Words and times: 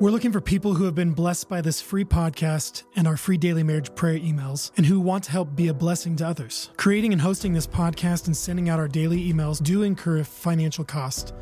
We're 0.00 0.10
looking 0.10 0.32
for 0.32 0.40
people 0.40 0.72
who 0.72 0.84
have 0.84 0.94
been 0.94 1.12
blessed 1.12 1.50
by 1.50 1.60
this 1.60 1.82
free 1.82 2.06
podcast 2.06 2.84
and 2.96 3.06
our 3.06 3.18
free 3.18 3.36
daily 3.36 3.62
marriage 3.62 3.94
prayer 3.94 4.18
emails 4.18 4.70
and 4.78 4.86
who 4.86 4.98
want 4.98 5.24
to 5.24 5.30
help 5.30 5.54
be 5.54 5.68
a 5.68 5.74
blessing 5.74 6.16
to 6.16 6.26
others. 6.26 6.70
Creating 6.78 7.12
and 7.12 7.20
hosting 7.20 7.52
this 7.52 7.66
podcast 7.66 8.24
and 8.24 8.34
sending 8.34 8.70
out 8.70 8.78
our 8.78 8.88
daily 8.88 9.30
emails 9.30 9.62
do 9.62 9.82
incur 9.82 10.20
a 10.20 10.24
financial 10.24 10.84
cost. 10.84 11.34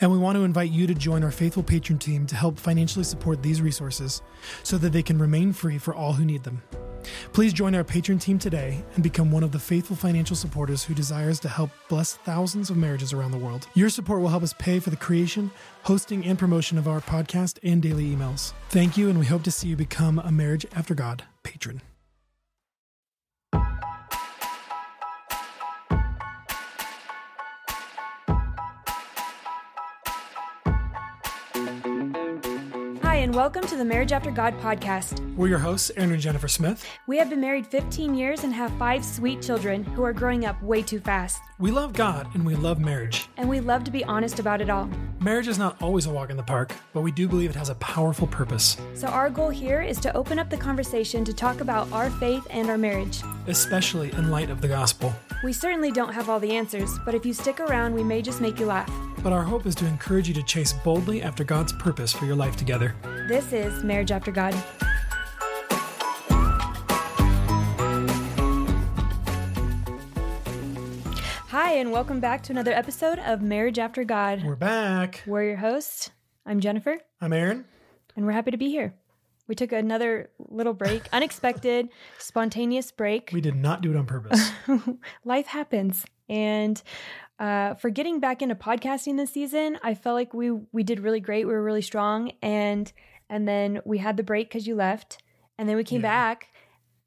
And 0.00 0.10
we 0.10 0.16
want 0.16 0.36
to 0.36 0.44
invite 0.44 0.70
you 0.70 0.86
to 0.86 0.94
join 0.94 1.22
our 1.22 1.30
faithful 1.30 1.62
patron 1.62 1.98
team 1.98 2.26
to 2.28 2.34
help 2.34 2.58
financially 2.58 3.04
support 3.04 3.42
these 3.42 3.60
resources 3.60 4.22
so 4.62 4.78
that 4.78 4.94
they 4.94 5.02
can 5.02 5.18
remain 5.18 5.52
free 5.52 5.76
for 5.76 5.94
all 5.94 6.14
who 6.14 6.24
need 6.24 6.44
them. 6.44 6.62
Please 7.32 7.52
join 7.52 7.74
our 7.74 7.84
patron 7.84 8.18
team 8.18 8.38
today 8.38 8.82
and 8.94 9.02
become 9.02 9.30
one 9.30 9.42
of 9.42 9.52
the 9.52 9.58
faithful 9.58 9.96
financial 9.96 10.36
supporters 10.36 10.84
who 10.84 10.94
desires 10.94 11.40
to 11.40 11.48
help 11.48 11.70
bless 11.88 12.14
thousands 12.14 12.70
of 12.70 12.76
marriages 12.76 13.12
around 13.12 13.30
the 13.30 13.38
world. 13.38 13.66
Your 13.74 13.88
support 13.88 14.20
will 14.20 14.28
help 14.28 14.42
us 14.42 14.54
pay 14.54 14.78
for 14.78 14.90
the 14.90 14.96
creation, 14.96 15.50
hosting, 15.82 16.24
and 16.24 16.38
promotion 16.38 16.78
of 16.78 16.88
our 16.88 17.00
podcast 17.00 17.58
and 17.62 17.82
daily 17.82 18.04
emails. 18.14 18.52
Thank 18.70 18.96
you, 18.96 19.08
and 19.08 19.18
we 19.18 19.26
hope 19.26 19.42
to 19.44 19.50
see 19.50 19.68
you 19.68 19.76
become 19.76 20.18
a 20.18 20.32
Marriage 20.32 20.66
After 20.74 20.94
God 20.94 21.24
patron. 21.42 21.82
And 33.28 33.36
welcome 33.36 33.66
to 33.66 33.76
the 33.76 33.84
Marriage 33.84 34.12
After 34.12 34.30
God 34.30 34.58
podcast. 34.58 35.20
We're 35.36 35.48
your 35.48 35.58
hosts, 35.58 35.90
Aaron 35.98 36.12
and 36.12 36.20
Jennifer 36.20 36.48
Smith. 36.48 36.82
We 37.06 37.18
have 37.18 37.28
been 37.28 37.42
married 37.42 37.66
15 37.66 38.14
years 38.14 38.42
and 38.42 38.54
have 38.54 38.72
five 38.78 39.04
sweet 39.04 39.42
children 39.42 39.84
who 39.84 40.02
are 40.02 40.14
growing 40.14 40.46
up 40.46 40.62
way 40.62 40.80
too 40.80 40.98
fast. 40.98 41.42
We 41.60 41.72
love 41.72 41.92
God 41.92 42.28
and 42.34 42.46
we 42.46 42.54
love 42.54 42.78
marriage. 42.78 43.28
And 43.36 43.48
we 43.48 43.58
love 43.58 43.82
to 43.82 43.90
be 43.90 44.04
honest 44.04 44.38
about 44.38 44.60
it 44.60 44.70
all. 44.70 44.88
Marriage 45.20 45.48
is 45.48 45.58
not 45.58 45.76
always 45.82 46.06
a 46.06 46.10
walk 46.10 46.30
in 46.30 46.36
the 46.36 46.42
park, 46.44 46.72
but 46.94 47.00
we 47.00 47.10
do 47.10 47.26
believe 47.26 47.50
it 47.50 47.56
has 47.56 47.68
a 47.68 47.74
powerful 47.76 48.28
purpose, 48.28 48.76
So, 48.94 49.08
our 49.08 49.28
goal 49.28 49.48
here 49.48 49.82
is 49.82 49.98
to 50.00 50.16
open 50.16 50.38
up 50.38 50.50
the 50.50 50.56
conversation 50.56 51.24
to 51.24 51.32
talk 51.32 51.60
about 51.60 51.90
our 51.90 52.10
faith 52.10 52.46
and 52.50 52.70
our 52.70 52.78
marriage. 52.78 53.22
especially 53.48 54.12
in 54.12 54.30
light 54.30 54.50
of 54.50 54.60
the 54.60 54.68
gospel. 54.68 55.12
We 55.42 55.52
certainly 55.52 55.90
don't 55.90 56.12
have 56.12 56.28
all 56.28 56.38
the 56.38 56.54
answers, 56.54 56.96
but 57.04 57.16
if 57.16 57.26
you 57.26 57.32
stick 57.32 57.58
around, 57.58 57.92
we 57.94 58.04
may 58.04 58.22
just 58.22 58.40
make 58.40 58.60
you 58.60 58.66
laugh. 58.66 58.92
But 59.24 59.32
our 59.32 59.42
hope 59.42 59.66
is 59.66 59.74
to 59.76 59.86
encourage 59.86 60.28
you 60.28 60.34
to 60.34 60.42
chase 60.44 60.72
boldly 60.72 61.22
after 61.22 61.42
God's 61.42 61.72
purpose 61.72 62.12
for 62.12 62.24
your 62.24 62.36
life 62.36 62.56
together. 62.56 62.94
This 63.26 63.52
is 63.52 63.82
Marriage 63.82 64.12
After 64.12 64.30
God. 64.30 64.54
Hi, 71.68 71.74
and 71.74 71.92
welcome 71.92 72.18
back 72.18 72.42
to 72.44 72.52
another 72.52 72.72
episode 72.72 73.18
of 73.18 73.42
Marriage 73.42 73.78
After 73.78 74.02
God. 74.02 74.42
We're 74.42 74.56
back. 74.56 75.22
We're 75.26 75.42
your 75.44 75.56
hosts. 75.58 76.08
I'm 76.46 76.60
Jennifer. 76.60 76.96
I'm 77.20 77.34
Aaron. 77.34 77.66
and 78.16 78.24
we're 78.24 78.32
happy 78.32 78.52
to 78.52 78.56
be 78.56 78.70
here. 78.70 78.94
We 79.48 79.54
took 79.54 79.72
another 79.72 80.30
little 80.38 80.72
break, 80.72 81.02
unexpected, 81.12 81.90
spontaneous 82.16 82.90
break. 82.90 83.28
We 83.34 83.42
did 83.42 83.54
not 83.54 83.82
do 83.82 83.90
it 83.90 83.96
on 83.98 84.06
purpose. 84.06 84.50
Life 85.26 85.46
happens, 85.48 86.06
and 86.26 86.82
uh, 87.38 87.74
for 87.74 87.90
getting 87.90 88.18
back 88.18 88.40
into 88.40 88.54
podcasting 88.54 89.18
this 89.18 89.30
season, 89.30 89.78
I 89.82 89.92
felt 89.92 90.14
like 90.14 90.32
we 90.32 90.50
we 90.72 90.82
did 90.82 91.00
really 91.00 91.20
great. 91.20 91.46
We 91.46 91.52
were 91.52 91.62
really 91.62 91.82
strong, 91.82 92.32
and 92.40 92.90
and 93.28 93.46
then 93.46 93.82
we 93.84 93.98
had 93.98 94.16
the 94.16 94.22
break 94.22 94.48
because 94.48 94.66
you 94.66 94.74
left, 94.74 95.22
and 95.58 95.68
then 95.68 95.76
we 95.76 95.84
came 95.84 96.00
Yeah. 96.00 96.08
back, 96.08 96.48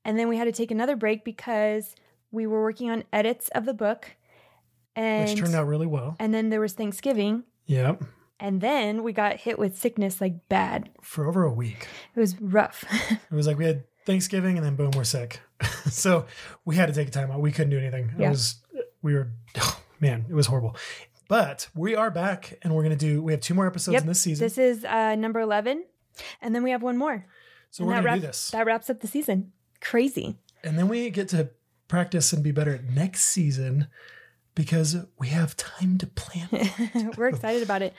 and 0.06 0.20
then 0.20 0.28
we 0.30 0.38
had 0.38 0.46
to 0.46 0.52
take 0.52 0.70
another 0.70 0.96
break 0.96 1.26
because 1.26 1.96
we 2.30 2.46
were 2.46 2.62
working 2.62 2.92
on 2.92 3.06
edits 3.12 3.50
of 3.50 3.66
the 3.66 3.74
book, 3.74 4.16
and 4.96 5.30
which 5.30 5.40
turned 5.40 5.56
out 5.56 5.68
really 5.68 5.88
well. 5.88 6.16
and 6.20 6.34
then 6.34 6.50
there 6.50 6.60
was 6.62 6.74
Thanksgiving, 6.74 7.44
Yep. 7.68 8.04
and 8.40 8.62
then 8.62 9.04
we 9.04 9.14
got 9.14 9.38
hit 9.38 9.58
with 9.60 9.78
sickness 9.78 10.20
like 10.22 10.48
bad. 10.50 10.90
For 11.02 11.28
over 11.28 11.44
a 11.44 11.54
week. 11.54 11.88
It 12.16 12.20
was 12.20 12.40
rough. 12.42 12.84
It 13.12 13.36
was 13.36 13.48
like 13.48 13.58
we 13.58 13.66
had 13.66 13.84
Thanksgiving 14.06 14.58
and 14.58 14.66
then 14.66 14.76
boom, 14.76 14.92
we're 14.96 15.04
sick. 15.04 15.40
so 15.90 16.26
we 16.66 16.76
had 16.76 16.88
to 16.88 16.94
take 16.94 17.08
a 17.08 17.12
time 17.12 17.32
out. 17.32 17.40
We 17.40 17.52
couldn't 17.52 17.70
do 17.70 17.78
anything. 17.78 18.12
It 18.18 18.28
was 18.30 18.56
we 19.02 19.14
were 19.14 19.32
oh, 19.60 19.80
man, 20.00 20.26
it 20.30 20.34
was 20.34 20.48
horrible. 20.48 20.76
But 21.28 21.70
we 21.76 21.96
are 21.96 22.12
back 22.12 22.58
and 22.62 22.74
we're 22.76 22.84
gonna 22.84 22.96
do 22.96 23.22
we 23.24 23.32
have 23.32 23.42
two 23.42 23.54
more 23.54 23.68
episodes 23.68 23.94
Yep, 23.94 24.02
in 24.02 24.08
this 24.08 24.20
season. 24.22 24.44
This 24.46 24.58
is 24.58 24.84
uh, 24.84 25.16
number 25.16 25.40
11. 25.40 25.86
And 26.42 26.54
then 26.54 26.62
we 26.64 26.72
have 26.72 26.84
one 26.84 26.98
more. 26.98 27.26
so 27.70 27.84
and 27.84 27.88
we're 27.88 28.02
gonna 28.02 28.16
do 28.20 28.28
this. 28.28 28.50
That 28.52 28.66
wraps 28.66 28.90
up 28.90 29.00
the 29.00 29.08
season. 29.08 29.54
Crazy. 29.80 30.38
and 30.64 30.78
then 30.78 30.88
we 30.90 31.10
get 31.10 31.30
to 31.30 31.50
practice 31.88 32.34
and 32.34 32.44
be 32.44 32.52
better 32.52 32.84
next 32.94 33.24
season 33.26 33.88
because 34.62 34.96
we 35.18 35.30
have 35.30 35.58
time 35.58 35.98
to 35.98 36.06
plan. 36.06 36.48
we're 37.18 37.30
excited 37.30 37.64
about 37.64 37.82
it. 37.82 37.96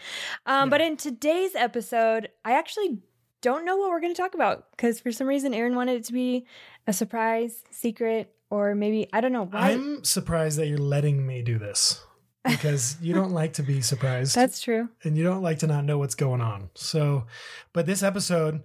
Um, 0.46 0.70
But 0.70 0.80
in 0.80 0.96
today's 0.96 1.56
episode, 1.56 2.28
I 2.44 2.52
actually 2.52 2.98
don't 3.40 3.64
know 3.64 3.76
what 3.78 3.90
we're 3.90 4.00
going 4.00 4.14
to 4.14 4.22
talk 4.22 4.36
about 4.36 4.70
because 4.70 5.00
for 5.00 5.10
some 5.10 5.26
reason, 5.26 5.52
Aaron 5.54 5.74
wanted 5.74 5.96
it 5.96 6.04
to 6.04 6.12
be 6.12 6.46
a 6.86 6.92
surprise, 6.92 7.64
secret, 7.72 8.32
or 8.48 8.76
maybe, 8.76 9.08
I 9.12 9.20
don't 9.20 9.32
know. 9.32 9.46
Why? 9.46 9.72
I'm 9.72 10.04
surprised 10.04 10.56
that 10.60 10.68
you're 10.68 10.78
letting 10.78 11.26
me 11.26 11.42
do 11.42 11.58
this 11.58 12.00
because 12.44 12.96
you 13.02 13.12
don't 13.12 13.32
like 13.32 13.54
to 13.54 13.64
be 13.64 13.80
surprised. 13.80 14.36
That's 14.36 14.60
true. 14.60 14.88
and 15.02 15.18
you 15.18 15.24
don't 15.24 15.42
like 15.42 15.58
to 15.60 15.66
not 15.66 15.84
know 15.84 15.98
what's 15.98 16.14
going 16.14 16.40
on. 16.40 16.70
So, 16.74 17.26
but 17.72 17.86
this 17.86 18.04
episode, 18.04 18.62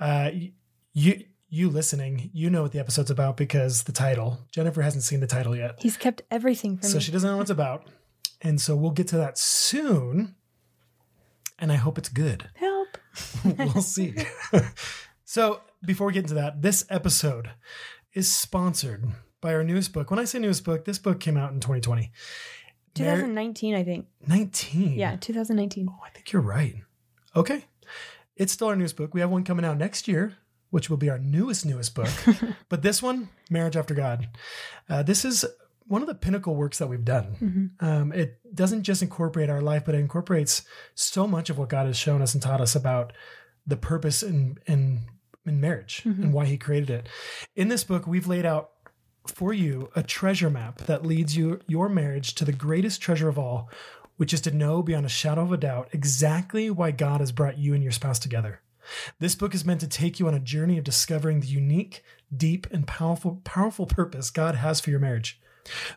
uh, 0.00 0.30
you 0.92 1.24
you 1.48 1.68
listening, 1.70 2.30
you 2.32 2.50
know 2.50 2.62
what 2.62 2.72
the 2.72 2.78
episode's 2.80 3.10
about 3.10 3.36
because 3.36 3.84
the 3.84 3.92
title. 3.92 4.40
Jennifer 4.50 4.82
hasn't 4.82 5.04
seen 5.04 5.20
the 5.20 5.26
title 5.26 5.54
yet, 5.56 5.76
He's 5.80 5.96
kept 5.96 6.22
everything 6.30 6.76
from 6.78 6.88
so 6.88 6.96
me. 6.96 7.02
she 7.02 7.12
doesn't 7.12 7.28
know 7.28 7.36
what 7.36 7.42
it's 7.42 7.50
about, 7.50 7.88
and 8.42 8.60
so 8.60 8.74
we'll 8.76 8.90
get 8.90 9.08
to 9.08 9.16
that 9.18 9.38
soon. 9.38 10.34
And 11.58 11.72
I 11.72 11.76
hope 11.76 11.96
it's 11.96 12.10
good. 12.10 12.50
Help. 12.54 12.98
we'll 13.58 13.80
see. 13.80 14.14
so 15.24 15.60
before 15.84 16.06
we 16.06 16.12
get 16.12 16.24
into 16.24 16.34
that, 16.34 16.60
this 16.60 16.84
episode 16.90 17.48
is 18.12 18.30
sponsored 18.30 19.06
by 19.40 19.54
our 19.54 19.64
newest 19.64 19.92
book. 19.94 20.10
When 20.10 20.18
I 20.18 20.24
say 20.24 20.38
newest 20.38 20.64
book, 20.64 20.84
this 20.84 20.98
book 20.98 21.18
came 21.18 21.36
out 21.38 21.52
in 21.52 21.60
2020. 21.60 22.02
Mar- 22.02 22.10
2019, 22.94 23.74
I 23.74 23.84
think. 23.84 24.06
19. 24.26 24.98
Yeah, 24.98 25.16
2019. 25.16 25.88
Oh, 25.90 25.98
I 26.04 26.10
think 26.10 26.30
you're 26.32 26.42
right. 26.42 26.76
Okay. 27.34 27.64
It's 28.36 28.52
still 28.52 28.68
our 28.68 28.76
newest 28.76 28.96
book. 28.96 29.14
We 29.14 29.20
have 29.20 29.30
one 29.30 29.44
coming 29.44 29.64
out 29.64 29.78
next 29.78 30.08
year, 30.08 30.34
which 30.76 30.90
will 30.90 30.98
be 30.98 31.08
our 31.08 31.18
newest, 31.18 31.64
newest 31.64 31.94
book. 31.94 32.10
but 32.68 32.82
this 32.82 33.02
one, 33.02 33.30
Marriage 33.48 33.78
After 33.78 33.94
God, 33.94 34.28
uh, 34.90 35.02
this 35.02 35.24
is 35.24 35.42
one 35.86 36.02
of 36.02 36.06
the 36.06 36.14
pinnacle 36.14 36.54
works 36.54 36.76
that 36.76 36.86
we've 36.86 37.02
done. 37.02 37.70
Um, 37.80 38.12
it 38.12 38.54
doesn't 38.54 38.82
just 38.82 39.00
incorporate 39.00 39.48
our 39.48 39.62
life, 39.62 39.84
but 39.86 39.94
it 39.94 40.00
incorporates 40.00 40.66
so 40.94 41.26
much 41.26 41.48
of 41.48 41.56
what 41.56 41.70
God 41.70 41.86
has 41.86 41.96
shown 41.96 42.20
us 42.20 42.34
and 42.34 42.42
taught 42.42 42.60
us 42.60 42.76
about 42.76 43.14
the 43.66 43.78
purpose 43.78 44.22
in, 44.22 44.58
in, 44.66 45.00
in 45.46 45.62
marriage 45.62 46.02
and 46.04 46.34
why 46.34 46.44
He 46.44 46.58
created 46.58 46.90
it. 46.90 47.08
In 47.54 47.68
this 47.68 47.82
book, 47.82 48.06
we've 48.06 48.26
laid 48.26 48.44
out 48.44 48.68
for 49.26 49.54
you 49.54 49.88
a 49.96 50.02
treasure 50.02 50.50
map 50.50 50.80
that 50.80 51.06
leads 51.06 51.34
you 51.34 51.58
your 51.66 51.88
marriage 51.88 52.34
to 52.34 52.44
the 52.44 52.52
greatest 52.52 53.00
treasure 53.00 53.30
of 53.30 53.38
all, 53.38 53.70
which 54.18 54.34
is 54.34 54.42
to 54.42 54.50
know 54.50 54.82
beyond 54.82 55.06
a 55.06 55.08
shadow 55.08 55.40
of 55.40 55.52
a 55.52 55.56
doubt 55.56 55.88
exactly 55.92 56.68
why 56.68 56.90
God 56.90 57.20
has 57.20 57.32
brought 57.32 57.56
you 57.56 57.72
and 57.72 57.82
your 57.82 57.92
spouse 57.92 58.18
together. 58.18 58.60
This 59.18 59.34
book 59.34 59.54
is 59.54 59.64
meant 59.64 59.80
to 59.80 59.88
take 59.88 60.18
you 60.18 60.28
on 60.28 60.34
a 60.34 60.40
journey 60.40 60.78
of 60.78 60.84
discovering 60.84 61.40
the 61.40 61.46
unique, 61.46 62.02
deep, 62.34 62.66
and 62.70 62.86
powerful 62.86 63.40
powerful 63.44 63.86
purpose 63.86 64.30
God 64.30 64.56
has 64.56 64.80
for 64.80 64.90
your 64.90 65.00
marriage. 65.00 65.40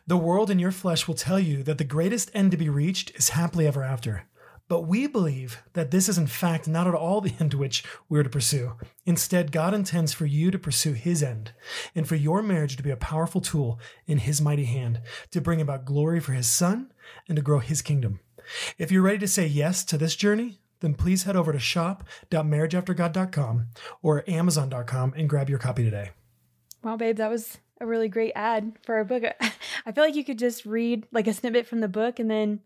The 0.06 0.16
world 0.16 0.50
and 0.50 0.60
your 0.60 0.72
flesh 0.72 1.06
will 1.06 1.14
tell 1.14 1.38
you 1.38 1.62
that 1.62 1.78
the 1.78 1.84
greatest 1.84 2.30
end 2.34 2.50
to 2.50 2.56
be 2.56 2.68
reached 2.68 3.14
is 3.16 3.30
happily 3.30 3.66
ever 3.66 3.84
after. 3.84 4.24
But 4.70 4.82
we 4.82 5.08
believe 5.08 5.64
that 5.72 5.90
this 5.90 6.08
is 6.08 6.16
in 6.16 6.28
fact 6.28 6.68
not 6.68 6.86
at 6.86 6.94
all 6.94 7.20
the 7.20 7.34
end 7.40 7.54
which 7.54 7.82
we 8.08 8.18
are 8.20 8.22
to 8.22 8.30
pursue. 8.30 8.74
Instead, 9.04 9.50
God 9.50 9.74
intends 9.74 10.12
for 10.12 10.26
you 10.26 10.52
to 10.52 10.58
pursue 10.60 10.92
His 10.92 11.24
end 11.24 11.52
and 11.94 12.06
for 12.06 12.14
your 12.14 12.40
marriage 12.40 12.76
to 12.76 12.82
be 12.82 12.90
a 12.90 12.96
powerful 12.96 13.40
tool 13.40 13.80
in 14.06 14.18
His 14.18 14.40
mighty 14.40 14.66
hand 14.66 15.00
to 15.32 15.40
bring 15.40 15.60
about 15.60 15.84
glory 15.84 16.20
for 16.20 16.32
His 16.34 16.48
Son 16.48 16.92
and 17.28 17.34
to 17.34 17.42
grow 17.42 17.58
His 17.58 17.82
kingdom. 17.82 18.20
If 18.78 18.92
you're 18.92 19.02
ready 19.02 19.18
to 19.18 19.28
say 19.28 19.46
yes 19.46 19.84
to 19.86 19.98
this 19.98 20.14
journey, 20.14 20.60
then 20.80 20.94
please 20.94 21.24
head 21.24 21.36
over 21.36 21.52
to 21.52 21.58
shop.marriageaftergod.com 21.58 23.66
or 24.02 24.24
amazon.com 24.28 25.14
and 25.16 25.28
grab 25.28 25.48
your 25.48 25.58
copy 25.58 25.84
today. 25.84 26.10
Wow, 26.82 26.96
babe, 26.96 27.16
that 27.16 27.30
was 27.30 27.58
a 27.80 27.86
really 27.86 28.08
great 28.08 28.32
ad 28.34 28.72
for 28.84 28.96
our 28.96 29.04
book. 29.04 29.22
I 29.86 29.92
feel 29.92 30.04
like 30.04 30.16
you 30.16 30.24
could 30.24 30.38
just 30.38 30.66
read 30.66 31.06
like 31.12 31.26
a 31.26 31.32
snippet 31.32 31.66
from 31.66 31.80
the 31.80 31.88
book 31.88 32.18
and 32.18 32.30
then 32.30 32.60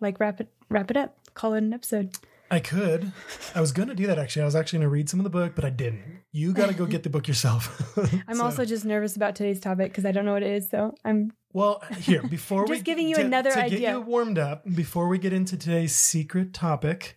like 0.00 0.20
wrap 0.20 0.40
it 0.40 0.48
wrap 0.68 0.90
it 0.90 0.96
up, 0.96 1.16
call 1.34 1.54
it 1.54 1.58
an 1.58 1.72
episode. 1.72 2.16
I 2.50 2.60
could. 2.60 3.10
I 3.54 3.60
was 3.60 3.72
going 3.72 3.88
to 3.88 3.94
do 3.94 4.06
that 4.06 4.18
actually. 4.18 4.42
I 4.42 4.44
was 4.44 4.54
actually 4.54 4.78
going 4.80 4.86
to 4.88 4.92
read 4.92 5.08
some 5.08 5.18
of 5.20 5.24
the 5.24 5.30
book, 5.30 5.52
but 5.54 5.64
I 5.64 5.70
didn't. 5.70 6.20
You 6.30 6.52
got 6.52 6.68
to 6.68 6.74
go 6.74 6.86
get 6.86 7.02
the 7.02 7.10
book 7.10 7.26
yourself. 7.26 7.96
I'm 8.28 8.36
So- 8.36 8.44
also 8.44 8.64
just 8.64 8.84
nervous 8.84 9.16
about 9.16 9.34
today's 9.34 9.60
topic 9.60 9.90
because 9.90 10.04
I 10.04 10.12
don't 10.12 10.24
know 10.24 10.34
what 10.34 10.42
it 10.42 10.52
is. 10.52 10.68
So 10.70 10.94
I'm 11.04 11.32
Well, 11.52 11.82
here, 11.98 12.22
before 12.22 12.64
we 12.68 12.74
Just 12.76 12.84
giving 12.84 13.08
you 13.08 13.16
to- 13.16 13.22
another 13.22 13.50
to 13.50 13.58
idea. 13.62 13.78
get 13.80 13.92
you 13.92 14.00
warmed 14.02 14.38
up, 14.38 14.64
before 14.74 15.08
we 15.08 15.18
get 15.18 15.32
into 15.32 15.56
today's 15.56 15.94
secret 15.94 16.52
topic, 16.52 17.16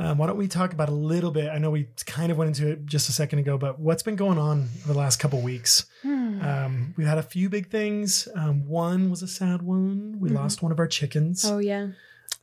um, 0.00 0.18
why 0.18 0.26
don't 0.26 0.36
we 0.36 0.48
talk 0.48 0.72
about 0.72 0.88
a 0.88 0.94
little 0.94 1.30
bit? 1.30 1.48
I 1.50 1.58
know 1.58 1.70
we 1.70 1.88
kind 2.06 2.30
of 2.30 2.38
went 2.38 2.48
into 2.48 2.70
it 2.70 2.84
just 2.86 3.08
a 3.08 3.12
second 3.12 3.38
ago, 3.40 3.58
but 3.58 3.78
what's 3.80 4.02
been 4.02 4.16
going 4.16 4.38
on 4.38 4.68
over 4.84 4.92
the 4.92 4.98
last 4.98 5.18
couple 5.18 5.40
weeks? 5.40 5.86
Hmm. 6.02 6.40
Um, 6.40 6.94
we've 6.96 7.06
had 7.06 7.18
a 7.18 7.22
few 7.22 7.48
big 7.48 7.68
things. 7.70 8.28
Um, 8.36 8.66
one 8.68 9.10
was 9.10 9.22
a 9.22 9.28
sad 9.28 9.62
one. 9.62 10.18
We 10.20 10.30
Mhm. 10.30 10.34
lost 10.34 10.62
one 10.62 10.70
of 10.72 10.78
our 10.78 10.86
chickens. 10.86 11.44
oh 11.44 11.58
yeah. 11.58 11.88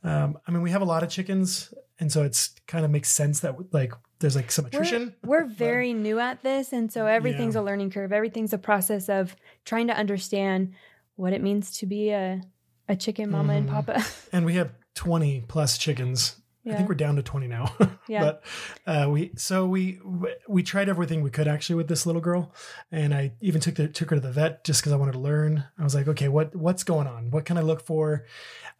Um, 0.02 0.38
I 0.46 0.50
mean, 0.50 0.62
we 0.62 0.70
have 0.70 0.82
a 0.82 0.86
lot 0.86 1.02
of 1.02 1.08
chickens, 1.08 1.72
and 1.98 2.10
so 2.10 2.22
it's 2.22 2.54
kind 2.66 2.84
of 2.84 2.90
makes 2.90 3.10
sense 3.10 3.40
that 3.40 3.56
like 3.72 3.92
there's 4.18 4.36
like 4.36 4.50
some 4.50 4.66
attrition. 4.66 5.14
We're, 5.24 5.42
we're 5.42 5.46
very 5.46 5.92
new 5.92 6.18
at 6.18 6.42
this, 6.42 6.72
and 6.72 6.92
so 6.92 7.06
everything's 7.06 7.54
yeah. 7.54 7.60
a 7.60 7.62
learning 7.62 7.90
curve. 7.90 8.12
Everything's 8.12 8.52
a 8.52 8.58
process 8.58 9.08
of 9.08 9.36
trying 9.64 9.88
to 9.88 9.96
understand 9.96 10.74
what 11.16 11.32
it 11.32 11.42
means 11.42 11.78
to 11.78 11.86
be 11.86 12.10
a 12.10 12.42
a 12.88 12.96
chicken 12.96 13.30
mama 13.30 13.52
mm. 13.52 13.56
and 13.56 13.66
mm-hmm. 13.68 13.76
papa. 13.76 14.04
and 14.32 14.46
we 14.46 14.54
have 14.54 14.70
20 14.94 15.44
plus 15.48 15.76
chickens 15.78 16.36
yeah. 16.66 16.72
I 16.72 16.76
think 16.76 16.88
we're 16.88 16.96
down 16.96 17.14
to 17.14 17.22
20 17.22 17.46
now. 17.46 17.72
yeah. 18.08 18.20
But 18.20 18.42
uh, 18.86 19.08
we 19.08 19.30
so 19.36 19.66
we 19.66 20.00
we 20.48 20.64
tried 20.64 20.88
everything 20.88 21.22
we 21.22 21.30
could 21.30 21.46
actually 21.46 21.76
with 21.76 21.86
this 21.86 22.06
little 22.06 22.20
girl, 22.20 22.52
and 22.90 23.14
I 23.14 23.34
even 23.40 23.60
took 23.60 23.76
the 23.76 23.86
took 23.86 24.10
her 24.10 24.16
to 24.16 24.20
the 24.20 24.32
vet 24.32 24.64
just 24.64 24.80
because 24.80 24.92
I 24.92 24.96
wanted 24.96 25.12
to 25.12 25.20
learn. 25.20 25.64
I 25.78 25.84
was 25.84 25.94
like, 25.94 26.08
okay, 26.08 26.28
what 26.28 26.56
what's 26.56 26.82
going 26.82 27.06
on? 27.06 27.30
What 27.30 27.44
can 27.44 27.56
I 27.56 27.60
look 27.60 27.86
for? 27.86 28.26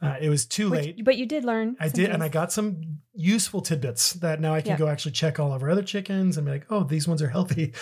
Uh, 0.02 0.16
it 0.20 0.28
was 0.28 0.44
too 0.44 0.68
Which, 0.68 0.84
late, 0.84 1.04
but 1.04 1.16
you 1.16 1.26
did 1.26 1.44
learn. 1.44 1.76
I 1.78 1.84
did, 1.84 1.94
things. 1.94 2.08
and 2.08 2.22
I 2.22 2.28
got 2.28 2.52
some 2.52 2.98
useful 3.14 3.62
tidbits 3.62 4.14
that 4.14 4.40
now 4.40 4.52
I 4.52 4.60
can 4.60 4.72
yeah. 4.72 4.78
go 4.78 4.88
actually 4.88 5.12
check 5.12 5.38
all 5.38 5.54
of 5.54 5.62
our 5.62 5.70
other 5.70 5.82
chickens 5.82 6.36
and 6.36 6.44
be 6.44 6.52
like, 6.52 6.66
oh, 6.68 6.82
these 6.82 7.06
ones 7.08 7.22
are 7.22 7.28
healthy. 7.28 7.72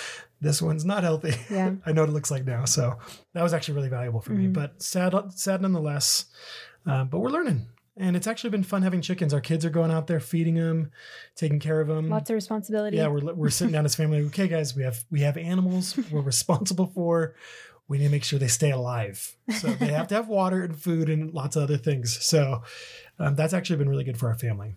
This 0.40 0.60
one's 0.60 0.84
not 0.84 1.02
healthy. 1.02 1.34
Yeah, 1.50 1.72
I 1.86 1.92
know 1.92 2.02
what 2.02 2.10
it 2.10 2.12
looks 2.12 2.30
like 2.30 2.44
now. 2.44 2.66
So 2.66 2.98
that 3.32 3.42
was 3.42 3.54
actually 3.54 3.76
really 3.76 3.88
valuable 3.88 4.20
for 4.20 4.32
mm-hmm. 4.32 4.42
me. 4.42 4.48
But 4.48 4.82
sad, 4.82 5.14
sad 5.32 5.62
nonetheless. 5.62 6.26
Um, 6.86 7.08
but 7.08 7.20
we're 7.20 7.30
learning 7.30 7.66
and 7.96 8.16
it's 8.16 8.26
actually 8.26 8.50
been 8.50 8.62
fun 8.62 8.82
having 8.82 9.00
chickens. 9.00 9.32
Our 9.32 9.40
kids 9.40 9.64
are 9.64 9.70
going 9.70 9.90
out 9.90 10.06
there 10.06 10.20
feeding 10.20 10.54
them, 10.54 10.90
taking 11.36 11.60
care 11.60 11.80
of 11.80 11.88
them. 11.88 12.08
Lots 12.08 12.30
of 12.30 12.34
responsibility. 12.34 12.96
Yeah, 12.96 13.08
we're 13.08 13.34
we're 13.34 13.50
sitting 13.50 13.72
down 13.72 13.84
as 13.84 13.94
family. 13.94 14.22
Okay, 14.26 14.48
guys, 14.48 14.74
we 14.74 14.82
have 14.82 15.04
we 15.10 15.20
have 15.20 15.36
animals 15.36 15.96
we're 16.10 16.20
responsible 16.20 16.86
for. 16.86 17.34
We 17.86 17.98
need 17.98 18.04
to 18.04 18.10
make 18.10 18.24
sure 18.24 18.38
they 18.38 18.48
stay 18.48 18.70
alive. 18.70 19.36
So 19.58 19.68
they 19.68 19.92
have 19.92 20.08
to 20.08 20.14
have 20.14 20.26
water 20.28 20.62
and 20.62 20.74
food 20.76 21.10
and 21.10 21.32
lots 21.34 21.54
of 21.54 21.64
other 21.64 21.76
things. 21.76 22.24
So 22.24 22.62
um, 23.18 23.34
that's 23.36 23.52
actually 23.52 23.76
been 23.76 23.90
really 23.90 24.04
good 24.04 24.18
for 24.18 24.28
our 24.28 24.34
family. 24.34 24.76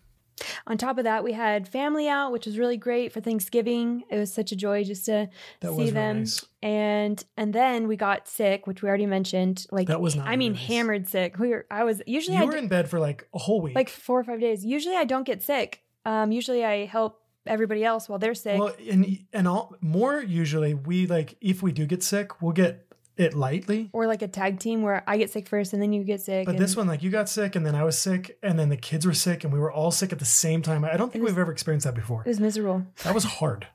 On 0.68 0.78
top 0.78 0.98
of 0.98 1.04
that, 1.06 1.24
we 1.24 1.34
had 1.34 1.68
family 1.68 2.08
out, 2.08 2.32
which 2.32 2.46
was 2.46 2.58
really 2.58 2.78
great 2.78 3.12
for 3.12 3.22
Thanksgiving. 3.22 4.04
It 4.10 4.18
was 4.18 4.32
such 4.32 4.52
a 4.52 4.56
joy 4.56 4.84
just 4.84 5.06
to 5.06 5.30
that 5.62 5.74
see 5.76 5.90
them. 5.90 6.20
Nice. 6.20 6.46
And 6.62 7.24
and 7.38 7.54
then 7.54 7.88
we 7.88 7.96
got 7.96 8.28
sick, 8.28 8.68
which 8.68 8.82
we 8.82 8.90
already 8.90 9.06
mentioned. 9.06 9.66
Like 9.72 9.88
that 9.88 10.02
was 10.02 10.16
not. 10.16 10.28
I 10.28 10.36
mean, 10.36 10.54
nice. 10.54 10.66
hammered 10.66 11.08
sick. 11.08 11.40
We 11.40 11.50
were. 11.50 11.66
I 11.72 11.84
was 11.84 12.02
usually. 12.06 12.38
You 12.38 12.44
I 12.44 12.46
were 12.46 12.56
in 12.56 12.68
bed 12.68 12.90
for 12.90 13.00
like 13.00 13.28
a 13.34 13.40
whole 13.40 13.62
week, 13.62 13.76
like 13.76 13.90
four 13.90 14.20
or 14.20 14.24
five 14.24 14.40
days. 14.40 14.66
Usually, 14.66 14.96
I 14.96 15.06
don't 15.06 15.26
get 15.26 15.44
sick. 15.44 15.84
Um, 16.06 16.32
usually, 16.32 16.64
I 16.64 16.86
help 16.86 17.22
everybody 17.48 17.84
else 17.84 18.10
while 18.10 18.20
they're 18.20 18.36
sick. 18.36 18.60
Well, 18.60 18.76
and 18.90 19.20
and 19.34 19.48
all 19.48 19.76
more 19.82 20.22
usually 20.22 20.74
we 20.74 21.08
like 21.08 21.38
if 21.42 21.64
we 21.64 21.72
do 21.72 21.86
get 21.86 22.04
sick, 22.04 22.42
we'll 22.42 22.54
get 22.54 22.87
it 23.18 23.34
lightly. 23.34 23.90
Or 23.94 24.08
like 24.08 24.22
a 24.22 24.28
tag 24.28 24.60
team 24.60 24.82
where 24.82 25.04
I 25.08 25.18
get 25.18 25.32
sick 25.32 25.48
first 25.48 25.74
and 25.74 25.82
then 25.82 25.94
you 25.94 26.04
get 26.04 26.22
sick. 26.22 26.46
But 26.46 26.58
this 26.58 26.76
one, 26.76 26.88
like 26.88 27.04
you 27.04 27.10
got 27.10 27.30
sick 27.30 27.56
and 27.56 27.66
then 27.66 27.76
I 27.76 27.84
was 27.84 27.98
sick 27.98 28.38
and 28.44 28.58
then 28.58 28.70
the 28.70 28.78
kids 28.78 29.06
were 29.06 29.14
sick 29.14 29.44
and 29.44 29.52
we 29.52 29.60
were 29.60 29.72
all 29.72 29.92
sick 29.92 30.12
at 30.12 30.20
the 30.20 30.26
same 30.26 30.62
time. 30.62 30.86
I 30.86 30.98
don't 30.98 31.12
think 31.12 31.24
was, 31.24 31.34
we've 31.34 31.40
ever 31.40 31.52
experienced 31.52 31.86
that 31.86 31.96
before. 31.96 32.22
It 32.22 32.30
was 32.30 32.40
miserable. 32.40 32.86
That 33.04 33.14
was 33.14 33.24
hard. 33.24 33.68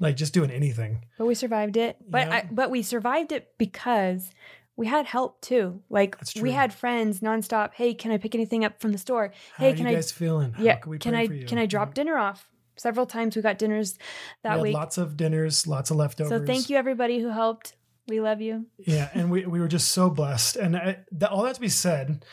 like 0.00 0.16
just 0.16 0.32
doing 0.32 0.50
anything. 0.50 1.04
But 1.18 1.26
we 1.26 1.34
survived 1.34 1.76
it. 1.76 1.96
But 2.08 2.26
yeah. 2.26 2.34
I, 2.34 2.48
but 2.50 2.70
we 2.70 2.82
survived 2.82 3.32
it 3.32 3.48
because 3.58 4.30
we 4.76 4.86
had 4.86 5.06
help 5.06 5.40
too. 5.40 5.82
Like 5.90 6.16
we 6.40 6.52
had 6.52 6.72
friends 6.72 7.20
nonstop. 7.20 7.74
Hey, 7.74 7.94
can 7.94 8.10
I 8.10 8.18
pick 8.18 8.34
anything 8.34 8.64
up 8.64 8.80
from 8.80 8.92
the 8.92 8.98
store? 8.98 9.32
How 9.54 9.66
hey, 9.66 9.74
can 9.74 9.86
I 9.86 9.94
guys 9.94 10.10
feeling? 10.10 10.54
Yeah, 10.58 10.76
can, 10.76 10.98
can 10.98 11.14
I 11.14 11.26
can 11.26 11.58
I 11.58 11.66
drop 11.66 11.90
yeah. 11.90 11.94
dinner 11.94 12.18
off? 12.18 12.48
Several 12.76 13.04
times 13.04 13.36
we 13.36 13.42
got 13.42 13.58
dinners 13.58 13.98
that 14.42 14.56
we 14.56 14.68
week. 14.68 14.74
Lots 14.74 14.96
of 14.96 15.16
dinners, 15.16 15.66
lots 15.66 15.90
of 15.90 15.98
leftovers. 15.98 16.30
So 16.30 16.46
thank 16.46 16.70
you 16.70 16.78
everybody 16.78 17.20
who 17.20 17.28
helped. 17.28 17.74
We 18.10 18.20
love 18.20 18.40
you. 18.40 18.66
Yeah, 18.76 19.08
and 19.14 19.30
we, 19.30 19.46
we 19.46 19.60
were 19.60 19.68
just 19.68 19.92
so 19.92 20.10
blessed. 20.10 20.56
And 20.56 20.76
I, 20.76 20.98
that, 21.12 21.30
all 21.30 21.44
that 21.44 21.54
to 21.54 21.60
be 21.60 21.68
said, 21.68 22.24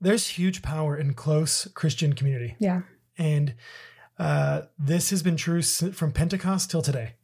there's 0.00 0.28
huge 0.28 0.62
power 0.62 0.96
in 0.96 1.14
close 1.14 1.66
Christian 1.74 2.12
community. 2.12 2.54
Yeah. 2.60 2.82
And 3.18 3.54
uh, 4.20 4.62
this 4.78 5.10
has 5.10 5.24
been 5.24 5.36
true 5.36 5.62
from 5.62 6.12
Pentecost 6.12 6.70
till 6.70 6.80
today. 6.80 7.14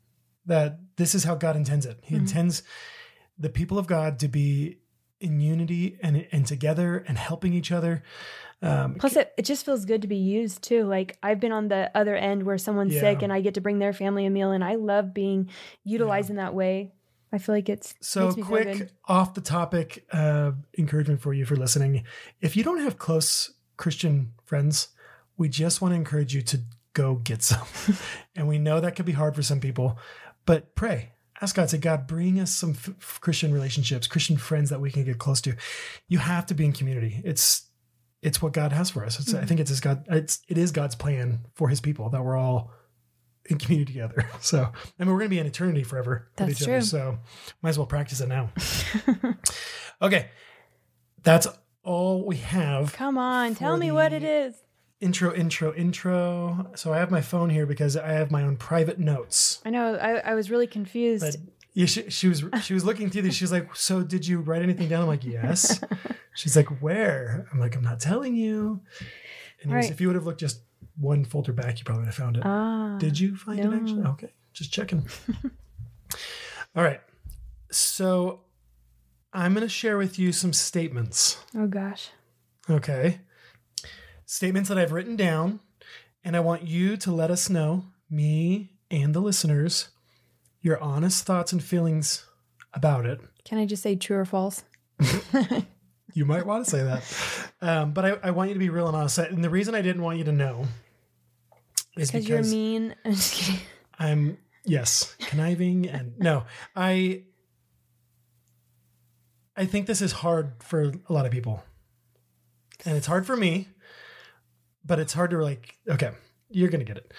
That 0.46 0.80
this 0.96 1.14
is 1.14 1.22
how 1.22 1.36
God 1.36 1.54
intends 1.54 1.86
it. 1.86 2.00
He 2.02 2.16
mm-hmm. 2.16 2.24
intends 2.24 2.64
the 3.38 3.48
people 3.48 3.78
of 3.78 3.86
God 3.86 4.18
to 4.18 4.28
be 4.28 4.78
in 5.20 5.38
unity 5.38 5.96
and 6.02 6.26
and 6.32 6.44
together 6.44 7.04
and 7.06 7.16
helping 7.16 7.54
each 7.54 7.70
other. 7.70 8.02
Um, 8.60 8.96
Plus, 8.96 9.16
it, 9.16 9.32
it 9.36 9.44
just 9.44 9.64
feels 9.64 9.84
good 9.84 10.02
to 10.02 10.08
be 10.08 10.16
used 10.16 10.62
too. 10.62 10.84
Like 10.84 11.16
I've 11.22 11.38
been 11.38 11.52
on 11.52 11.68
the 11.68 11.90
other 11.94 12.16
end 12.16 12.42
where 12.42 12.58
someone's 12.58 12.94
yeah. 12.94 13.00
sick 13.00 13.22
and 13.22 13.32
I 13.32 13.40
get 13.40 13.54
to 13.54 13.60
bring 13.60 13.78
their 13.78 13.92
family 13.92 14.26
a 14.26 14.30
meal, 14.30 14.50
and 14.50 14.64
I 14.64 14.74
love 14.74 15.14
being 15.14 15.50
utilized 15.84 16.28
yeah. 16.28 16.32
in 16.32 16.36
that 16.38 16.54
way. 16.54 16.92
I 17.32 17.38
feel 17.38 17.54
like 17.54 17.68
it's 17.68 17.94
so 18.00 18.32
quick 18.32 18.90
off 19.06 19.32
the 19.32 19.40
topic 19.40 20.04
uh, 20.12 20.52
encouragement 20.76 21.22
for 21.22 21.32
you 21.32 21.46
for 21.46 21.56
listening. 21.56 22.04
If 22.40 22.56
you 22.56 22.62
don't 22.62 22.80
have 22.80 22.98
close 22.98 23.54
Christian 23.78 24.32
friends, 24.44 24.88
we 25.38 25.48
just 25.48 25.80
want 25.80 25.92
to 25.92 25.96
encourage 25.96 26.34
you 26.34 26.42
to 26.42 26.60
go 26.92 27.14
get 27.14 27.42
some. 27.42 27.66
and 28.36 28.46
we 28.48 28.58
know 28.58 28.80
that 28.80 28.96
could 28.96 29.06
be 29.06 29.12
hard 29.12 29.34
for 29.34 29.42
some 29.42 29.60
people, 29.60 29.98
but 30.44 30.74
pray. 30.74 31.12
Ask 31.40 31.56
God, 31.56 31.70
say, 31.70 31.78
God, 31.78 32.06
bring 32.06 32.38
us 32.38 32.52
some 32.52 32.70
f- 32.70 33.18
Christian 33.20 33.52
relationships, 33.52 34.06
Christian 34.06 34.36
friends 34.36 34.70
that 34.70 34.80
we 34.80 34.92
can 34.92 35.04
get 35.04 35.18
close 35.18 35.40
to. 35.40 35.56
You 36.06 36.18
have 36.18 36.46
to 36.46 36.54
be 36.54 36.64
in 36.64 36.72
community. 36.72 37.20
It's 37.24 37.66
it's 38.22 38.40
what 38.40 38.52
God 38.52 38.70
has 38.70 38.90
for 38.90 39.04
us. 39.04 39.16
Mm-hmm. 39.16 39.42
I 39.42 39.46
think 39.46 39.58
it's 39.58 39.70
his 39.70 39.80
God. 39.80 40.04
It's 40.08 40.40
it 40.48 40.56
is 40.56 40.70
God's 40.70 40.94
plan 40.94 41.40
for 41.54 41.68
His 41.68 41.80
people 41.80 42.10
that 42.10 42.22
we're 42.24 42.36
all 42.36 42.70
in 43.46 43.58
community 43.58 43.92
together. 43.92 44.26
So, 44.40 44.58
I 44.64 45.04
mean, 45.04 45.12
we're 45.12 45.18
going 45.18 45.30
to 45.30 45.34
be 45.36 45.38
in 45.38 45.46
eternity 45.46 45.84
forever 45.84 46.28
That's 46.36 46.48
with 46.48 46.60
each 46.60 46.64
true. 46.64 46.74
other. 46.76 46.84
So, 46.84 47.18
might 47.62 47.70
as 47.70 47.78
well 47.78 47.86
practice 47.86 48.20
it 48.20 48.28
now. 48.28 48.50
okay. 50.02 50.30
That's 51.22 51.46
all 51.84 52.26
we 52.26 52.36
have. 52.36 52.92
Come 52.92 53.18
on, 53.18 53.54
tell 53.54 53.76
me 53.76 53.92
what 53.92 54.12
it 54.12 54.24
is. 54.24 54.54
Intro, 55.00 55.32
intro, 55.34 55.72
intro. 55.74 56.70
So, 56.74 56.92
I 56.92 56.98
have 56.98 57.10
my 57.10 57.20
phone 57.20 57.50
here 57.50 57.66
because 57.66 57.96
I 57.96 58.12
have 58.12 58.30
my 58.30 58.42
own 58.42 58.56
private 58.56 58.98
notes. 58.98 59.60
I 59.64 59.70
know. 59.70 59.94
I, 59.94 60.16
I 60.18 60.34
was 60.34 60.50
really 60.50 60.66
confused. 60.66 61.24
But 61.24 61.36
yeah, 61.74 61.86
she, 61.86 62.10
she 62.10 62.28
was 62.28 62.44
she 62.62 62.74
was 62.74 62.84
looking 62.84 63.08
through 63.08 63.22
these. 63.22 63.34
She's 63.34 63.52
like, 63.52 63.74
"So, 63.74 64.02
did 64.02 64.26
you 64.26 64.40
write 64.40 64.62
anything 64.62 64.88
down?" 64.88 65.02
I'm 65.02 65.06
like, 65.06 65.24
"Yes." 65.24 65.80
She's 66.34 66.54
like, 66.54 66.82
"Where?" 66.82 67.46
I'm 67.52 67.58
like, 67.58 67.74
"I'm 67.76 67.82
not 67.82 67.98
telling 67.98 68.36
you." 68.36 68.80
And 69.62 69.72
right. 69.72 69.90
if 69.90 70.00
you 70.00 70.08
would 70.08 70.16
have 70.16 70.26
looked 70.26 70.40
just 70.40 70.60
one 70.98 71.24
folder 71.24 71.52
back, 71.52 71.78
you 71.78 71.84
probably 71.84 72.00
would 72.02 72.08
have 72.08 72.14
found 72.14 72.36
it. 72.36 72.42
Ah, 72.44 72.96
Did 72.98 73.18
you 73.18 73.36
find 73.36 73.62
no. 73.62 73.72
it 73.72 73.76
actually? 73.76 74.02
Okay, 74.04 74.32
just 74.52 74.72
checking. 74.72 75.06
All 76.76 76.82
right. 76.82 77.00
So 77.70 78.40
I'm 79.32 79.54
going 79.54 79.62
to 79.62 79.68
share 79.68 79.96
with 79.98 80.18
you 80.18 80.32
some 80.32 80.52
statements. 80.52 81.38
Oh, 81.56 81.66
gosh. 81.66 82.10
Okay. 82.68 83.20
Statements 84.26 84.68
that 84.68 84.78
I've 84.78 84.92
written 84.92 85.16
down, 85.16 85.60
and 86.24 86.36
I 86.36 86.40
want 86.40 86.62
you 86.62 86.96
to 86.98 87.12
let 87.12 87.30
us 87.30 87.50
know, 87.50 87.86
me 88.08 88.72
and 88.90 89.14
the 89.14 89.20
listeners, 89.20 89.88
your 90.60 90.78
honest 90.80 91.24
thoughts 91.24 91.52
and 91.52 91.62
feelings 91.62 92.26
about 92.74 93.06
it. 93.06 93.20
Can 93.44 93.58
I 93.58 93.66
just 93.66 93.82
say 93.82 93.96
true 93.96 94.18
or 94.18 94.24
false? 94.24 94.64
you 96.14 96.24
might 96.24 96.46
want 96.46 96.64
to 96.64 96.70
say 96.70 96.82
that. 96.82 97.50
Um, 97.60 97.92
but 97.92 98.04
I, 98.04 98.28
I, 98.28 98.30
want 98.30 98.50
you 98.50 98.54
to 98.54 98.60
be 98.60 98.70
real 98.70 98.86
and 98.86 98.96
honest. 98.96 99.18
And 99.18 99.42
the 99.42 99.50
reason 99.50 99.74
I 99.74 99.82
didn't 99.82 100.02
want 100.02 100.18
you 100.18 100.24
to 100.24 100.32
know 100.32 100.64
is 101.96 102.10
because 102.10 102.28
you're 102.28 102.42
mean. 102.42 102.94
I'm 103.04 103.12
just 103.12 103.34
kidding. 103.34 103.60
I'm 103.98 104.38
yes, 104.64 105.14
conniving 105.20 105.88
and 105.88 106.18
no, 106.18 106.44
I 106.74 107.24
I 109.56 109.66
think 109.66 109.86
this 109.86 110.00
is 110.00 110.12
hard 110.12 110.52
for 110.60 110.92
a 111.08 111.12
lot 111.12 111.26
of 111.26 111.32
people. 111.32 111.62
And 112.84 112.96
it's 112.96 113.06
hard 113.06 113.26
for 113.26 113.36
me, 113.36 113.68
but 114.84 114.98
it's 114.98 115.12
hard 115.12 115.30
to 115.30 115.38
like, 115.38 115.76
okay, 115.88 116.10
you're 116.50 116.68
going 116.68 116.80
to 116.80 116.84
get 116.84 116.96
it. 116.96 117.12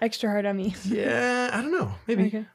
Extra 0.00 0.30
hard 0.30 0.46
on 0.46 0.56
me. 0.56 0.74
yeah, 0.84 1.50
I 1.52 1.60
don't 1.60 1.72
know. 1.72 1.92
Maybe. 2.06 2.26
Okay. 2.26 2.46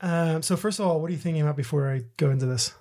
Um, 0.00 0.42
so 0.42 0.56
first 0.56 0.78
of 0.78 0.86
all, 0.86 1.00
what 1.00 1.08
are 1.08 1.12
you 1.12 1.18
thinking 1.18 1.42
about 1.42 1.56
before 1.56 1.90
I 1.90 2.04
go 2.16 2.30
into 2.30 2.46
this? 2.46 2.72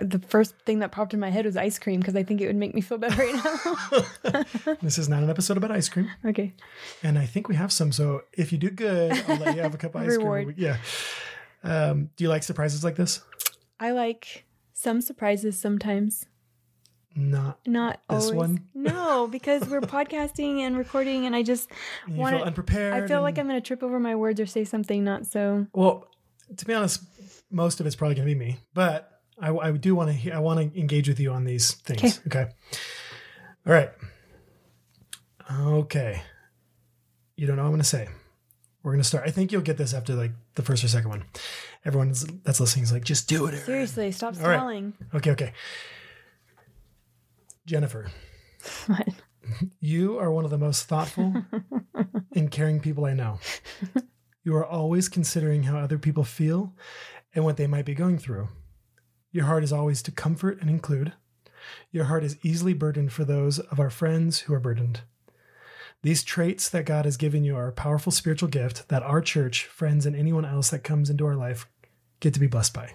The 0.00 0.18
first 0.18 0.54
thing 0.64 0.78
that 0.80 0.92
popped 0.92 1.14
in 1.14 1.20
my 1.20 1.30
head 1.30 1.44
was 1.44 1.56
ice 1.56 1.78
cream 1.78 2.00
because 2.00 2.16
I 2.16 2.22
think 2.22 2.40
it 2.40 2.46
would 2.46 2.56
make 2.56 2.74
me 2.74 2.80
feel 2.80 2.98
better 2.98 3.22
right 3.22 3.34
now. 4.24 4.74
this 4.82 4.98
is 4.98 5.08
not 5.08 5.22
an 5.22 5.30
episode 5.30 5.56
about 5.56 5.70
ice 5.70 5.88
cream. 5.88 6.10
Okay. 6.24 6.52
And 7.02 7.18
I 7.18 7.26
think 7.26 7.48
we 7.48 7.56
have 7.56 7.72
some. 7.72 7.92
So 7.92 8.22
if 8.32 8.52
you 8.52 8.58
do 8.58 8.70
good, 8.70 9.12
I'll 9.28 9.36
let 9.36 9.56
you 9.56 9.62
have 9.62 9.74
a 9.74 9.78
cup 9.78 9.94
of 9.94 10.02
ice 10.02 10.16
Reward. 10.16 10.44
cream. 10.44 10.56
Yeah. 10.58 10.76
Um, 11.62 12.10
do 12.16 12.24
you 12.24 12.30
like 12.30 12.42
surprises 12.42 12.84
like 12.84 12.96
this? 12.96 13.22
I 13.78 13.90
like 13.92 14.44
some 14.72 15.00
surprises 15.00 15.58
sometimes. 15.58 16.26
Not 17.16 17.58
not 17.66 18.00
this 18.08 18.26
always. 18.26 18.36
one. 18.36 18.68
No, 18.72 19.26
because 19.26 19.68
we're 19.68 19.80
podcasting 19.80 20.60
and 20.60 20.78
recording, 20.78 21.26
and 21.26 21.34
I 21.34 21.42
just 21.42 21.68
want 22.08 22.36
feel 22.36 22.44
unprepared. 22.44 22.94
I 22.94 23.06
feel 23.08 23.16
and... 23.16 23.24
like 23.24 23.38
I'm 23.38 23.48
going 23.48 23.60
to 23.60 23.66
trip 23.66 23.82
over 23.82 23.98
my 23.98 24.14
words 24.14 24.38
or 24.38 24.46
say 24.46 24.64
something 24.64 25.02
not 25.02 25.26
so. 25.26 25.66
Well, 25.72 26.08
to 26.56 26.64
be 26.64 26.72
honest, 26.72 27.02
most 27.50 27.80
of 27.80 27.86
it's 27.86 27.96
probably 27.96 28.14
going 28.14 28.28
to 28.28 28.34
be 28.34 28.38
me, 28.38 28.58
but 28.74 29.19
I, 29.40 29.54
I 29.54 29.70
do 29.72 29.94
want 29.94 30.20
to 30.20 30.30
I 30.32 30.38
want 30.38 30.60
to 30.60 30.78
engage 30.78 31.08
with 31.08 31.20
you 31.20 31.32
on 31.32 31.44
these 31.44 31.74
things. 31.74 32.20
Okay. 32.26 32.40
okay. 32.40 32.52
All 33.66 33.72
right. 33.72 33.90
Okay. 35.50 36.22
You 37.36 37.46
don't 37.46 37.56
know 37.56 37.62
what 37.62 37.68
I'm 37.68 37.72
going 37.72 37.82
to 37.82 37.88
say. 37.88 38.08
We're 38.82 38.92
going 38.92 39.02
to 39.02 39.08
start. 39.08 39.24
I 39.26 39.30
think 39.30 39.52
you'll 39.52 39.62
get 39.62 39.76
this 39.76 39.92
after 39.92 40.14
like 40.14 40.32
the 40.54 40.62
first 40.62 40.84
or 40.84 40.88
second 40.88 41.10
one. 41.10 41.24
Everyone 41.84 42.14
that's 42.44 42.60
listening 42.60 42.84
is 42.84 42.92
like, 42.92 43.04
just 43.04 43.28
do 43.28 43.46
it. 43.46 43.54
Aaron. 43.54 43.64
Seriously, 43.64 44.12
stop 44.12 44.34
stalling. 44.34 44.94
Right. 45.12 45.16
Okay, 45.16 45.30
okay. 45.32 45.52
Jennifer. 47.66 48.10
What? 48.86 49.08
You 49.80 50.18
are 50.18 50.30
one 50.30 50.44
of 50.44 50.50
the 50.50 50.58
most 50.58 50.84
thoughtful 50.84 51.34
and 52.36 52.50
caring 52.50 52.78
people 52.78 53.06
I 53.06 53.14
know. 53.14 53.40
You 54.42 54.56
are 54.56 54.64
always 54.64 55.10
considering 55.10 55.64
how 55.64 55.78
other 55.78 55.98
people 55.98 56.24
feel 56.24 56.72
and 57.34 57.44
what 57.44 57.58
they 57.58 57.66
might 57.66 57.84
be 57.84 57.94
going 57.94 58.16
through. 58.16 58.48
Your 59.32 59.44
heart 59.46 59.64
is 59.64 59.72
always 59.72 60.02
to 60.02 60.10
comfort 60.10 60.60
and 60.60 60.68
include. 60.68 61.12
Your 61.90 62.04
heart 62.04 62.24
is 62.24 62.38
easily 62.42 62.72
burdened 62.72 63.12
for 63.12 63.24
those 63.24 63.58
of 63.58 63.78
our 63.78 63.90
friends 63.90 64.40
who 64.40 64.54
are 64.54 64.60
burdened. 64.60 65.00
These 66.02 66.22
traits 66.22 66.68
that 66.70 66.86
God 66.86 67.04
has 67.04 67.16
given 67.16 67.44
you 67.44 67.56
are 67.56 67.68
a 67.68 67.72
powerful 67.72 68.10
spiritual 68.10 68.48
gift 68.48 68.88
that 68.88 69.02
our 69.02 69.20
church, 69.20 69.66
friends, 69.66 70.06
and 70.06 70.16
anyone 70.16 70.44
else 70.44 70.70
that 70.70 70.82
comes 70.82 71.10
into 71.10 71.26
our 71.26 71.36
life 71.36 71.68
get 72.20 72.32
to 72.34 72.40
be 72.40 72.46
blessed 72.46 72.74
by. 72.74 72.94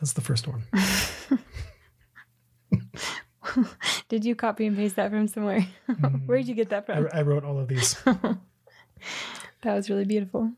That's 0.00 0.14
the 0.14 0.22
first 0.22 0.48
one. 0.48 0.62
Did 4.08 4.24
you 4.24 4.34
copy 4.34 4.66
and 4.66 4.76
paste 4.76 4.96
that 4.96 5.10
from 5.10 5.28
somewhere? 5.28 5.66
Mm-hmm. 5.88 6.26
Where 6.26 6.38
did 6.38 6.48
you 6.48 6.54
get 6.54 6.70
that 6.70 6.84
I, 6.88 6.94
from? 6.94 7.08
I 7.12 7.22
wrote 7.22 7.44
all 7.44 7.58
of 7.58 7.68
these. 7.68 7.96
That 9.62 9.74
was 9.74 9.90
really 9.90 10.04
beautiful. 10.04 10.52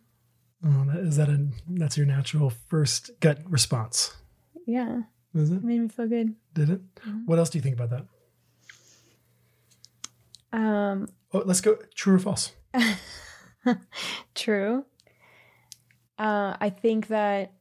Oh, 0.65 0.85
that, 0.87 1.01
is 1.01 1.17
that 1.17 1.29
a 1.29 1.49
that's 1.69 1.97
your 1.97 2.07
natural 2.07 2.51
first 2.51 3.11
gut 3.21 3.39
response? 3.49 4.17
Yeah, 4.73 5.03
Is 5.35 5.51
it? 5.51 5.57
it 5.57 5.65
made 5.65 5.81
me 5.81 5.89
feel 5.89 6.07
good. 6.09 6.35
Did 6.55 6.71
it? 6.71 6.81
What 7.27 7.39
else 7.39 7.51
do 7.51 7.59
you 7.59 7.63
think 7.63 7.75
about 7.79 7.91
that? 7.91 8.07
Um, 10.59 11.09
Oh, 11.35 11.43
let's 11.47 11.61
go 11.61 11.77
true 11.95 12.17
or 12.17 12.19
false. 12.19 12.53
True. 14.35 14.85
Uh, 16.19 16.57
I 16.61 16.69
think 16.71 17.09
that 17.09 17.53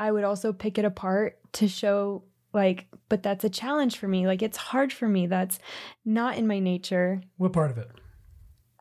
I 0.00 0.10
would 0.10 0.24
also 0.24 0.52
pick 0.52 0.78
it 0.78 0.84
apart 0.84 1.38
to 1.54 1.68
show, 1.68 2.24
like, 2.54 2.86
but 3.08 3.22
that's 3.22 3.44
a 3.44 3.50
challenge 3.50 3.98
for 3.98 4.08
me. 4.08 4.26
Like, 4.26 4.42
it's 4.42 4.56
hard 4.56 4.92
for 4.92 5.06
me. 5.08 5.26
That's 5.26 5.58
not 6.04 6.36
in 6.38 6.46
my 6.46 6.58
nature. 6.58 7.20
What 7.36 7.52
part 7.52 7.70
of 7.70 7.78
it? 7.78 7.90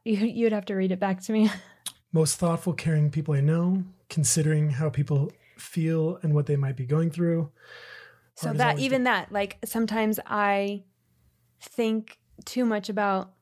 You, 0.06 0.26
you'd 0.26 0.54
have 0.54 0.64
to 0.68 0.76
read 0.76 0.94
it 0.94 1.02
back 1.02 1.20
to 1.24 1.34
me. 1.34 1.52
Most 2.14 2.38
thoughtful, 2.40 2.72
caring 2.72 3.12
people 3.12 3.34
I 3.34 3.42
know, 3.42 3.84
considering 4.10 4.70
how 4.70 4.90
people 4.90 5.34
feel 5.60 6.20
and 6.22 6.34
what 6.34 6.46
they 6.46 6.56
might 6.56 6.76
be 6.76 6.86
going 6.86 7.12
through. 7.12 7.52
so 8.36 8.48
Hard 8.48 8.58
that 8.60 8.80
even 8.80 9.04
that, 9.04 9.32
like, 9.32 9.58
sometimes 9.66 10.20
I 10.26 10.84
think 11.62 12.20
too 12.46 12.66
much 12.66 12.90
about 12.90 13.34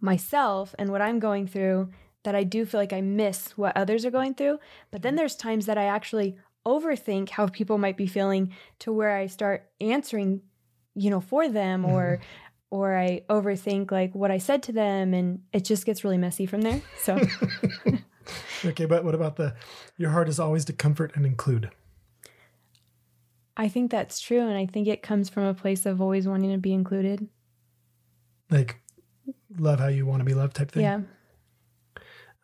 myself 0.00 0.74
and 0.78 0.90
what 0.90 1.02
I'm 1.02 1.18
going 1.18 1.46
through 1.46 1.90
that 2.24 2.34
I 2.34 2.44
do 2.44 2.66
feel 2.66 2.80
like 2.80 2.92
I 2.92 3.00
miss 3.00 3.56
what 3.56 3.76
others 3.76 4.04
are 4.04 4.10
going 4.10 4.34
through. 4.34 4.58
But 4.90 5.02
then 5.02 5.12
mm-hmm. 5.12 5.18
there's 5.18 5.36
times 5.36 5.66
that 5.66 5.78
I 5.78 5.84
actually 5.84 6.36
overthink 6.66 7.30
how 7.30 7.46
people 7.46 7.78
might 7.78 7.96
be 7.96 8.06
feeling 8.06 8.52
to 8.80 8.92
where 8.92 9.16
I 9.16 9.26
start 9.26 9.70
answering, 9.80 10.42
you 10.94 11.10
know, 11.10 11.20
for 11.20 11.48
them 11.48 11.84
or 11.84 12.18
mm-hmm. 12.20 12.76
or 12.76 12.96
I 12.96 13.22
overthink 13.30 13.90
like 13.90 14.14
what 14.14 14.30
I 14.30 14.38
said 14.38 14.62
to 14.64 14.72
them 14.72 15.14
and 15.14 15.40
it 15.52 15.64
just 15.64 15.86
gets 15.86 16.04
really 16.04 16.18
messy 16.18 16.46
from 16.46 16.60
there. 16.60 16.82
So 16.98 17.18
Okay, 18.64 18.84
but 18.84 19.04
what 19.04 19.14
about 19.14 19.36
the 19.36 19.54
your 19.96 20.10
heart 20.10 20.28
is 20.28 20.38
always 20.38 20.64
to 20.66 20.72
comfort 20.72 21.12
and 21.14 21.24
include? 21.24 21.70
I 23.56 23.68
think 23.68 23.90
that's 23.90 24.20
true 24.20 24.40
and 24.40 24.56
I 24.56 24.66
think 24.66 24.88
it 24.88 25.02
comes 25.02 25.28
from 25.28 25.44
a 25.44 25.54
place 25.54 25.84
of 25.86 26.00
always 26.00 26.26
wanting 26.26 26.50
to 26.52 26.58
be 26.58 26.72
included. 26.72 27.28
Like 28.50 28.80
love 29.58 29.80
how 29.80 29.88
you 29.88 30.06
want 30.06 30.20
to 30.20 30.24
be 30.24 30.34
loved 30.34 30.56
type 30.56 30.72
thing. 30.72 30.82
Yeah. 30.82 31.00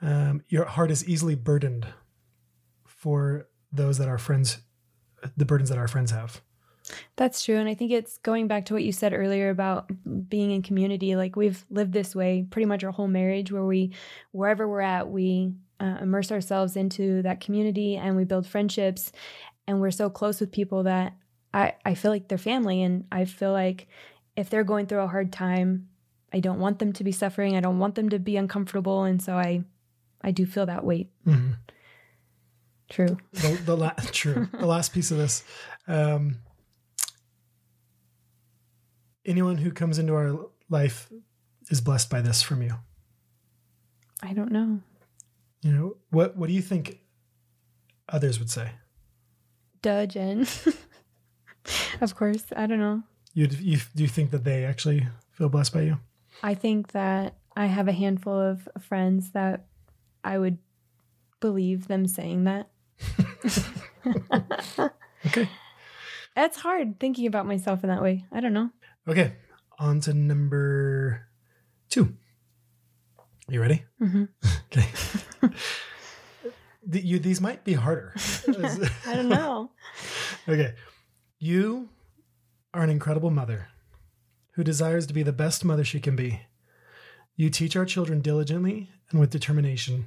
Um, 0.02 0.42
your 0.48 0.66
heart 0.66 0.90
is 0.90 1.08
easily 1.08 1.34
burdened 1.34 1.86
for 2.84 3.48
those 3.72 3.98
that 3.98 4.08
our 4.08 4.18
friends 4.18 4.58
the 5.36 5.44
burdens 5.44 5.70
that 5.70 5.78
our 5.78 5.88
friends 5.88 6.10
have. 6.10 6.42
That's 7.16 7.44
true. 7.44 7.56
And 7.56 7.68
I 7.68 7.74
think 7.74 7.90
it's 7.90 8.18
going 8.18 8.46
back 8.46 8.66
to 8.66 8.74
what 8.74 8.84
you 8.84 8.92
said 8.92 9.12
earlier 9.12 9.50
about 9.50 9.90
being 10.28 10.50
in 10.50 10.62
community. 10.62 11.16
Like 11.16 11.34
we've 11.34 11.64
lived 11.70 11.92
this 11.92 12.14
way 12.14 12.46
pretty 12.48 12.66
much 12.66 12.84
our 12.84 12.92
whole 12.92 13.08
marriage, 13.08 13.50
where 13.50 13.64
we, 13.64 13.92
wherever 14.32 14.68
we're 14.68 14.80
at, 14.80 15.08
we 15.08 15.54
uh, 15.80 15.98
immerse 16.00 16.30
ourselves 16.32 16.76
into 16.76 17.22
that 17.22 17.40
community 17.40 17.96
and 17.96 18.16
we 18.16 18.24
build 18.24 18.46
friendships. 18.46 19.12
And 19.66 19.80
we're 19.80 19.90
so 19.90 20.08
close 20.08 20.40
with 20.40 20.52
people 20.52 20.84
that 20.84 21.14
I, 21.52 21.74
I 21.84 21.94
feel 21.94 22.10
like 22.10 22.28
they're 22.28 22.38
family. 22.38 22.82
And 22.82 23.04
I 23.10 23.24
feel 23.24 23.52
like 23.52 23.88
if 24.36 24.48
they're 24.50 24.64
going 24.64 24.86
through 24.86 25.00
a 25.00 25.08
hard 25.08 25.32
time, 25.32 25.88
I 26.32 26.40
don't 26.40 26.60
want 26.60 26.78
them 26.78 26.92
to 26.94 27.04
be 27.04 27.12
suffering. 27.12 27.56
I 27.56 27.60
don't 27.60 27.78
want 27.78 27.94
them 27.94 28.08
to 28.10 28.18
be 28.18 28.36
uncomfortable. 28.36 29.04
And 29.04 29.20
so 29.22 29.34
I, 29.36 29.64
I 30.22 30.30
do 30.30 30.46
feel 30.46 30.66
that 30.66 30.84
weight. 30.84 31.10
Mhm. 31.26 31.56
True. 32.88 33.16
The, 33.32 33.60
the 33.64 33.76
la- 33.76 33.94
true. 34.12 34.48
The 34.52 34.66
last 34.66 34.92
piece 34.92 35.10
of 35.10 35.18
this. 35.18 35.42
Um, 35.88 36.36
anyone 39.24 39.56
who 39.56 39.70
comes 39.72 39.98
into 39.98 40.14
our 40.14 40.38
life 40.70 41.08
is 41.70 41.80
blessed 41.80 42.10
by 42.10 42.20
this 42.20 42.42
from 42.42 42.62
you. 42.62 42.74
I 44.22 44.32
don't 44.32 44.52
know. 44.52 44.80
You 45.66 45.72
know 45.72 45.96
what? 46.10 46.36
What 46.36 46.46
do 46.46 46.52
you 46.52 46.62
think 46.62 47.00
others 48.08 48.38
would 48.38 48.50
say? 48.50 48.70
Duh, 49.82 50.06
Jen. 50.06 50.46
of 52.00 52.14
course. 52.14 52.44
I 52.54 52.66
don't 52.66 52.78
know. 52.78 53.02
You 53.34 53.48
you 53.58 53.78
do 53.96 54.04
you 54.04 54.08
think 54.08 54.30
that 54.30 54.44
they 54.44 54.64
actually 54.64 55.08
feel 55.32 55.48
blessed 55.48 55.74
by 55.74 55.80
you? 55.82 55.98
I 56.40 56.54
think 56.54 56.92
that 56.92 57.34
I 57.56 57.66
have 57.66 57.88
a 57.88 57.92
handful 57.92 58.38
of 58.38 58.68
friends 58.78 59.32
that 59.32 59.66
I 60.22 60.38
would 60.38 60.58
believe 61.40 61.88
them 61.88 62.06
saying 62.06 62.44
that. 62.44 62.70
Okay. 65.26 65.48
It's 66.36 66.58
hard 66.58 67.00
thinking 67.00 67.26
about 67.26 67.46
myself 67.46 67.82
in 67.82 67.88
that 67.88 68.00
way. 68.00 68.24
I 68.30 68.38
don't 68.38 68.52
know. 68.52 68.70
Okay. 69.08 69.32
On 69.80 69.98
to 70.02 70.14
number 70.14 71.26
two. 71.88 72.14
You 73.48 73.60
ready? 73.60 73.82
Mhm. 74.00 74.28
Okay. 74.70 74.86
You, 76.88 77.18
these 77.18 77.40
might 77.40 77.64
be 77.64 77.72
harder. 77.72 78.14
I 79.06 79.14
don't 79.16 79.28
know. 79.28 79.70
Okay. 80.48 80.74
You 81.40 81.88
are 82.72 82.84
an 82.84 82.90
incredible 82.90 83.30
mother 83.30 83.66
who 84.52 84.62
desires 84.62 85.08
to 85.08 85.14
be 85.14 85.24
the 85.24 85.32
best 85.32 85.64
mother 85.64 85.82
she 85.82 85.98
can 85.98 86.14
be. 86.14 86.42
You 87.34 87.50
teach 87.50 87.74
our 87.74 87.84
children 87.84 88.20
diligently 88.20 88.88
and 89.10 89.18
with 89.18 89.30
determination. 89.30 90.06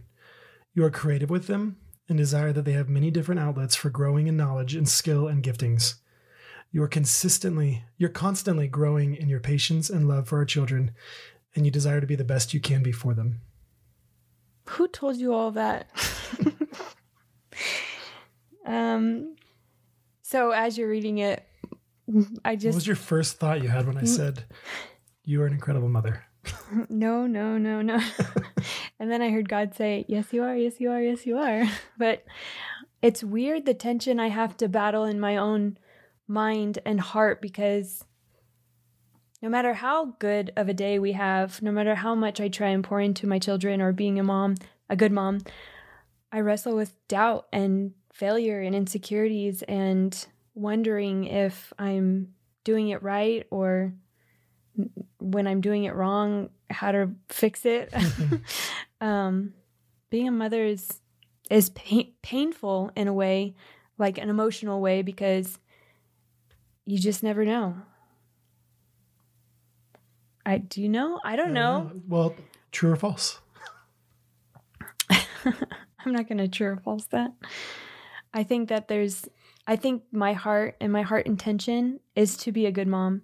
You 0.74 0.86
are 0.86 0.90
creative 0.90 1.30
with 1.30 1.48
them 1.48 1.76
and 2.08 2.18
desire 2.18 2.54
that 2.54 2.64
they 2.64 2.72
have 2.72 2.88
many 2.88 3.12
different 3.12 3.42
outlets 3.42 3.76
for 3.76 3.90
growing 3.90 4.28
in 4.28 4.38
knowledge 4.38 4.76
and 4.76 4.88
skill 4.88 5.28
and 5.28 5.44
giftings. 5.44 5.96
You 6.72 6.82
are 6.84 6.88
consistently, 6.88 7.84
you're 7.98 8.10
constantly 8.10 8.68
growing 8.68 9.16
in 9.16 9.28
your 9.28 9.40
patience 9.40 9.90
and 9.90 10.08
love 10.08 10.28
for 10.28 10.38
our 10.38 10.46
children, 10.46 10.92
and 11.56 11.66
you 11.66 11.72
desire 11.72 12.00
to 12.00 12.08
be 12.08 12.16
the 12.16 12.24
best 12.24 12.54
you 12.54 12.60
can 12.60 12.82
be 12.82 12.92
for 12.92 13.14
them. 13.14 13.42
Who 14.70 14.88
told 14.88 15.18
you 15.18 15.34
all 15.34 15.52
that? 15.52 15.88
um 18.66 19.36
so 20.22 20.52
as 20.52 20.78
you're 20.78 20.90
reading 20.90 21.18
it, 21.18 21.44
I 22.46 22.56
just. 22.56 22.56
What 22.56 22.60
just 22.60 22.76
was 22.76 22.88
your 22.88 22.96
first 22.96 23.38
thought 23.38 23.64
you 23.64 23.70
had 23.70 23.88
when 23.88 23.98
I 23.98 24.04
said 24.04 24.46
you 25.24 25.42
are 25.42 25.48
an 25.48 25.54
incredible 25.54 25.90
mother? 25.90 26.24
no, 26.90 27.28
no, 27.28 27.58
no, 27.58 27.82
no. 27.82 28.00
and 29.00 29.12
then 29.12 29.22
I 29.22 29.32
heard 29.32 29.50
God 29.50 29.74
say, 29.74 30.06
Yes, 30.08 30.32
you 30.32 30.44
are, 30.44 30.56
yes, 30.56 30.80
you 30.80 30.92
are, 30.92 31.02
yes, 31.02 31.26
you 31.26 31.38
are. 31.38 31.64
But 31.98 32.26
it's 33.02 33.24
weird 33.24 33.66
the 33.66 33.74
tension 33.74 34.20
I 34.20 34.30
have 34.30 34.58
to 34.58 34.68
battle 34.68 35.04
in 35.04 35.20
my 35.20 35.38
own 35.38 35.78
mind 36.28 36.80
and 36.86 37.00
heart 37.00 37.42
because 37.42 38.06
no 39.42 39.50
matter 39.50 39.74
how 39.74 40.16
good 40.20 40.52
of 40.56 40.68
a 40.68 40.74
day 40.74 41.00
we 41.00 41.14
have, 41.14 41.62
no 41.62 41.72
matter 41.72 41.96
how 41.96 42.14
much 42.16 42.42
I 42.42 42.50
try 42.50 42.70
and 42.70 42.84
pour 42.84 43.00
into 43.00 43.28
my 43.28 43.40
children 43.40 43.82
or 43.82 43.92
being 43.92 44.20
a 44.20 44.24
mom, 44.24 44.56
a 44.90 44.96
good 44.96 45.12
mom, 45.12 45.40
I 46.32 46.42
wrestle 46.42 46.76
with 46.76 46.94
doubt 47.08 47.48
and 47.54 47.94
failure 48.12 48.62
and 48.62 48.76
insecurities 48.76 49.62
and 49.64 50.26
wondering 50.56 51.26
if 51.26 51.72
I'm 51.80 52.34
doing 52.64 52.90
it 52.90 53.02
right 53.02 53.48
or 53.50 53.94
when 55.20 55.48
I'm 55.48 55.62
doing 55.62 55.86
it 55.86 55.96
wrong, 55.96 56.50
how 56.70 56.92
to 56.92 57.12
fix 57.30 57.66
it. 57.66 57.94
um, 59.02 59.54
being 60.10 60.28
a 60.28 60.32
mother 60.32 60.64
is 60.66 61.02
is 61.50 61.70
pain, 61.72 62.14
painful 62.22 62.92
in 62.96 63.08
a 63.08 63.14
way, 63.14 63.56
like 63.98 64.20
an 64.20 64.30
emotional 64.30 64.82
way, 64.82 65.02
because 65.02 65.58
you 66.86 67.00
just 67.00 67.24
never 67.24 67.44
know. 67.44 67.76
I 70.50 70.58
do 70.58 70.82
you 70.82 70.90
know? 70.90 71.20
I 71.24 71.36
don't 71.36 71.54
know. 71.54 71.92
Well, 72.08 72.36
true 72.72 72.92
or 72.92 72.96
false? 72.96 73.40
I'm 75.12 76.12
not 76.14 76.28
going 76.28 76.40
to 76.40 76.48
true 76.48 76.70
or 76.70 76.78
false 76.78 77.06
that. 77.12 77.32
I 78.34 78.42
think 78.44 78.70
that 78.70 78.88
there's, 78.88 79.28
I 79.68 79.76
think 79.76 80.04
my 80.12 80.34
heart 80.34 80.76
and 80.82 80.92
my 80.92 81.04
heart 81.04 81.28
intention 81.28 82.00
is 82.16 82.36
to 82.38 82.52
be 82.52 82.66
a 82.66 82.72
good 82.72 82.88
mom. 82.88 83.22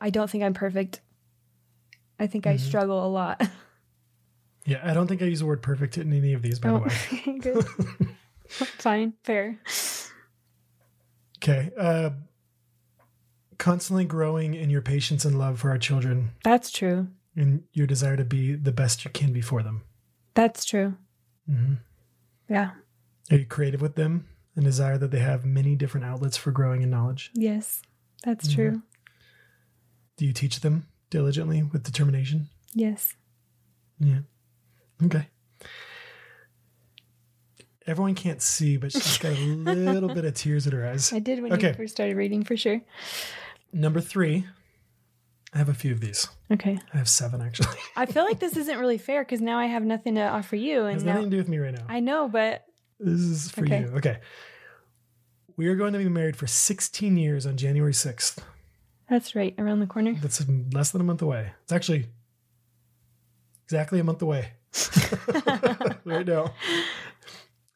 I 0.00 0.10
don't 0.10 0.30
think 0.30 0.44
I'm 0.44 0.54
perfect. 0.54 1.00
I 2.20 2.28
think 2.28 2.46
I 2.46 2.54
Mhm. 2.54 2.60
struggle 2.60 3.04
a 3.04 3.08
lot. 3.08 3.42
Yeah, 4.64 4.80
I 4.84 4.94
don't 4.94 5.08
think 5.08 5.20
I 5.20 5.24
use 5.24 5.40
the 5.40 5.46
word 5.46 5.60
perfect 5.60 5.98
in 5.98 6.12
any 6.12 6.34
of 6.34 6.42
these, 6.42 6.60
by 6.60 6.68
Oh, 6.68 6.78
the 6.78 7.56
way. 8.06 8.64
Fine, 8.78 9.14
fair. 9.24 9.58
Okay. 11.38 11.72
Uh, 11.76 12.10
constantly 13.62 14.04
growing 14.04 14.54
in 14.54 14.70
your 14.70 14.82
patience 14.82 15.24
and 15.24 15.38
love 15.38 15.60
for 15.60 15.70
our 15.70 15.78
children. 15.78 16.30
That's 16.42 16.70
true. 16.72 17.06
and 17.36 17.62
your 17.72 17.86
desire 17.86 18.16
to 18.16 18.24
be 18.24 18.54
the 18.54 18.72
best 18.72 19.04
you 19.04 19.10
can 19.10 19.32
be 19.32 19.40
for 19.40 19.62
them. 19.62 19.82
That's 20.34 20.64
true. 20.64 20.96
hmm 21.46 21.74
Yeah. 22.48 22.72
Are 23.30 23.36
you 23.36 23.46
creative 23.46 23.80
with 23.80 23.94
them 23.94 24.26
and 24.56 24.64
desire 24.64 24.98
that 24.98 25.10
they 25.12 25.20
have 25.20 25.46
many 25.46 25.74
different 25.76 26.04
outlets 26.06 26.36
for 26.36 26.50
growing 26.50 26.82
in 26.82 26.90
knowledge? 26.90 27.30
Yes. 27.34 27.80
That's 28.24 28.48
Mhm. 28.48 28.54
true. 28.54 28.82
Do 30.16 30.26
you 30.26 30.32
teach 30.32 30.60
them 30.60 30.86
diligently 31.08 31.62
with 31.62 31.84
determination? 31.84 32.48
Yes. 32.74 33.14
Yeah. 34.00 34.20
Okay. 35.04 35.28
Everyone 37.86 38.14
can't 38.14 38.42
see, 38.42 38.76
but 38.76 38.92
she's 38.92 39.18
got 39.18 39.32
a 39.32 39.36
little 39.54 40.08
bit 40.08 40.24
of 40.24 40.34
tears 40.34 40.66
in 40.66 40.72
her 40.72 40.86
eyes. 40.86 41.12
I 41.12 41.18
did 41.18 41.42
when 41.42 41.52
Okay. 41.54 41.68
you 41.68 41.74
first 41.74 41.94
started 41.94 42.16
reading 42.16 42.44
for 42.44 42.56
sure. 42.56 42.80
Number 43.72 44.00
three. 44.00 44.46
I 45.54 45.58
have 45.58 45.68
a 45.68 45.74
few 45.74 45.92
of 45.92 46.00
these. 46.00 46.28
Okay. 46.50 46.78
I 46.94 46.96
have 46.96 47.08
seven 47.08 47.42
actually. 47.42 47.76
I 47.96 48.06
feel 48.06 48.24
like 48.24 48.38
this 48.40 48.56
isn't 48.56 48.78
really 48.78 48.96
fair 48.98 49.22
because 49.22 49.40
now 49.42 49.58
I 49.58 49.66
have 49.66 49.82
nothing 49.84 50.14
to 50.14 50.22
offer 50.22 50.56
you, 50.56 50.80
It 50.84 50.84
and 50.86 50.92
has 50.94 51.04
now 51.04 51.14
nothing 51.14 51.30
to 51.30 51.36
do 51.36 51.40
with 51.40 51.48
me 51.48 51.58
right 51.58 51.74
now. 51.74 51.84
I 51.88 52.00
know, 52.00 52.26
but 52.28 52.64
This 52.98 53.20
is 53.20 53.50
for 53.50 53.64
Okay. 53.64 53.80
you. 53.80 53.86
Okay. 53.96 54.18
We 55.58 55.68
are 55.68 55.76
going 55.76 55.92
to 55.92 55.98
be 55.98 56.08
married 56.08 56.36
for 56.36 56.46
16 56.46 57.16
years 57.18 57.44
on 57.46 57.58
January 57.58 57.92
6th. 57.92 58.38
that's 59.10 59.34
right 59.34 59.54
around 59.58 59.80
the 59.80 59.86
corner. 59.86 60.14
That's 60.22 60.42
less 60.72 60.90
than 60.90 61.02
a 61.02 61.04
month 61.04 61.20
away. 61.20 61.50
It's 61.64 61.72
actually 61.72 62.06
exactly 63.64 64.00
a 64.00 64.04
month 64.04 64.22
away 64.22 64.52
right 66.06 66.26
now. 66.26 66.52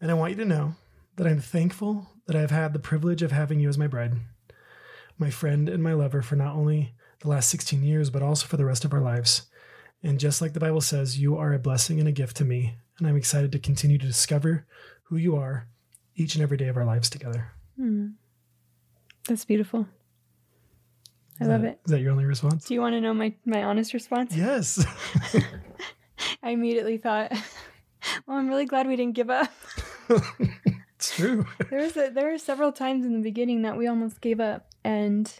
And 0.00 0.10
I 0.10 0.14
want 0.14 0.30
you 0.32 0.36
to 0.38 0.44
know 0.46 0.74
that 1.16 1.26
I'm 1.26 1.40
thankful 1.40 2.06
that 2.26 2.36
I've 2.36 2.50
had 2.50 2.72
the 2.72 2.78
privilege 2.78 3.20
of 3.22 3.32
having 3.32 3.60
you 3.60 3.68
as 3.68 3.76
my 3.76 3.86
bride, 3.86 4.14
my 5.18 5.30
friend, 5.30 5.68
and 5.68 5.82
my 5.82 5.92
lover 5.94 6.22
for 6.22 6.36
not 6.36 6.54
only 6.54 6.94
the 7.20 7.28
last 7.28 7.48
16 7.50 7.82
years, 7.82 8.10
but 8.10 8.22
also 8.22 8.46
for 8.46 8.56
the 8.56 8.64
rest 8.64 8.84
of 8.84 8.92
our 8.92 9.00
lives. 9.00 9.42
And 10.02 10.20
just 10.20 10.40
like 10.42 10.52
the 10.52 10.60
Bible 10.60 10.80
says, 10.82 11.18
you 11.18 11.36
are 11.36 11.52
a 11.54 11.58
blessing 11.58 11.98
and 11.98 12.08
a 12.08 12.12
gift 12.12 12.36
to 12.36 12.44
me. 12.44 12.76
And 12.98 13.06
I'm 13.08 13.16
excited 13.16 13.52
to 13.52 13.58
continue 13.58 13.98
to 13.98 14.06
discover 14.06 14.66
who 15.04 15.16
you 15.16 15.36
are 15.36 15.68
each 16.14 16.34
and 16.34 16.42
every 16.42 16.56
day 16.56 16.68
of 16.68 16.76
our 16.76 16.84
lives 16.84 17.08
together. 17.10 17.52
Hmm. 17.76 18.08
That's 19.28 19.44
beautiful. 19.44 19.86
I 21.40 21.44
Is 21.44 21.48
love 21.48 21.62
that- 21.62 21.68
it. 21.68 21.80
Is 21.86 21.90
that 21.92 22.00
your 22.00 22.12
only 22.12 22.24
response? 22.24 22.64
Do 22.66 22.74
you 22.74 22.80
want 22.80 22.94
to 22.94 23.00
know 23.00 23.12
my 23.14 23.34
my 23.44 23.64
honest 23.64 23.92
response? 23.94 24.34
Yes. 24.36 24.84
I 26.42 26.50
immediately 26.50 26.96
thought, 26.98 27.32
well, 28.26 28.38
I'm 28.38 28.48
really 28.48 28.64
glad 28.66 28.86
we 28.86 28.96
didn't 28.96 29.14
give 29.16 29.28
up. 29.30 29.50
it's 30.96 31.14
true. 31.16 31.44
There 31.70 31.80
was 31.80 31.96
a, 31.96 32.10
there 32.10 32.30
were 32.30 32.38
several 32.38 32.72
times 32.72 33.04
in 33.04 33.12
the 33.14 33.20
beginning 33.22 33.62
that 33.62 33.76
we 33.76 33.86
almost 33.86 34.20
gave 34.20 34.40
up, 34.40 34.68
and 34.86 35.32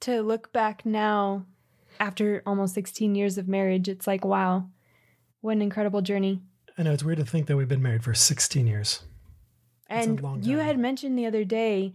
to 0.00 0.22
look 0.22 0.52
back 0.52 0.84
now, 0.84 1.46
after 1.98 2.42
almost 2.46 2.74
16 2.74 3.14
years 3.14 3.38
of 3.38 3.46
marriage, 3.48 3.88
it's 3.88 4.06
like 4.06 4.24
wow, 4.24 4.66
what 5.40 5.52
an 5.52 5.62
incredible 5.62 6.02
journey. 6.02 6.40
I 6.78 6.82
know 6.82 6.92
it's 6.92 7.04
weird 7.04 7.18
to 7.18 7.24
think 7.24 7.46
that 7.46 7.56
we've 7.56 7.68
been 7.68 7.82
married 7.82 8.02
for 8.02 8.14
16 8.14 8.66
years. 8.66 9.02
That's 9.88 10.06
And 10.06 10.44
you 10.46 10.58
had 10.58 10.78
mentioned 10.78 11.18
the 11.18 11.26
other 11.26 11.44
day, 11.44 11.92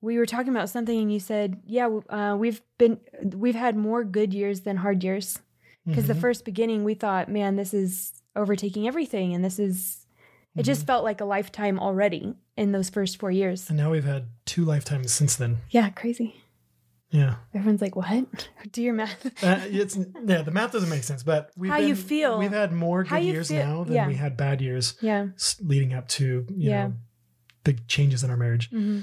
we 0.00 0.16
were 0.18 0.26
talking 0.26 0.48
about 0.48 0.70
something, 0.70 0.98
and 0.98 1.12
you 1.12 1.20
said, 1.20 1.60
"Yeah, 1.66 1.86
uh, 2.08 2.36
we've 2.38 2.62
been 2.78 2.98
we've 3.22 3.54
had 3.54 3.76
more 3.76 4.02
good 4.04 4.32
years 4.34 4.60
than 4.62 4.78
hard 4.78 5.04
years." 5.04 5.38
Because 5.86 6.06
the 6.06 6.14
Mhm. 6.14 6.20
first 6.20 6.44
beginning, 6.44 6.84
we 6.84 6.94
thought, 6.94 7.28
"Man, 7.28 7.56
this 7.56 7.72
is 7.74 8.22
overtaking 8.36 8.86
everything," 8.86 9.34
and 9.34 9.44
this 9.44 9.58
is. 9.58 10.06
It 10.56 10.64
just 10.64 10.84
felt 10.86 11.04
like 11.04 11.20
a 11.20 11.24
lifetime 11.24 11.78
already 11.78 12.34
in 12.60 12.72
those 12.72 12.90
first 12.90 13.18
four 13.18 13.30
years. 13.30 13.68
and 13.68 13.76
now 13.78 13.90
we've 13.90 14.04
had 14.04 14.28
two 14.44 14.64
lifetimes 14.64 15.12
since 15.12 15.34
then. 15.36 15.56
Yeah, 15.70 15.88
crazy. 15.90 16.34
Yeah. 17.10 17.36
Everyone's 17.54 17.80
like, 17.80 17.96
"What? 17.96 18.48
Do 18.72 18.82
your 18.82 18.94
math." 18.94 19.26
Uh, 19.42 19.58
it's 19.64 19.96
yeah, 20.26 20.42
the 20.42 20.50
math 20.52 20.70
doesn't 20.72 20.88
make 20.90 21.02
sense, 21.02 21.22
but 21.24 21.50
we've 21.56 21.70
How 21.72 21.78
been, 21.78 21.88
you 21.88 21.96
feel. 21.96 22.38
We've 22.38 22.52
had 22.52 22.72
more 22.72 23.02
good 23.02 23.22
years 23.24 23.48
feel- 23.48 23.64
now 23.66 23.84
than 23.84 23.94
yeah. 23.94 24.06
we 24.06 24.14
had 24.14 24.36
bad 24.36 24.60
years 24.60 24.94
yeah. 25.00 25.26
leading 25.60 25.92
up 25.94 26.06
to 26.08 26.24
you 26.48 26.70
Yeah. 26.70 26.86
know 26.88 26.92
big 27.64 27.86
changes 27.88 28.22
in 28.24 28.30
our 28.30 28.36
marriage. 28.36 28.70
hmm 28.70 29.00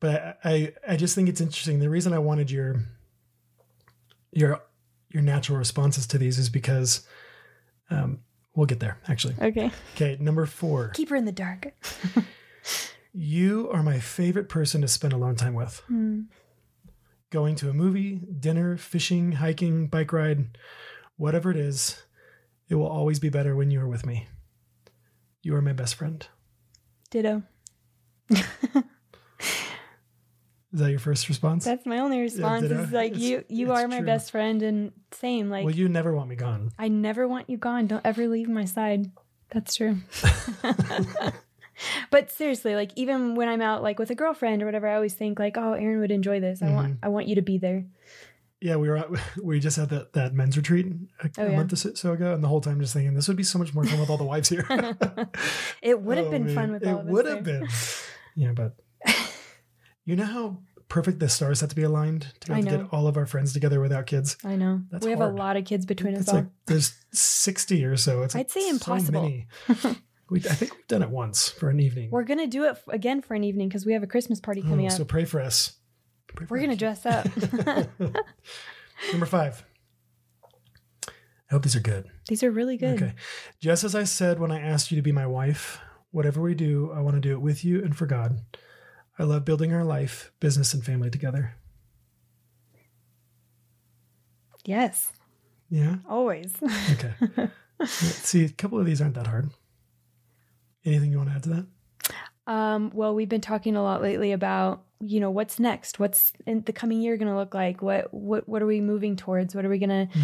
But 0.00 0.38
I, 0.44 0.50
I 0.52 0.72
I 0.92 0.96
just 0.96 1.14
think 1.14 1.28
it's 1.28 1.40
interesting. 1.40 1.80
The 1.80 1.90
reason 1.90 2.12
I 2.12 2.18
wanted 2.20 2.50
your 2.50 2.84
your 4.32 4.60
your 5.10 5.22
natural 5.22 5.58
responses 5.58 6.06
to 6.08 6.18
these 6.18 6.38
is 6.38 6.48
because 6.50 7.06
um, 7.90 8.20
we'll 8.54 8.66
get 8.66 8.80
there 8.80 8.98
actually. 9.08 9.34
Okay. 9.40 9.70
Okay, 9.94 10.16
number 10.20 10.46
four. 10.46 10.88
Keep 10.90 11.10
her 11.10 11.16
in 11.16 11.24
the 11.24 11.32
dark. 11.32 11.72
You 13.16 13.70
are 13.70 13.84
my 13.84 14.00
favorite 14.00 14.48
person 14.48 14.80
to 14.80 14.88
spend 14.88 15.12
alone 15.12 15.36
time 15.36 15.54
with. 15.54 15.78
Hmm. 15.86 16.22
Going 17.30 17.54
to 17.56 17.70
a 17.70 17.72
movie, 17.72 18.20
dinner, 18.40 18.76
fishing, 18.76 19.32
hiking, 19.32 19.86
bike 19.86 20.12
ride, 20.12 20.58
whatever 21.16 21.52
it 21.52 21.56
is, 21.56 22.02
it 22.68 22.74
will 22.74 22.88
always 22.88 23.20
be 23.20 23.28
better 23.28 23.54
when 23.54 23.70
you 23.70 23.80
are 23.80 23.88
with 23.88 24.04
me. 24.04 24.26
You 25.42 25.54
are 25.54 25.62
my 25.62 25.72
best 25.72 25.94
friend. 25.94 26.26
Ditto. 27.10 27.44
Is 30.74 30.80
that 30.80 30.90
your 30.90 30.98
first 30.98 31.28
response? 31.28 31.64
That's 31.64 31.86
my 31.86 32.00
only 32.00 32.20
response. 32.20 32.62
ditto. 32.68 32.82
is 32.82 32.90
like 32.92 33.12
It's- 33.12 33.22
you. 33.24 33.44
You 33.48 33.72
are 33.72 33.86
my 33.88 33.98
true. 33.98 34.06
best 34.06 34.30
friend, 34.32 34.60
and 34.62 34.92
same. 35.12 35.48
Like 35.48 35.64
well, 35.64 35.74
you 35.74 35.88
never 35.88 36.12
want 36.14 36.28
me 36.28 36.34
gone. 36.36 36.72
I 36.78 36.88
never 36.88 37.26
want 37.28 37.48
you 37.48 37.56
gone. 37.56 37.86
Don't 37.86 38.04
ever 38.04 38.26
leave 38.28 38.48
my 38.48 38.64
side. 38.66 39.10
That's 39.52 39.76
true. 39.76 39.98
but 42.10 42.30
seriously, 42.30 42.74
like 42.74 42.90
even 42.96 43.34
when 43.34 43.48
I'm 43.48 43.60
out 43.60 43.82
like 43.82 43.98
with 43.98 44.10
a 44.10 44.14
girlfriend 44.14 44.62
or 44.62 44.66
whatever, 44.66 44.88
I 44.88 44.94
always 44.96 45.14
think 45.14 45.38
like, 45.38 45.56
oh, 45.56 45.72
Aaron 45.74 46.00
would 46.00 46.10
enjoy 46.10 46.40
this. 46.40 46.62
I 46.62 46.70
want 46.70 46.94
Mm-hmm. 46.94 47.04
I 47.04 47.08
want 47.08 47.28
you 47.28 47.34
to 47.36 47.42
be 47.42 47.58
there. 47.58 47.84
Yeah, 48.60 48.76
we 48.76 48.88
were 48.88 48.96
at, 48.96 49.08
we 49.42 49.60
just 49.60 49.76
had 49.76 49.90
that, 49.90 50.12
that 50.14 50.32
men's 50.34 50.56
retreat 50.56 50.86
a, 51.22 51.30
Oh, 51.38 51.46
yeah. 51.46 51.56
month 51.56 51.72
or 51.72 51.76
so 51.76 52.12
ago, 52.12 52.32
and 52.32 52.42
the 52.42 52.48
whole 52.48 52.60
time 52.60 52.80
just 52.80 52.94
thinking 52.94 53.14
this 53.14 53.28
would 53.28 53.36
be 53.36 53.42
so 53.42 53.58
much 53.58 53.74
more 53.74 53.84
fun 53.84 54.00
with 54.00 54.08
all 54.10 54.16
the 54.16 54.24
wives 54.24 54.48
here. 54.48 54.66
It 55.82 56.00
would 56.00 56.16
have 56.18 56.28
Oh, 56.28 56.30
been 56.30 56.46
man. 56.46 56.54
fun 56.54 56.72
with 56.72 56.82
it 56.82 56.88
all 56.88 57.00
of 57.00 57.06
us. 57.06 57.12
would 57.12 57.26
have 57.26 57.44
been. 57.44 57.68
Yeah, 58.36 58.52
but 58.52 58.76
you 60.04 60.16
know 60.16 60.24
how 60.24 60.58
perfect 60.88 61.18
the 61.18 61.28
stars 61.28 61.60
have 61.60 61.70
to 61.70 61.76
be 61.76 61.82
aligned 61.82 62.32
to, 62.40 62.48
be 62.48 62.58
able 62.60 62.70
to 62.70 62.76
get 62.78 62.92
all 62.92 63.06
of 63.06 63.16
our 63.16 63.26
friends 63.26 63.52
together 63.52 63.80
without 63.80 64.06
kids. 64.06 64.36
I 64.44 64.56
know. 64.56 64.82
That's 64.90 65.04
we 65.04 65.10
have 65.10 65.20
hard. 65.20 65.34
a 65.34 65.36
lot 65.36 65.56
of 65.56 65.64
kids 65.64 65.86
between 65.86 66.14
us 66.14 66.32
like 66.32 66.46
there's 66.66 66.94
sixty 67.12 67.84
or 67.84 67.96
so. 67.96 68.22
It's 68.22 68.34
I'd 68.34 68.40
like 68.40 68.50
say 68.50 68.60
so 68.60 68.70
impossible. 68.70 69.22
many. 69.22 69.46
we, 70.30 70.40
I 70.40 70.54
think 70.54 70.72
we've 70.74 70.88
done 70.88 71.02
it 71.02 71.10
once 71.10 71.48
for 71.48 71.70
an 71.70 71.80
evening. 71.80 72.10
We're 72.10 72.24
gonna 72.24 72.46
do 72.46 72.64
it 72.64 72.78
again 72.88 73.22
for 73.22 73.34
an 73.34 73.44
evening 73.44 73.68
because 73.68 73.86
we 73.86 73.92
have 73.92 74.02
a 74.02 74.06
Christmas 74.06 74.40
party 74.40 74.62
oh, 74.64 74.68
coming 74.68 74.86
Oh, 74.86 74.90
up. 74.90 74.96
so 74.96 75.04
pray 75.04 75.24
for 75.24 75.40
us. 75.40 75.74
Pray 76.28 76.46
for 76.46 76.54
We're 76.54 76.60
gonna 76.60 76.76
dress 76.76 77.06
up. 77.06 77.26
Number 79.10 79.26
five. 79.26 79.64
I 81.06 81.54
hope 81.54 81.62
these 81.62 81.76
are 81.76 81.80
good. 81.80 82.10
These 82.28 82.42
are 82.42 82.50
really 82.50 82.76
good. 82.76 83.02
Okay. 83.02 83.14
Just 83.60 83.84
as 83.84 83.94
I 83.94 84.04
said 84.04 84.38
when 84.40 84.50
I 84.50 84.60
asked 84.60 84.90
you 84.90 84.96
to 84.96 85.02
be 85.02 85.12
my 85.12 85.26
wife, 85.26 85.78
whatever 86.10 86.40
we 86.40 86.54
do, 86.54 86.90
I 86.94 87.00
want 87.00 87.16
to 87.16 87.20
do 87.20 87.32
it 87.32 87.40
with 87.40 87.64
you 87.64 87.82
and 87.82 87.96
for 87.96 88.06
God. 88.06 88.40
I 89.18 89.22
love 89.24 89.44
building 89.44 89.72
our 89.72 89.84
life, 89.84 90.32
business, 90.40 90.74
and 90.74 90.84
family 90.84 91.10
together. 91.10 91.54
Yes, 94.64 95.12
Yeah. 95.70 95.96
always. 96.08 96.54
Okay. 96.92 97.50
See, 97.86 98.44
a 98.44 98.48
couple 98.50 98.78
of 98.78 98.86
these 98.86 99.02
aren't 99.02 99.14
that 99.14 99.26
hard. 99.26 99.50
Anything 100.84 101.10
you 101.10 101.18
want 101.18 101.30
to 101.30 101.34
add 101.36 101.42
to 101.42 101.48
that? 101.50 101.66
Um, 102.46 102.90
well, 102.94 103.14
we've 103.14 103.28
been 103.28 103.40
talking 103.40 103.74
a 103.76 103.82
lot 103.82 104.00
lately 104.02 104.32
about 104.32 104.82
you 105.00 105.20
know 105.20 105.30
what's 105.30 105.58
next, 105.58 105.98
what's 105.98 106.32
in 106.46 106.62
the 106.62 106.72
coming 106.72 107.02
year 107.02 107.16
going 107.18 107.28
to 107.30 107.36
look 107.36 107.52
like. 107.52 107.82
What 107.82 108.12
what 108.14 108.48
what 108.48 108.62
are 108.62 108.66
we 108.66 108.80
moving 108.80 109.16
towards? 109.16 109.54
What 109.54 109.64
are 109.64 109.68
we 109.68 109.78
going 109.78 110.08
to 110.08 110.18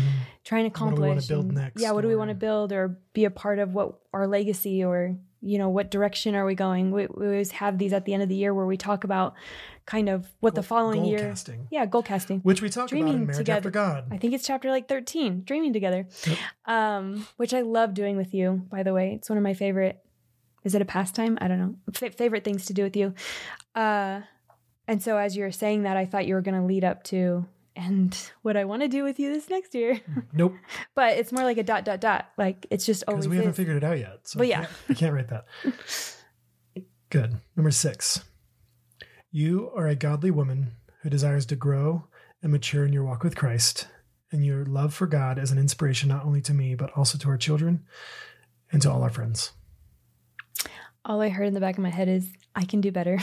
try 0.44 0.60
and 0.60 0.72
Mm-hmm. 0.72 0.84
What 0.84 0.94
do 0.94 1.02
we 1.02 1.08
wanna 1.08 1.18
accomplish? 1.20 1.26
build 1.28 1.52
next, 1.52 1.82
Yeah, 1.82 1.90
what 1.90 2.02
do 2.02 2.08
we 2.08 2.16
want 2.16 2.30
to 2.30 2.34
build 2.34 2.72
or 2.72 2.98
be 3.12 3.24
a 3.24 3.30
part 3.30 3.58
of? 3.58 3.74
What 3.74 3.98
our 4.14 4.26
legacy 4.26 4.84
or 4.84 5.16
you 5.42 5.58
know 5.58 5.68
what 5.68 5.90
direction 5.90 6.34
are 6.34 6.44
we 6.44 6.54
going? 6.54 6.90
We, 6.90 7.06
we 7.06 7.26
always 7.26 7.50
have 7.52 7.78
these 7.78 7.92
at 7.92 8.04
the 8.04 8.12
end 8.14 8.22
of 8.22 8.28
the 8.28 8.34
year 8.34 8.52
where 8.52 8.66
we 8.66 8.76
talk 8.76 9.04
about 9.04 9.34
kind 9.86 10.08
of 10.08 10.28
what 10.40 10.54
the 10.54 10.62
following 10.62 11.00
goal 11.00 11.10
year. 11.10 11.18
casting, 11.18 11.66
Yeah, 11.70 11.86
goal 11.86 12.02
casting. 12.02 12.40
which 12.40 12.60
we 12.62 12.68
talk 12.68 12.92
about 12.92 13.00
in 13.08 13.20
Marriage 13.26 13.36
together. 13.38 13.56
After 13.58 13.70
God. 13.70 14.04
I 14.10 14.18
think 14.18 14.34
it's 14.34 14.46
chapter 14.46 14.70
like 14.70 14.88
13, 14.88 15.42
Dreaming 15.44 15.72
Together, 15.72 16.06
Yep. 16.26 16.38
um, 16.66 17.26
which 17.38 17.54
I 17.54 17.62
love 17.62 17.94
doing 17.94 18.16
with 18.16 18.34
you, 18.34 18.66
by 18.70 18.82
the 18.82 18.92
way. 18.92 19.14
It's 19.14 19.28
one 19.28 19.38
of 19.38 19.42
my 19.42 19.54
favorite, 19.54 19.98
is 20.62 20.74
it 20.74 20.82
a 20.82 20.84
pastime? 20.84 21.38
I 21.40 21.48
don't 21.48 21.58
know. 21.58 21.74
F- 22.00 22.14
favorite 22.14 22.44
things 22.44 22.66
to 22.66 22.74
do 22.74 22.82
with 22.84 22.94
you. 22.96 23.14
Uh, 23.74 24.20
and 24.86 25.02
so 25.02 25.16
as 25.16 25.36
you 25.36 25.42
were 25.44 25.50
saying 25.52 25.84
that, 25.84 25.96
I 25.96 26.04
thought 26.04 26.26
you 26.26 26.34
were 26.34 26.42
going 26.42 26.60
to 26.60 26.66
lead 26.66 26.84
up 26.84 27.02
to, 27.04 27.46
and 27.80 28.14
what 28.42 28.56
I 28.56 28.64
want 28.64 28.82
to 28.82 28.88
do 28.88 29.02
with 29.02 29.18
you 29.18 29.32
this 29.32 29.48
next 29.48 29.74
year. 29.74 29.94
Mm-hmm. 29.94 30.20
Nope, 30.32 30.54
but 30.94 31.16
it's 31.16 31.32
more 31.32 31.44
like 31.44 31.56
a 31.58 31.62
dot, 31.62 31.84
dot, 31.84 32.00
dot. 32.00 32.28
Like 32.36 32.66
it's 32.70 32.84
just 32.86 33.04
always 33.08 33.24
because 33.24 33.30
we 33.30 33.36
haven't 33.36 33.50
is. 33.52 33.56
figured 33.56 33.76
it 33.78 33.84
out 33.84 33.98
yet. 33.98 34.20
So 34.28 34.38
But 34.38 34.48
yeah. 34.48 34.64
can't- 34.64 34.70
I 34.90 34.94
can't 34.94 35.14
write 35.14 35.28
that. 35.28 35.44
Good. 37.10 37.36
Number 37.56 37.70
six. 37.70 38.24
You 39.32 39.70
are 39.76 39.86
a 39.88 39.94
godly 39.96 40.30
woman 40.30 40.72
who 41.02 41.10
desires 41.10 41.46
to 41.46 41.56
grow 41.56 42.04
and 42.42 42.52
mature 42.52 42.84
in 42.84 42.92
your 42.92 43.04
walk 43.04 43.22
with 43.24 43.36
Christ, 43.36 43.88
and 44.32 44.44
your 44.44 44.64
love 44.64 44.92
for 44.94 45.06
God 45.06 45.38
is 45.38 45.50
an 45.50 45.58
inspiration 45.58 46.08
not 46.08 46.24
only 46.24 46.40
to 46.42 46.54
me, 46.54 46.74
but 46.74 46.90
also 46.96 47.18
to 47.18 47.28
our 47.28 47.36
children 47.38 47.84
and 48.72 48.80
to 48.82 48.90
all 48.90 49.02
our 49.02 49.10
friends. 49.10 49.52
All 51.04 51.20
I 51.20 51.28
heard 51.30 51.48
in 51.48 51.54
the 51.54 51.60
back 51.60 51.76
of 51.78 51.82
my 51.82 51.90
head 51.90 52.08
is, 52.08 52.30
I 52.54 52.64
can 52.64 52.80
do 52.80 52.92
better. 52.92 53.18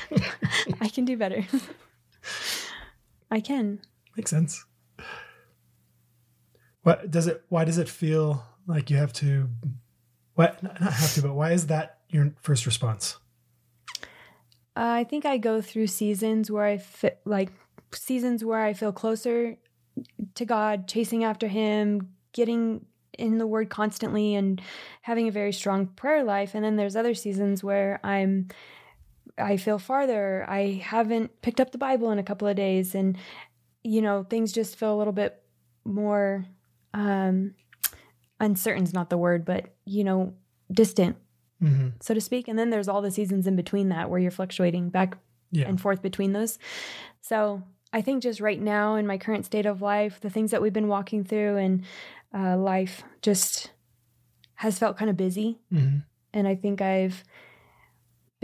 I 0.80 0.88
can 0.88 1.04
do 1.04 1.16
better. 1.16 1.44
I 3.34 3.40
can. 3.40 3.80
Makes 4.16 4.30
sense. 4.30 4.64
What 6.84 7.10
does 7.10 7.26
it? 7.26 7.42
Why 7.48 7.64
does 7.64 7.78
it 7.78 7.88
feel 7.88 8.44
like 8.68 8.90
you 8.90 8.96
have 8.96 9.12
to? 9.14 9.48
What 10.34 10.62
not 10.62 10.78
have 10.78 11.14
to, 11.14 11.22
but 11.22 11.34
why 11.34 11.50
is 11.50 11.66
that 11.66 11.98
your 12.08 12.32
first 12.42 12.64
response? 12.64 13.16
Uh, 14.76 15.02
I 15.02 15.02
think 15.02 15.26
I 15.26 15.38
go 15.38 15.60
through 15.60 15.88
seasons 15.88 16.48
where 16.48 16.64
I 16.64 16.78
fit 16.78 17.20
like 17.24 17.50
seasons 17.92 18.44
where 18.44 18.62
I 18.62 18.72
feel 18.72 18.92
closer 18.92 19.56
to 20.36 20.44
God, 20.44 20.86
chasing 20.86 21.24
after 21.24 21.48
Him, 21.48 22.14
getting 22.32 22.86
in 23.18 23.38
the 23.38 23.48
Word 23.48 23.68
constantly, 23.68 24.36
and 24.36 24.62
having 25.02 25.26
a 25.26 25.32
very 25.32 25.52
strong 25.52 25.88
prayer 25.88 26.22
life. 26.22 26.54
And 26.54 26.64
then 26.64 26.76
there's 26.76 26.94
other 26.94 27.14
seasons 27.14 27.64
where 27.64 27.98
I'm 28.04 28.46
I 29.38 29.56
feel 29.56 29.78
farther. 29.78 30.44
I 30.48 30.80
haven't 30.84 31.40
picked 31.42 31.60
up 31.60 31.72
the 31.72 31.78
Bible 31.78 32.10
in 32.10 32.18
a 32.18 32.22
couple 32.22 32.46
of 32.48 32.56
days, 32.56 32.94
and 32.94 33.16
you 33.82 34.00
know 34.02 34.22
things 34.24 34.52
just 34.52 34.76
feel 34.76 34.94
a 34.94 34.98
little 34.98 35.12
bit 35.12 35.42
more 35.84 36.44
um, 36.94 37.54
uncertain's 38.40 38.92
not 38.92 39.10
the 39.10 39.18
word, 39.18 39.44
but 39.44 39.74
you 39.84 40.04
know 40.04 40.34
distant 40.72 41.16
Mm-hmm. 41.62 41.88
so 42.00 42.12
to 42.12 42.20
speak. 42.20 42.48
And 42.48 42.58
then 42.58 42.68
there's 42.68 42.88
all 42.88 43.00
the 43.00 43.10
seasons 43.10 43.46
in 43.46 43.56
between 43.56 43.88
that 43.88 44.10
where 44.10 44.18
you're 44.18 44.30
fluctuating 44.32 44.90
back 44.90 45.16
Yeah. 45.50 45.66
and 45.66 45.80
forth 45.80 46.02
between 46.02 46.32
those. 46.32 46.58
So 47.22 47.62
I 47.90 48.02
think 48.02 48.22
just 48.22 48.40
right 48.40 48.60
now 48.60 48.96
in 48.96 49.06
my 49.06 49.16
current 49.16 49.46
state 49.46 49.64
of 49.64 49.80
life, 49.80 50.20
the 50.20 50.28
things 50.28 50.50
that 50.50 50.60
we've 50.60 50.74
been 50.74 50.88
walking 50.88 51.24
through 51.24 51.56
and 51.56 51.84
uh, 52.34 52.58
life 52.58 53.02
just 53.22 53.70
has 54.56 54.78
felt 54.78 54.98
kind 54.98 55.10
of 55.10 55.16
busy. 55.16 55.58
hmm 55.70 55.98
And 56.34 56.46
I 56.46 56.54
think 56.54 56.82
I've 56.82 57.24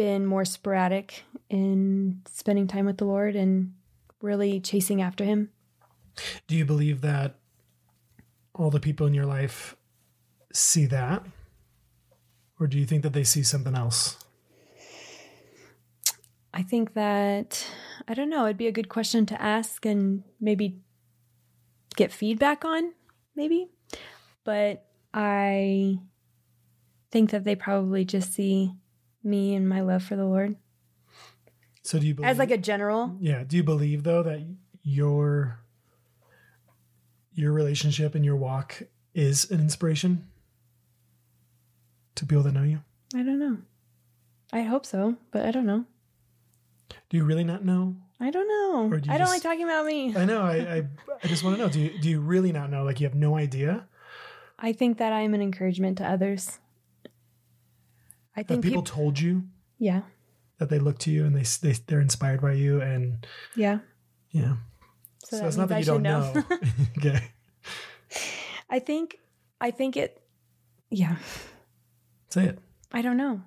been 0.01 0.25
more 0.25 0.47
sporadic 0.47 1.25
in 1.51 2.23
spending 2.27 2.67
time 2.67 2.87
with 2.87 2.97
the 2.97 3.05
Lord 3.05 3.37
and 3.37 3.75
really 4.23 4.59
chasing 4.59 5.03
after 5.03 5.25
Him. 5.25 5.51
Do 6.47 6.57
you 6.57 6.65
believe 6.65 7.03
that 7.03 7.35
all 8.55 8.71
the 8.71 8.81
people 8.81 9.07
in 9.07 9.13
your 9.13 9.27
life 9.27 9.77
see 10.55 10.87
that? 10.87 11.23
Or 12.59 12.67
do 12.67 12.79
you 12.79 12.87
think 12.87 13.03
that 13.03 13.13
they 13.13 13.25
see 13.25 13.43
something 13.43 13.75
else? 13.75 14.17
I 16.55 16.63
think 16.63 16.95
that, 16.95 17.67
I 18.09 18.15
don't 18.15 18.31
know, 18.31 18.47
it'd 18.47 18.57
be 18.57 18.69
a 18.69 18.73
good 18.73 18.89
question 18.89 19.27
to 19.27 19.43
ask 19.43 19.85
and 19.85 20.25
maybe 20.41 20.81
get 21.97 22.11
feedback 22.11 22.65
on, 22.65 22.95
maybe. 23.37 23.69
But 24.45 24.87
I 25.13 25.99
think 27.11 27.33
that 27.33 27.45
they 27.45 27.55
probably 27.55 28.07
just 28.07 28.33
see 28.33 28.73
me 29.23 29.55
and 29.55 29.69
my 29.69 29.81
love 29.81 30.03
for 30.03 30.17
the 30.17 30.25
Lord 30.25 30.57
So 31.83 31.99
do 31.99 32.07
you 32.07 32.15
believe 32.15 32.29
as 32.31 32.39
like 32.39 32.51
a 32.51 32.59
general. 32.59 33.17
Yeah, 33.21 33.45
do 33.45 33.57
you 33.57 33.63
believe 33.63 34.03
though 34.05 34.23
that 34.23 34.41
your 34.83 35.61
your 37.33 37.53
relationship 37.53 38.15
and 38.15 38.25
your 38.25 38.37
walk 38.37 38.83
is 39.15 39.51
an 39.51 39.61
inspiration 39.61 40.27
to 42.15 42.27
people 42.27 42.43
that 42.45 42.53
know 42.53 42.63
you? 42.65 42.81
I 43.15 43.23
don't 43.23 43.39
know. 43.39 43.59
I 44.53 44.63
hope 44.63 44.85
so, 44.85 45.17
but 45.31 45.45
I 45.45 45.51
don't 45.51 45.67
know. 45.67 45.85
Do 47.09 47.17
you 47.17 47.25
really 47.25 47.45
not 47.45 47.65
know? 47.65 47.97
I 48.19 48.31
don't 48.31 48.49
know. 48.49 48.89
Or 48.95 48.99
do 49.01 49.09
you 49.09 49.15
I 49.15 49.19
don't 49.19 49.27
just- 49.29 49.33
like 49.35 49.43
talking 49.43 49.65
about 49.65 49.87
me. 49.87 50.15
I 50.17 50.25
know. 50.25 50.43
I 50.43 50.57
I, 50.57 50.83
I 51.23 51.27
just 51.29 51.43
want 51.45 51.57
to 51.57 51.63
know. 51.63 51.69
Do 51.69 51.81
you 51.81 51.99
do 52.01 52.09
you 52.11 52.21
really 52.21 52.53
not 52.53 52.71
know? 52.71 52.85
Like 52.85 53.01
you 53.01 53.07
have 53.07 53.15
no 53.17 53.37
idea? 53.37 53.87
I 54.59 54.73
think 54.73 54.99
that 54.99 55.13
I 55.13 55.21
am 55.23 55.33
an 55.35 55.41
encouragement 55.41 55.99
to 55.99 56.05
others. 56.09 56.59
I 58.41 58.43
think 58.43 58.63
people 58.63 58.83
people, 58.83 58.97
told 58.97 59.21
you 59.21 59.45
yeah, 59.79 60.03
that 60.59 60.71
they 60.71 60.79
look 60.79 60.99
to 61.01 61.11
you 61.11 61.27
and 61.27 61.37
they 61.37 61.43
they 61.61 61.79
they're 61.87 62.01
inspired 62.01 62.41
by 62.41 62.53
you 62.53 62.81
and 62.81 63.27
yeah. 63.55 63.81
yeah. 64.31 64.55
So, 65.25 65.39
So, 65.39 65.47
it's 65.47 65.57
not 65.57 65.69
that 65.69 65.75
means 65.77 65.87
you 65.87 65.95
I 65.95 65.99
don't 65.99 66.35
should 66.35 66.51
know. 66.51 66.57
okay. 66.99 67.25
I 68.71 68.79
think, 68.79 69.19
I 69.61 69.71
think 69.71 69.97
it, 69.97 70.23
yeah. 70.91 71.17
Say 72.31 72.47
it. 72.47 72.59
I 72.93 73.03
don't 73.03 73.17
know. 73.17 73.43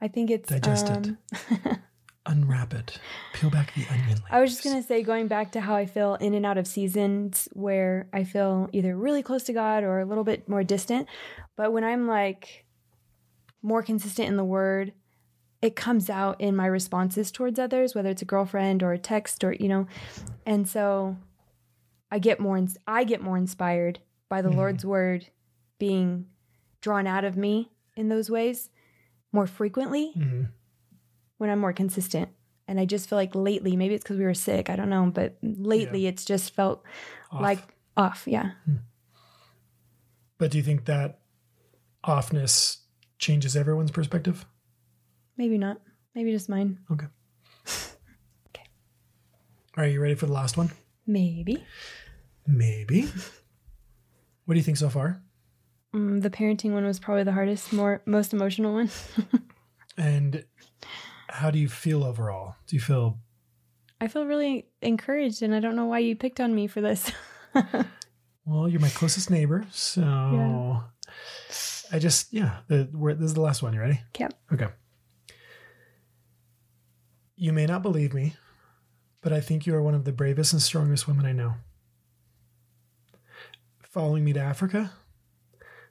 I 0.00 0.08
think 0.08 0.30
it's 0.30 0.48
Digest 0.50 0.88
it. 0.88 0.96
um, 0.96 1.18
Unwrap 2.26 2.74
it. 2.74 2.98
Peel 3.34 3.50
back 3.50 3.72
the 3.74 3.86
onion. 3.88 4.18
I 4.30 4.40
was 4.40 4.50
just 4.50 4.64
gonna 4.64 4.82
say, 4.82 5.02
going 5.04 5.28
back 5.28 5.52
to 5.52 5.60
how 5.60 5.76
I 5.76 5.86
feel 5.86 6.16
in 6.16 6.34
and 6.34 6.44
out 6.44 6.58
of 6.58 6.66
seasons 6.66 7.48
where 7.52 8.08
I 8.12 8.24
feel 8.24 8.68
either 8.72 8.96
really 8.96 9.22
close 9.22 9.44
to 9.44 9.52
God 9.52 9.84
or 9.84 10.00
a 10.00 10.04
little 10.04 10.24
bit 10.24 10.48
more 10.48 10.64
distant. 10.64 11.06
But 11.56 11.72
when 11.72 11.84
I'm 11.84 12.08
like 12.08 12.65
more 13.66 13.82
consistent 13.82 14.28
in 14.28 14.36
the 14.36 14.44
Word, 14.44 14.92
it 15.60 15.74
comes 15.74 16.08
out 16.08 16.40
in 16.40 16.54
my 16.54 16.66
responses 16.66 17.32
towards 17.32 17.58
others, 17.58 17.94
whether 17.94 18.10
it's 18.10 18.22
a 18.22 18.26
girlfriend 18.26 18.82
or 18.82 18.92
a 18.92 18.98
text 18.98 19.42
or 19.42 19.52
you 19.54 19.68
know, 19.68 19.86
and 20.46 20.68
so 20.68 21.16
I 22.10 22.20
get 22.20 22.38
more. 22.38 22.56
ins- 22.56 22.78
I 22.86 23.02
get 23.04 23.20
more 23.20 23.36
inspired 23.36 23.98
by 24.28 24.40
the 24.42 24.48
Mhm. 24.50 24.54
Lord's 24.56 24.84
Word 24.84 25.26
being 25.78 26.26
drawn 26.80 27.06
out 27.08 27.24
of 27.24 27.36
me 27.36 27.72
in 27.96 28.08
those 28.08 28.30
ways 28.30 28.70
more 29.32 29.46
frequently 29.48 30.12
Mhm. 30.16 30.48
when 31.38 31.50
I'm 31.50 31.58
more 31.58 31.72
consistent. 31.72 32.28
And 32.68 32.78
I 32.80 32.84
just 32.84 33.08
feel 33.08 33.16
like 33.16 33.34
lately, 33.34 33.76
maybe 33.76 33.94
it's 33.94 34.04
because 34.04 34.18
we 34.18 34.24
were 34.24 34.34
sick, 34.34 34.70
I 34.70 34.76
don't 34.76 34.88
know, 34.90 35.10
but 35.10 35.36
lately 35.42 36.06
it's 36.06 36.24
just 36.24 36.54
felt 36.54 36.84
Off. 37.32 37.40
like 37.42 37.74
off. 37.96 38.24
Yeah. 38.26 38.52
But 40.38 40.50
do 40.50 40.58
you 40.58 40.64
think 40.64 40.84
that 40.84 41.20
offness 42.04 42.78
changes 43.18 43.56
everyone's 43.56 43.90
perspective? 43.90 44.46
Maybe 45.36 45.58
not. 45.58 45.80
Maybe 46.14 46.32
just 46.32 46.48
mine. 46.48 46.78
Okay. 46.90 47.06
Okay. 48.48 48.64
Are 49.76 49.86
you 49.86 50.00
ready 50.00 50.14
for 50.14 50.26
the 50.26 50.32
last 50.32 50.56
one? 50.56 50.70
Maybe. 51.06 51.64
Maybe. 52.46 53.02
What 54.44 54.54
do 54.54 54.58
you 54.58 54.62
think 54.64 54.76
so 54.78 54.88
far? 54.88 55.20
Mm, 55.94 56.22
the 56.22 56.30
parenting 56.30 56.72
one 56.72 56.84
was 56.84 56.98
probably 56.98 57.24
the 57.24 57.32
hardest, 57.32 57.72
more 57.72 58.00
most 58.06 58.32
emotional 58.32 58.74
one. 58.74 58.90
And 59.98 60.44
how 61.28 61.50
do 61.50 61.58
you 61.58 61.68
feel 61.68 62.04
overall? 62.04 62.56
Do 62.66 62.76
you 62.76 62.80
feel 62.80 63.18
I 63.98 64.08
feel 64.08 64.26
really 64.26 64.66
encouraged, 64.82 65.42
and 65.42 65.54
I 65.54 65.60
don't 65.60 65.74
know 65.74 65.86
why 65.86 66.00
you 66.00 66.14
picked 66.14 66.38
on 66.38 66.54
me 66.54 66.66
for 66.66 66.82
this. 66.82 67.10
well? 68.44 68.68
You're 68.68 68.80
my 68.80 68.90
closest 68.90 69.30
neighbor, 69.30 69.64
so 69.70 70.02
Yeah. 70.02 70.80
I 71.92 71.98
just 71.98 72.32
yeah. 72.32 72.58
The, 72.68 72.88
we're, 72.92 73.14
this 73.14 73.26
is 73.26 73.34
the 73.34 73.40
last 73.40 73.62
one. 73.62 73.72
You 73.74 73.80
ready? 73.80 74.00
Yep. 74.18 74.34
Okay. 74.52 74.68
You 77.36 77.52
may 77.52 77.66
not 77.66 77.82
believe 77.82 78.14
me, 78.14 78.34
but 79.22 79.32
I 79.32 79.40
think 79.40 79.66
you 79.66 79.74
are 79.74 79.82
one 79.82 79.94
of 79.94 80.04
the 80.04 80.12
bravest 80.12 80.52
and 80.52 80.62
strongest 80.62 81.06
women 81.06 81.26
I 81.26 81.32
know. 81.32 81.54
Following 83.82 84.24
me 84.24 84.32
to 84.32 84.40
Africa, 84.40 84.92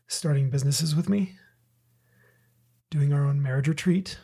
starting 0.08 0.49
businesses 0.49 0.95
with 0.95 1.08
me, 1.10 1.36
doing 2.89 3.13
our 3.13 3.23
own 3.25 3.41
marriage 3.41 3.67
retreat. 3.67 4.17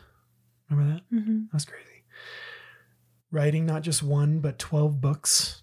Remember 0.68 0.94
that? 0.94 1.16
hmm 1.16 1.42
That's 1.52 1.64
crazy. 1.64 1.86
Writing 3.30 3.64
not 3.66 3.82
just 3.82 4.02
one, 4.02 4.40
but 4.40 4.58
12 4.58 5.00
books, 5.00 5.62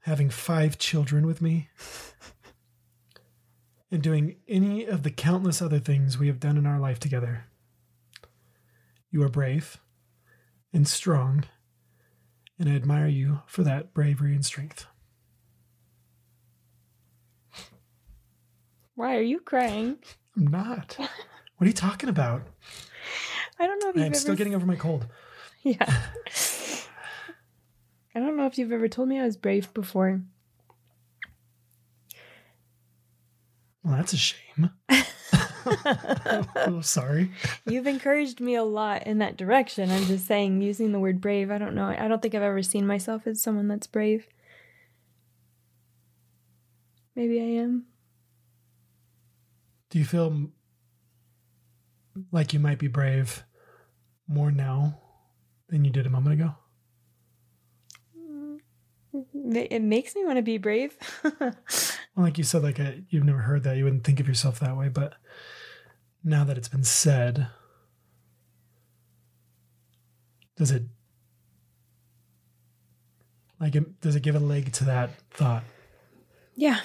having 0.00 0.30
five 0.30 0.78
children 0.78 1.26
with 1.26 1.40
me, 1.42 1.68
and 3.92 4.02
doing 4.02 4.36
any 4.48 4.86
of 4.86 5.02
the 5.02 5.10
countless 5.10 5.60
other 5.60 5.78
things 5.78 6.18
we 6.18 6.26
have 6.26 6.40
done 6.40 6.56
in 6.56 6.66
our 6.66 6.80
life 6.80 6.98
together. 6.98 7.44
You 9.10 9.22
are 9.22 9.28
brave 9.28 9.78
and 10.72 10.88
strong, 10.88 11.44
and 12.58 12.70
I 12.70 12.74
admire 12.74 13.06
you 13.06 13.42
for 13.46 13.62
that 13.64 13.92
bravery 13.92 14.34
and 14.34 14.44
strength. 14.44 14.86
Why 18.94 19.16
are 19.16 19.22
you 19.22 19.40
crying? 19.40 19.98
I'm 20.36 20.46
not. 20.46 20.96
What 20.98 21.66
are 21.66 21.66
you 21.66 21.72
talking 21.74 22.08
about? 22.08 22.42
I 23.60 23.66
don't 23.66 23.78
know 23.78 23.90
if 23.90 23.96
you've 23.96 24.04
I'm 24.04 24.12
ever. 24.12 24.18
still 24.18 24.34
getting 24.34 24.54
over 24.54 24.66
my 24.66 24.76
cold. 24.76 25.06
yeah. 25.62 25.76
I 28.14 28.20
don't 28.20 28.36
know 28.36 28.46
if 28.46 28.58
you've 28.58 28.72
ever 28.72 28.88
told 28.88 29.08
me 29.08 29.20
I 29.20 29.24
was 29.24 29.36
brave 29.36 29.72
before. 29.74 30.22
Well, 33.84 33.96
that's 33.96 34.12
a 34.12 34.16
shame. 34.16 34.70
oh, 36.56 36.80
sorry. 36.82 37.30
You've 37.66 37.86
encouraged 37.86 38.40
me 38.40 38.54
a 38.54 38.62
lot 38.62 39.06
in 39.06 39.18
that 39.18 39.36
direction. 39.36 39.90
I'm 39.90 40.04
just 40.04 40.26
saying, 40.26 40.62
using 40.62 40.92
the 40.92 41.00
word 41.00 41.20
brave, 41.20 41.50
I 41.50 41.58
don't 41.58 41.74
know. 41.74 41.86
I 41.86 42.08
don't 42.08 42.22
think 42.22 42.34
I've 42.34 42.42
ever 42.42 42.62
seen 42.62 42.86
myself 42.86 43.26
as 43.26 43.42
someone 43.42 43.68
that's 43.68 43.86
brave. 43.86 44.28
Maybe 47.16 47.40
I 47.40 47.62
am. 47.62 47.86
Do 49.90 49.98
you 49.98 50.04
feel 50.04 50.50
like 52.30 52.52
you 52.52 52.60
might 52.60 52.78
be 52.78 52.88
brave 52.88 53.44
more 54.26 54.50
now 54.50 54.98
than 55.68 55.84
you 55.84 55.90
did 55.90 56.06
a 56.06 56.10
moment 56.10 56.40
ago? 56.40 56.54
Mm, 58.16 58.60
it 59.70 59.82
makes 59.82 60.14
me 60.14 60.24
want 60.24 60.38
to 60.38 60.42
be 60.42 60.56
brave. 60.56 60.96
Well, 62.14 62.26
like 62.26 62.38
you 62.38 62.44
said, 62.44 62.62
like 62.62 62.78
uh 62.80 62.92
you've 63.08 63.24
never 63.24 63.40
heard 63.40 63.62
that, 63.64 63.76
you 63.76 63.84
wouldn't 63.84 64.04
think 64.04 64.20
of 64.20 64.28
yourself 64.28 64.60
that 64.60 64.76
way. 64.76 64.88
But 64.88 65.14
now 66.22 66.44
that 66.44 66.58
it's 66.58 66.68
been 66.68 66.84
said, 66.84 67.48
does 70.56 70.70
it 70.70 70.84
like 73.60 73.76
it, 73.76 74.00
does 74.00 74.16
it 74.16 74.22
give 74.22 74.34
a 74.34 74.40
leg 74.40 74.72
to 74.72 74.84
that 74.84 75.10
thought? 75.30 75.64
yeah. 76.56 76.80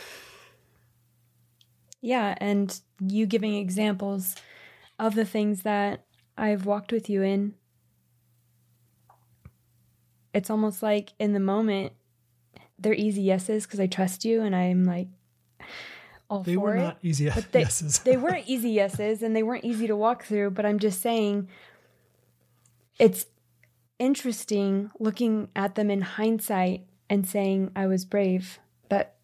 Yeah, 2.00 2.36
and 2.38 2.80
you 3.02 3.26
giving 3.26 3.56
examples 3.56 4.36
of 5.00 5.16
the 5.16 5.26
things 5.26 5.64
that 5.64 6.06
I've 6.38 6.66
walked 6.66 6.92
with 6.92 7.10
you 7.10 7.24
in. 7.24 7.56
It's 10.34 10.50
almost 10.50 10.84
like 10.84 11.14
in 11.20 11.34
the 11.34 11.40
moment, 11.40 11.94
they're 12.78 12.94
easy 12.94 13.24
yeses 13.24 13.66
because 13.66 13.80
I 13.80 13.88
trust 13.88 14.24
you 14.24 14.42
and 14.44 14.56
I'm 14.56 14.86
like 14.86 15.08
all 16.30 16.44
They 16.44 16.56
for 16.56 16.60
were 16.62 16.76
it. 16.76 16.80
not 16.82 16.98
easy 17.02 17.30
But 17.36 17.52
they, 17.52 17.62
yeses. 17.62 18.00
they 18.00 18.18
weren't 18.18 18.48
easy 18.48 18.70
yeses 18.72 19.22
and 19.24 19.36
they 19.36 19.44
weren't 19.44 19.64
easy 19.66 19.88
to 19.88 19.96
walk 19.96 20.24
through, 20.26 20.52
but 20.52 20.66
I'm 20.66 20.80
just 20.80 21.02
saying 21.02 21.48
it's 23.00 23.26
interesting 24.00 24.92
looking 25.00 25.50
at 25.56 25.76
them 25.76 25.90
in 25.90 26.02
hindsight 26.02 26.86
and 27.10 27.28
saying 27.28 27.72
I 27.76 27.88
was 27.88 28.06
brave. 28.06 28.60
But 28.90 29.16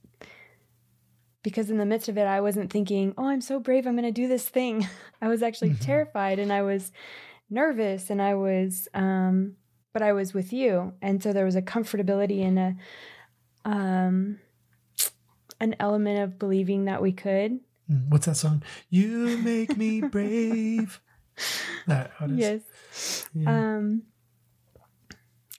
because 1.44 1.70
in 1.70 1.78
the 1.78 1.86
midst 1.86 2.08
of 2.10 2.18
it, 2.18 2.24
I 2.26 2.39
wasn't 2.42 2.72
thinking, 2.72 3.13
oh, 3.18 3.28
I'm 3.28 3.42
so 3.42 3.60
brave, 3.60 3.86
I'm 3.86 3.96
going 3.96 4.06
to 4.06 4.12
do 4.12 4.28
this 4.28 4.48
thing. 4.48 4.88
I 5.22 5.28
was 5.28 5.44
actually 5.44 5.72
Mhm. 5.72 5.82
terrified 5.82 6.39
and 6.39 6.52
I 6.54 6.62
was 6.62 6.92
nervous 7.50 8.10
and 8.10 8.22
I 8.22 8.36
was, 8.36 8.88
um, 8.94 9.56
but 9.92 10.02
I 10.02 10.13
was 10.13 10.34
with 10.34 10.54
you. 10.54 10.94
And 11.02 11.22
so 11.22 11.34
there 11.34 11.46
was 11.46 11.56
a 11.56 11.62
comfortability 11.62 12.44
and 12.46 12.58
a, 12.60 12.76
um, 13.66 14.39
an 15.60 15.76
element 15.80 16.20
of 16.20 16.38
believing 16.39 16.86
that 16.86 17.02
we 17.02 17.12
could. 17.12 17.60
Mm, 17.92 18.10
What's 18.10 18.26
that 18.28 18.36
song? 18.38 18.63
You 18.89 19.38
make 19.38 19.76
me 19.78 20.02
brave. 20.02 21.00
That. 21.88 22.12
Yes. 22.30 22.62
Yeah. 23.34 23.50
Um, 23.78 24.04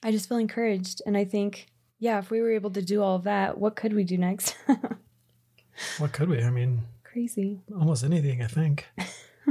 I 0.05 0.13
just 0.13 0.29
feel 0.29 0.39
encouraged. 0.39 1.03
And 1.05 1.17
I 1.17 1.25
think, 1.25 1.67
yeah, 1.99 2.19
if 2.21 2.31
we 2.31 2.41
were 2.41 2.53
able 2.53 2.71
to 2.71 2.81
do 2.81 3.03
all 3.03 3.17
of 3.17 3.25
that, 3.25 3.59
what 3.59 3.75
could 3.75 3.93
we 3.93 4.05
do 4.05 4.17
next? 4.17 4.55
what 5.99 6.13
could 6.13 6.29
we? 6.29 6.41
I 6.45 6.51
mean, 6.51 6.83
Crazy. 7.03 7.61
almost 7.77 8.05
anything. 8.05 8.41
I 8.41 8.47
think. 8.47 8.87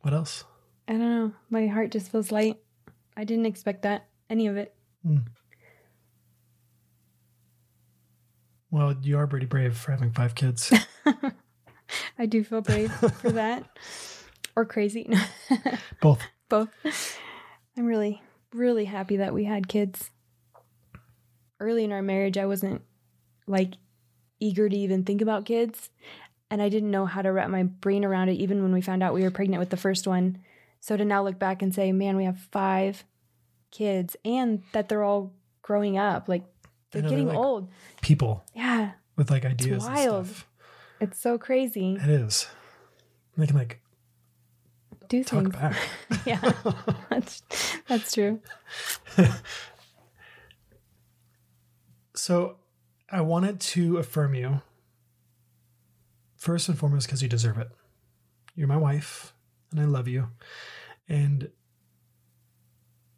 what 0.00 0.14
else? 0.14 0.44
I 0.88 0.92
don't 0.92 1.00
know. 1.00 1.32
My 1.50 1.66
heart 1.66 1.90
just 1.90 2.10
feels 2.10 2.32
light. 2.32 2.56
I 3.16 3.24
didn't 3.24 3.46
expect 3.46 3.82
that, 3.82 4.06
any 4.28 4.46
of 4.46 4.56
it. 4.56 4.74
Well, 8.74 8.96
you 9.02 9.18
are 9.18 9.28
pretty 9.28 9.46
brave 9.46 9.76
for 9.76 9.92
having 9.92 10.10
five 10.10 10.34
kids. 10.34 10.72
I 12.18 12.26
do 12.26 12.42
feel 12.42 12.60
brave 12.60 12.90
for 12.92 13.30
that. 13.30 13.64
Or 14.56 14.64
crazy. 14.64 15.12
Both. 16.00 16.22
Both. 16.48 16.70
I'm 17.76 17.86
really, 17.86 18.22
really 18.52 18.84
happy 18.84 19.16
that 19.16 19.34
we 19.34 19.42
had 19.42 19.66
kids. 19.66 20.12
Early 21.58 21.82
in 21.82 21.90
our 21.90 22.02
marriage, 22.02 22.38
I 22.38 22.46
wasn't 22.46 22.82
like 23.48 23.72
eager 24.38 24.68
to 24.68 24.76
even 24.76 25.02
think 25.02 25.22
about 25.22 25.44
kids. 25.44 25.90
And 26.52 26.62
I 26.62 26.68
didn't 26.68 26.92
know 26.92 27.04
how 27.04 27.20
to 27.20 27.32
wrap 27.32 27.50
my 27.50 27.64
brain 27.64 28.04
around 28.04 28.28
it, 28.28 28.34
even 28.34 28.62
when 28.62 28.72
we 28.72 28.80
found 28.80 29.02
out 29.02 29.12
we 29.12 29.24
were 29.24 29.32
pregnant 29.32 29.58
with 29.58 29.70
the 29.70 29.76
first 29.76 30.06
one. 30.06 30.38
So 30.78 30.96
to 30.96 31.04
now 31.04 31.24
look 31.24 31.40
back 31.40 31.60
and 31.60 31.74
say, 31.74 31.90
man, 31.90 32.16
we 32.16 32.24
have 32.24 32.38
five 32.38 33.02
kids 33.72 34.16
and 34.24 34.62
that 34.70 34.88
they're 34.88 35.02
all 35.02 35.32
growing 35.62 35.98
up. 35.98 36.28
Like 36.28 36.44
they're 36.94 37.02
know, 37.02 37.08
they're 37.10 37.18
getting 37.18 37.28
like- 37.28 37.36
old. 37.36 37.68
People 38.02 38.44
Yeah. 38.54 38.92
with 39.16 39.30
like 39.30 39.44
ideas. 39.44 39.84
wild. 39.84 40.16
And 40.16 40.26
stuff. 40.26 40.48
It's 41.00 41.20
so 41.20 41.36
crazy. 41.38 41.94
It 42.00 42.08
is. 42.08 42.46
They 43.36 43.46
can 43.46 43.56
like 43.56 43.80
Do 45.08 45.22
talk 45.24 45.42
things. 45.42 45.56
back. 45.56 45.76
Yeah. 46.26 46.52
that's, 47.10 47.42
that's 47.88 48.12
true. 48.12 48.40
So 52.14 52.56
I 53.10 53.20
wanted 53.20 53.60
to 53.60 53.98
affirm 53.98 54.34
you 54.34 54.62
first 56.36 56.68
and 56.68 56.78
foremost 56.78 57.06
because 57.06 57.22
you 57.22 57.28
deserve 57.28 57.58
it. 57.58 57.68
You're 58.54 58.68
my 58.68 58.76
wife 58.76 59.34
and 59.70 59.80
I 59.80 59.84
love 59.84 60.08
you. 60.08 60.28
And 61.08 61.50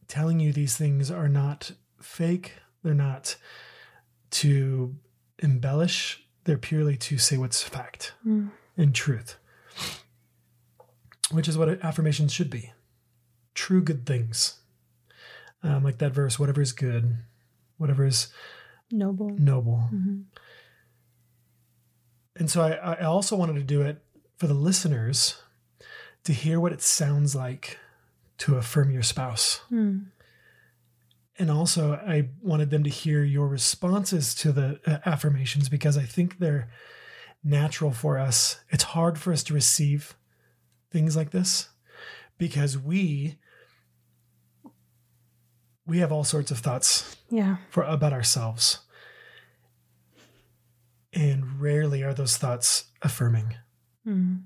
telling 0.09 0.41
you 0.41 0.53
these 0.53 0.77
things 0.77 1.11
are 1.11 1.29
not 1.29 1.73
fake, 2.01 2.55
they're 2.87 2.95
not 2.95 3.35
to 4.31 4.95
embellish, 5.41 6.25
they're 6.45 6.57
purely 6.57 6.97
to 6.97 7.19
say 7.19 7.37
what's 7.37 7.61
fact 7.63 8.15
Mm. 8.25 8.51
and 8.77 8.95
truth, 8.95 9.37
which 11.33 11.49
is 11.49 11.59
what 11.59 11.69
affirmations 11.85 12.33
should 12.33 12.49
be 12.49 12.73
true 13.55 13.83
good 13.83 14.07
things. 14.07 14.61
Um, 15.65 15.83
like 15.83 15.99
that 15.99 16.13
verse, 16.13 16.39
whatever 16.39 16.61
is 16.61 16.71
good, 16.73 17.17
whatever 17.77 18.05
is 18.05 18.29
Noble. 18.93 19.31
noble. 19.31 19.79
hmm 19.91 20.21
And 22.37 22.51
so 22.51 22.61
I, 22.63 22.73
I 22.95 23.05
also 23.05 23.35
wanted 23.35 23.55
to 23.55 23.63
do 23.63 23.83
it 23.83 24.03
for 24.37 24.47
the 24.47 24.55
listeners 24.55 25.41
to 26.25 26.33
hear 26.33 26.61
what 26.61 26.73
it 26.73 26.83
sounds 26.83 27.35
like 27.35 27.79
to 28.39 28.57
affirm 28.57 28.91
your 28.91 29.03
spouse. 29.03 29.63
Mm. 29.73 30.07
And 31.39 31.51
also, 31.51 31.93
I 31.95 32.31
wanted 32.43 32.71
them 32.71 32.83
to 32.85 32.91
hear 32.91 33.23
your 33.23 33.47
responses 33.47 34.35
to 34.37 34.53
the 34.53 34.81
uh, 34.87 34.99
affirmations 35.05 35.69
because 35.69 35.99
I 35.99 36.05
think 36.05 36.39
they're 36.39 36.71
natural 37.45 37.93
for 37.93 38.19
us. 38.19 38.61
It's 38.71 38.85
hard 38.85 39.19
for 39.19 39.33
us 39.33 39.43
to 39.45 39.55
receive 39.55 40.17
things 40.91 41.15
like 41.17 41.31
this 41.33 41.69
because 42.39 42.79
we 42.79 43.39
we 45.87 45.99
have 45.99 46.11
all 46.11 46.25
sorts 46.25 46.51
of 46.51 46.59
thoughts 46.59 47.17
Yeah. 47.31 47.59
for 47.71 47.83
about 47.85 48.13
ourselves. 48.13 48.81
And 51.13 51.61
rarely 51.61 52.03
are 52.03 52.13
those 52.15 52.37
thoughts 52.37 52.87
affirming. 53.03 53.55
Mm. 54.07 54.43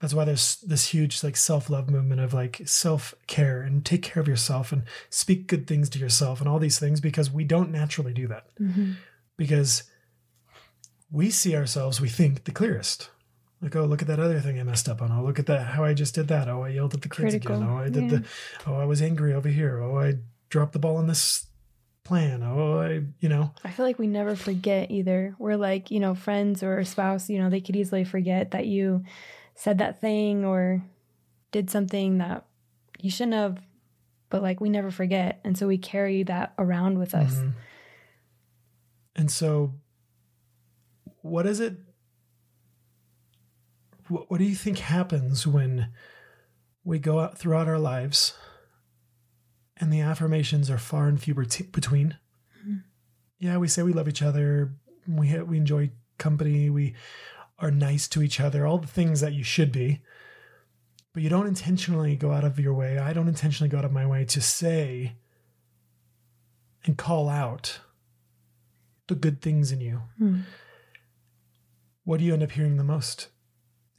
That's 0.00 0.14
why 0.14 0.24
there's 0.24 0.56
this 0.56 0.88
huge 0.88 1.24
like 1.24 1.36
self-love 1.36 1.90
movement 1.90 2.20
of 2.20 2.32
like 2.32 2.62
self-care 2.64 3.62
and 3.62 3.84
take 3.84 4.02
care 4.02 4.20
of 4.20 4.28
yourself 4.28 4.70
and 4.70 4.84
speak 5.10 5.48
good 5.48 5.66
things 5.66 5.90
to 5.90 5.98
yourself 5.98 6.40
and 6.40 6.48
all 6.48 6.60
these 6.60 6.78
things 6.78 7.00
because 7.00 7.30
we 7.30 7.44
don't 7.44 7.72
naturally 7.72 8.12
do 8.12 8.28
that. 8.28 8.46
hmm 8.56 8.92
Because 9.36 9.82
we 11.10 11.30
see 11.30 11.56
ourselves, 11.56 12.00
we 12.00 12.08
think, 12.08 12.44
the 12.44 12.52
clearest. 12.52 13.10
Like, 13.60 13.74
oh, 13.74 13.86
look 13.86 14.02
at 14.02 14.08
that 14.08 14.20
other 14.20 14.38
thing 14.38 14.60
I 14.60 14.62
messed 14.62 14.88
up 14.88 15.02
on. 15.02 15.10
Oh, 15.10 15.24
look 15.24 15.40
at 15.40 15.46
that 15.46 15.68
how 15.68 15.82
I 15.82 15.94
just 15.94 16.14
did 16.14 16.28
that. 16.28 16.48
Oh, 16.48 16.62
I 16.62 16.68
yelled 16.68 16.94
at 16.94 17.02
the 17.02 17.08
kids 17.08 17.20
Critical, 17.20 17.56
again. 17.56 17.68
Oh, 17.68 17.78
I 17.78 17.88
did 17.88 18.04
yeah. 18.04 18.18
the 18.18 18.24
oh, 18.68 18.76
I 18.76 18.84
was 18.84 19.02
angry 19.02 19.34
over 19.34 19.48
here. 19.48 19.80
Oh, 19.82 19.98
I 19.98 20.14
dropped 20.48 20.74
the 20.74 20.78
ball 20.78 20.96
on 20.96 21.08
this 21.08 21.46
plan. 22.04 22.44
Oh, 22.44 22.80
I 22.80 23.02
you 23.18 23.28
know. 23.28 23.52
I 23.64 23.72
feel 23.72 23.84
like 23.84 23.98
we 23.98 24.06
never 24.06 24.36
forget 24.36 24.92
either. 24.92 25.34
We're 25.40 25.56
like, 25.56 25.90
you 25.90 25.98
know, 25.98 26.14
friends 26.14 26.62
or 26.62 26.78
a 26.78 26.84
spouse, 26.84 27.28
you 27.28 27.40
know, 27.42 27.50
they 27.50 27.60
could 27.60 27.74
easily 27.74 28.04
forget 28.04 28.52
that 28.52 28.66
you 28.66 29.02
said 29.58 29.78
that 29.78 30.00
thing 30.00 30.44
or 30.44 30.80
did 31.50 31.68
something 31.68 32.18
that 32.18 32.46
you 33.00 33.10
shouldn't 33.10 33.34
have, 33.34 33.60
but 34.30 34.40
like 34.40 34.60
we 34.60 34.68
never 34.68 34.88
forget. 34.92 35.40
And 35.42 35.58
so 35.58 35.66
we 35.66 35.78
carry 35.78 36.22
that 36.22 36.54
around 36.58 36.96
with 36.96 37.12
us. 37.12 37.34
Mhm. 37.34 37.54
And 39.16 39.30
so, 39.32 39.74
what 41.22 41.44
is 41.44 41.58
it? 41.58 41.76
What, 44.06 44.30
what 44.30 44.38
do 44.38 44.44
you 44.44 44.54
think 44.54 44.78
happens 44.78 45.44
when 45.44 45.88
we 46.84 47.00
go 47.00 47.18
out 47.18 47.36
throughout 47.36 47.66
our 47.66 47.80
lives 47.80 48.34
and 49.76 49.92
the 49.92 50.00
affirmations 50.00 50.70
are 50.70 50.78
far 50.78 51.08
and 51.08 51.20
few 51.20 51.34
bet- 51.34 51.72
between? 51.72 52.16
Mhm. 52.64 52.84
Yeah, 53.40 53.56
we 53.58 53.66
say 53.66 53.82
we 53.82 53.92
love 53.92 54.08
each 54.08 54.22
other, 54.22 54.72
we 55.08 55.36
we 55.42 55.56
enjoy 55.56 55.90
company, 56.16 56.70
we 56.70 56.94
are 57.58 57.70
nice 57.70 58.06
to 58.08 58.22
each 58.22 58.40
other, 58.40 58.66
all 58.66 58.78
the 58.78 58.86
things 58.86 59.20
that 59.20 59.32
you 59.32 59.42
should 59.42 59.72
be. 59.72 60.00
But 61.12 61.22
you 61.22 61.28
don't 61.28 61.46
intentionally 61.46 62.14
go 62.16 62.30
out 62.32 62.44
of 62.44 62.60
your 62.60 62.74
way. 62.74 62.98
I 62.98 63.12
don't 63.12 63.28
intentionally 63.28 63.68
go 63.68 63.78
out 63.78 63.84
of 63.84 63.92
my 63.92 64.06
way 64.06 64.24
to 64.26 64.40
say 64.40 65.16
and 66.84 66.96
call 66.96 67.28
out 67.28 67.80
the 69.08 69.14
good 69.14 69.42
things 69.42 69.72
in 69.72 69.80
you. 69.80 70.02
Hmm. 70.18 70.40
What 72.04 72.18
do 72.20 72.24
you 72.24 72.32
end 72.32 72.42
up 72.42 72.52
hearing 72.52 72.76
the 72.76 72.84
most 72.84 73.28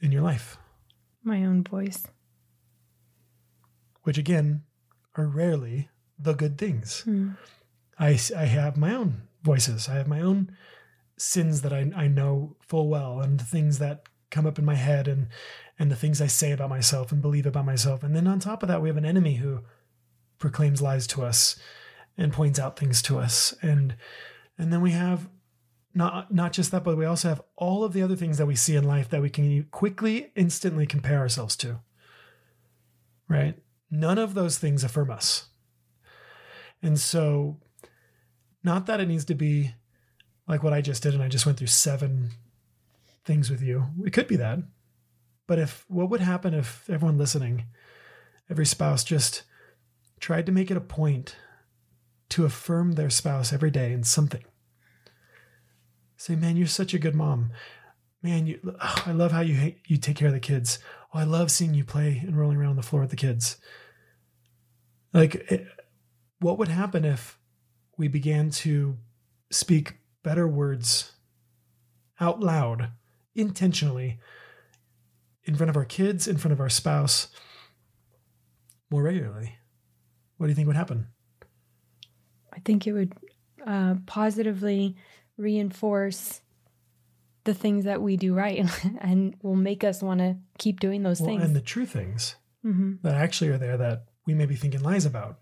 in 0.00 0.12
your 0.12 0.22
life? 0.22 0.56
My 1.22 1.44
own 1.44 1.62
voice. 1.62 2.06
Which 4.02 4.16
again 4.16 4.62
are 5.16 5.26
rarely 5.26 5.90
the 6.18 6.32
good 6.32 6.56
things. 6.56 7.02
Hmm. 7.02 7.32
I, 7.98 8.18
I 8.36 8.46
have 8.46 8.76
my 8.76 8.94
own 8.94 9.22
voices. 9.42 9.88
I 9.88 9.94
have 9.94 10.08
my 10.08 10.20
own 10.20 10.56
sins 11.20 11.62
that 11.62 11.72
I, 11.72 11.90
I 11.94 12.08
know 12.08 12.56
full 12.60 12.88
well 12.88 13.20
and 13.20 13.38
the 13.38 13.44
things 13.44 13.78
that 13.78 14.08
come 14.30 14.46
up 14.46 14.58
in 14.58 14.64
my 14.64 14.74
head 14.74 15.08
and 15.08 15.28
and 15.78 15.90
the 15.90 15.96
things 15.96 16.20
I 16.20 16.26
say 16.26 16.52
about 16.52 16.68
myself 16.68 17.10
and 17.10 17.22
believe 17.22 17.46
about 17.46 17.64
myself. 17.64 18.02
And 18.02 18.14
then 18.14 18.26
on 18.26 18.38
top 18.38 18.62
of 18.62 18.68
that, 18.68 18.82
we 18.82 18.88
have 18.88 18.98
an 18.98 19.04
enemy 19.04 19.36
who 19.36 19.60
proclaims 20.38 20.82
lies 20.82 21.06
to 21.08 21.22
us 21.22 21.58
and 22.18 22.32
points 22.32 22.58
out 22.58 22.78
things 22.78 23.00
to 23.02 23.18
us. 23.18 23.54
And 23.62 23.96
and 24.58 24.72
then 24.72 24.82
we 24.82 24.90
have 24.92 25.28
not 25.94 26.32
not 26.32 26.52
just 26.52 26.70
that, 26.70 26.84
but 26.84 26.96
we 26.96 27.04
also 27.04 27.28
have 27.28 27.42
all 27.56 27.84
of 27.84 27.92
the 27.92 28.02
other 28.02 28.16
things 28.16 28.38
that 28.38 28.46
we 28.46 28.56
see 28.56 28.76
in 28.76 28.84
life 28.84 29.08
that 29.08 29.22
we 29.22 29.30
can 29.30 29.64
quickly, 29.70 30.32
instantly 30.36 30.86
compare 30.86 31.18
ourselves 31.18 31.56
to. 31.56 31.80
Right? 33.28 33.56
None 33.90 34.18
of 34.18 34.34
those 34.34 34.58
things 34.58 34.84
affirm 34.84 35.10
us. 35.10 35.46
And 36.82 36.98
so 36.98 37.58
not 38.62 38.86
that 38.86 39.00
it 39.00 39.08
needs 39.08 39.24
to 39.26 39.34
be 39.34 39.74
like 40.50 40.64
what 40.64 40.72
I 40.72 40.80
just 40.80 41.04
did 41.04 41.14
and 41.14 41.22
I 41.22 41.28
just 41.28 41.46
went 41.46 41.58
through 41.58 41.68
seven 41.68 42.30
things 43.24 43.50
with 43.50 43.62
you. 43.62 43.86
It 44.04 44.12
could 44.12 44.26
be 44.26 44.36
that. 44.36 44.58
But 45.46 45.60
if 45.60 45.84
what 45.88 46.10
would 46.10 46.20
happen 46.20 46.54
if 46.54 46.90
everyone 46.90 47.18
listening, 47.18 47.66
every 48.50 48.66
spouse 48.66 49.04
just 49.04 49.44
tried 50.18 50.46
to 50.46 50.52
make 50.52 50.70
it 50.70 50.76
a 50.76 50.80
point 50.80 51.36
to 52.30 52.44
affirm 52.44 52.92
their 52.92 53.10
spouse 53.10 53.52
every 53.52 53.70
day 53.70 53.92
in 53.92 54.02
something? 54.02 54.42
Say, 56.16 56.34
man, 56.34 56.56
you're 56.56 56.66
such 56.66 56.94
a 56.94 56.98
good 56.98 57.14
mom. 57.14 57.52
Man, 58.20 58.48
you, 58.48 58.60
oh, 58.80 59.02
I 59.06 59.12
love 59.12 59.30
how 59.30 59.40
you 59.40 59.74
you 59.86 59.96
take 59.96 60.16
care 60.16 60.28
of 60.28 60.34
the 60.34 60.40
kids. 60.40 60.80
Oh, 61.14 61.20
I 61.20 61.24
love 61.24 61.50
seeing 61.50 61.74
you 61.74 61.84
play 61.84 62.22
and 62.26 62.36
rolling 62.36 62.58
around 62.58 62.70
on 62.70 62.76
the 62.76 62.82
floor 62.82 63.02
with 63.02 63.10
the 63.10 63.16
kids. 63.16 63.56
Like, 65.14 65.36
it, 65.50 65.66
what 66.40 66.58
would 66.58 66.68
happen 66.68 67.04
if 67.04 67.38
we 67.96 68.08
began 68.08 68.50
to 68.50 68.98
speak 69.50 69.99
better 70.22 70.46
words 70.48 71.12
out 72.20 72.40
loud, 72.40 72.90
intentionally, 73.34 74.18
in 75.44 75.54
front 75.56 75.70
of 75.70 75.76
our 75.76 75.84
kids, 75.84 76.28
in 76.28 76.36
front 76.36 76.52
of 76.52 76.60
our 76.60 76.68
spouse, 76.68 77.28
more 78.90 79.02
regularly? 79.02 79.56
What 80.36 80.46
do 80.46 80.50
you 80.50 80.54
think 80.56 80.66
would 80.66 80.76
happen? 80.76 81.08
I 82.52 82.58
think 82.64 82.86
it 82.86 82.92
would 82.92 83.12
uh, 83.66 83.96
positively 84.06 84.96
reinforce 85.36 86.40
the 87.44 87.54
things 87.54 87.84
that 87.84 88.02
we 88.02 88.16
do 88.16 88.34
right 88.34 88.68
and 89.00 89.34
will 89.42 89.56
make 89.56 89.82
us 89.84 90.02
want 90.02 90.20
to 90.20 90.36
keep 90.58 90.80
doing 90.80 91.02
those 91.02 91.20
Well, 91.20 91.30
things. 91.30 91.42
and 91.42 91.56
the 91.56 91.60
true 91.60 91.86
things 91.86 92.36
hmm 92.62 92.96
that 93.02 93.14
actually 93.14 93.48
are 93.48 93.56
there 93.56 93.78
that 93.78 94.04
we 94.26 94.34
may 94.34 94.44
be 94.44 94.54
thinking 94.56 94.82
lies 94.82 95.06
about. 95.06 95.39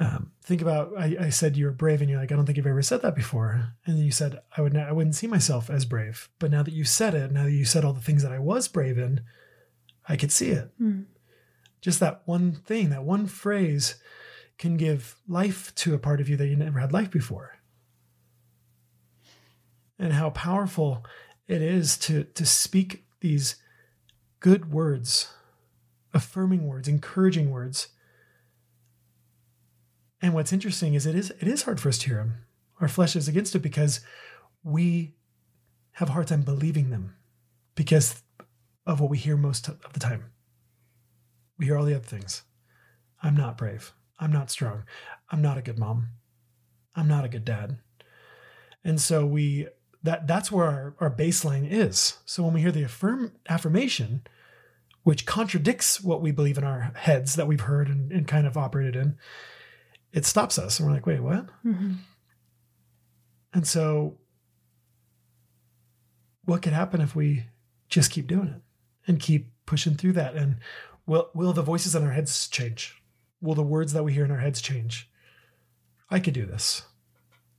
Um, 0.00 0.32
think 0.42 0.62
about 0.62 0.92
I, 0.98 1.16
I 1.20 1.28
said 1.28 1.56
you 1.56 1.66
were 1.66 1.72
brave, 1.72 2.00
and 2.00 2.08
you're 2.08 2.18
like, 2.18 2.32
I 2.32 2.34
don't 2.34 2.46
think 2.46 2.56
you've 2.56 2.66
ever 2.66 2.82
said 2.82 3.02
that 3.02 3.14
before. 3.14 3.74
And 3.84 3.96
then 3.96 4.04
you 4.04 4.10
said 4.10 4.40
I 4.56 4.62
would 4.62 4.72
not, 4.72 4.88
I 4.88 4.92
wouldn't 4.92 5.14
see 5.14 5.26
myself 5.26 5.68
as 5.68 5.84
brave. 5.84 6.30
But 6.38 6.50
now 6.50 6.62
that 6.62 6.74
you 6.74 6.84
said 6.84 7.14
it, 7.14 7.30
now 7.30 7.44
that 7.44 7.52
you 7.52 7.66
said 7.66 7.84
all 7.84 7.92
the 7.92 8.00
things 8.00 8.22
that 8.22 8.32
I 8.32 8.38
was 8.38 8.66
brave 8.66 8.98
in, 8.98 9.20
I 10.08 10.16
could 10.16 10.32
see 10.32 10.48
it. 10.48 10.70
Mm. 10.80 11.04
Just 11.82 12.00
that 12.00 12.22
one 12.24 12.52
thing, 12.52 12.88
that 12.90 13.04
one 13.04 13.26
phrase, 13.26 13.96
can 14.58 14.76
give 14.76 15.16
life 15.28 15.74
to 15.76 15.94
a 15.94 15.98
part 15.98 16.20
of 16.20 16.28
you 16.28 16.36
that 16.36 16.48
you 16.48 16.56
never 16.56 16.80
had 16.80 16.92
life 16.92 17.10
before. 17.10 17.58
And 19.98 20.14
how 20.14 20.30
powerful 20.30 21.04
it 21.46 21.60
is 21.60 21.98
to 21.98 22.24
to 22.24 22.46
speak 22.46 23.04
these 23.20 23.56
good 24.40 24.72
words 24.72 25.34
affirming 26.14 26.66
words, 26.66 26.88
encouraging 26.88 27.50
words. 27.50 27.88
And 30.22 30.34
what's 30.34 30.52
interesting 30.52 30.94
is 30.94 31.06
it 31.06 31.14
is 31.14 31.30
it 31.40 31.48
is 31.48 31.62
hard 31.62 31.80
for 31.80 31.88
us 31.88 31.98
to 31.98 32.08
hear 32.08 32.18
them. 32.18 32.34
Our 32.80 32.88
flesh 32.88 33.16
is 33.16 33.28
against 33.28 33.54
it 33.54 33.60
because 33.60 34.00
we 34.62 35.14
have 35.92 36.08
a 36.08 36.12
hard 36.12 36.28
time 36.28 36.42
believing 36.42 36.90
them 36.90 37.16
because 37.74 38.22
of 38.86 39.00
what 39.00 39.10
we 39.10 39.18
hear 39.18 39.36
most 39.36 39.68
of 39.68 39.92
the 39.92 40.00
time. 40.00 40.24
We 41.58 41.66
hear 41.66 41.76
all 41.76 41.84
the 41.84 41.94
other 41.94 42.04
things. 42.04 42.42
I'm 43.22 43.36
not 43.36 43.58
brave. 43.58 43.92
I'm 44.18 44.32
not 44.32 44.50
strong. 44.50 44.84
I'm 45.30 45.42
not 45.42 45.58
a 45.58 45.62
good 45.62 45.78
mom. 45.78 46.08
I'm 46.94 47.08
not 47.08 47.24
a 47.24 47.28
good 47.28 47.44
dad. 47.44 47.78
And 48.84 49.00
so 49.00 49.24
we 49.26 49.68
that 50.02 50.26
that's 50.26 50.50
where 50.50 50.66
our, 50.66 50.94
our 51.00 51.14
baseline 51.14 51.70
is. 51.70 52.18
So 52.24 52.42
when 52.42 52.54
we 52.54 52.62
hear 52.62 52.72
the 52.72 52.84
affirm 52.84 53.32
affirmation, 53.48 54.22
which 55.02 55.26
contradicts 55.26 56.00
what 56.00 56.22
we 56.22 56.30
believe 56.30 56.58
in 56.58 56.64
our 56.64 56.92
heads 56.94 57.34
that 57.36 57.46
we've 57.46 57.60
heard 57.60 57.88
and, 57.88 58.10
and 58.10 58.26
kind 58.26 58.46
of 58.46 58.56
operated 58.56 58.96
in, 58.96 59.18
it 60.12 60.24
stops 60.26 60.58
us. 60.58 60.78
And 60.78 60.88
we're 60.88 60.94
like, 60.94 61.06
wait, 61.06 61.20
what? 61.20 61.46
hmm 61.62 61.94
And 63.52 63.66
so, 63.66 64.18
what 66.44 66.62
could 66.62 66.72
happen 66.72 67.00
if 67.00 67.14
we 67.14 67.44
just 67.88 68.10
keep 68.10 68.26
doing 68.26 68.48
it 68.48 68.62
and 69.06 69.20
keep 69.20 69.50
pushing 69.66 69.94
through 69.94 70.12
that? 70.14 70.34
And 70.34 70.56
will 71.06 71.30
will 71.34 71.52
the 71.52 71.62
voices 71.62 71.94
in 71.94 72.04
our 72.04 72.12
heads 72.12 72.48
change? 72.48 73.00
Will 73.40 73.54
the 73.54 73.62
words 73.62 73.92
that 73.92 74.04
we 74.04 74.12
hear 74.12 74.24
in 74.24 74.30
our 74.30 74.38
heads 74.40 74.60
change? 74.60 75.10
I 76.10 76.18
could 76.20 76.34
do 76.34 76.44
this. 76.44 76.82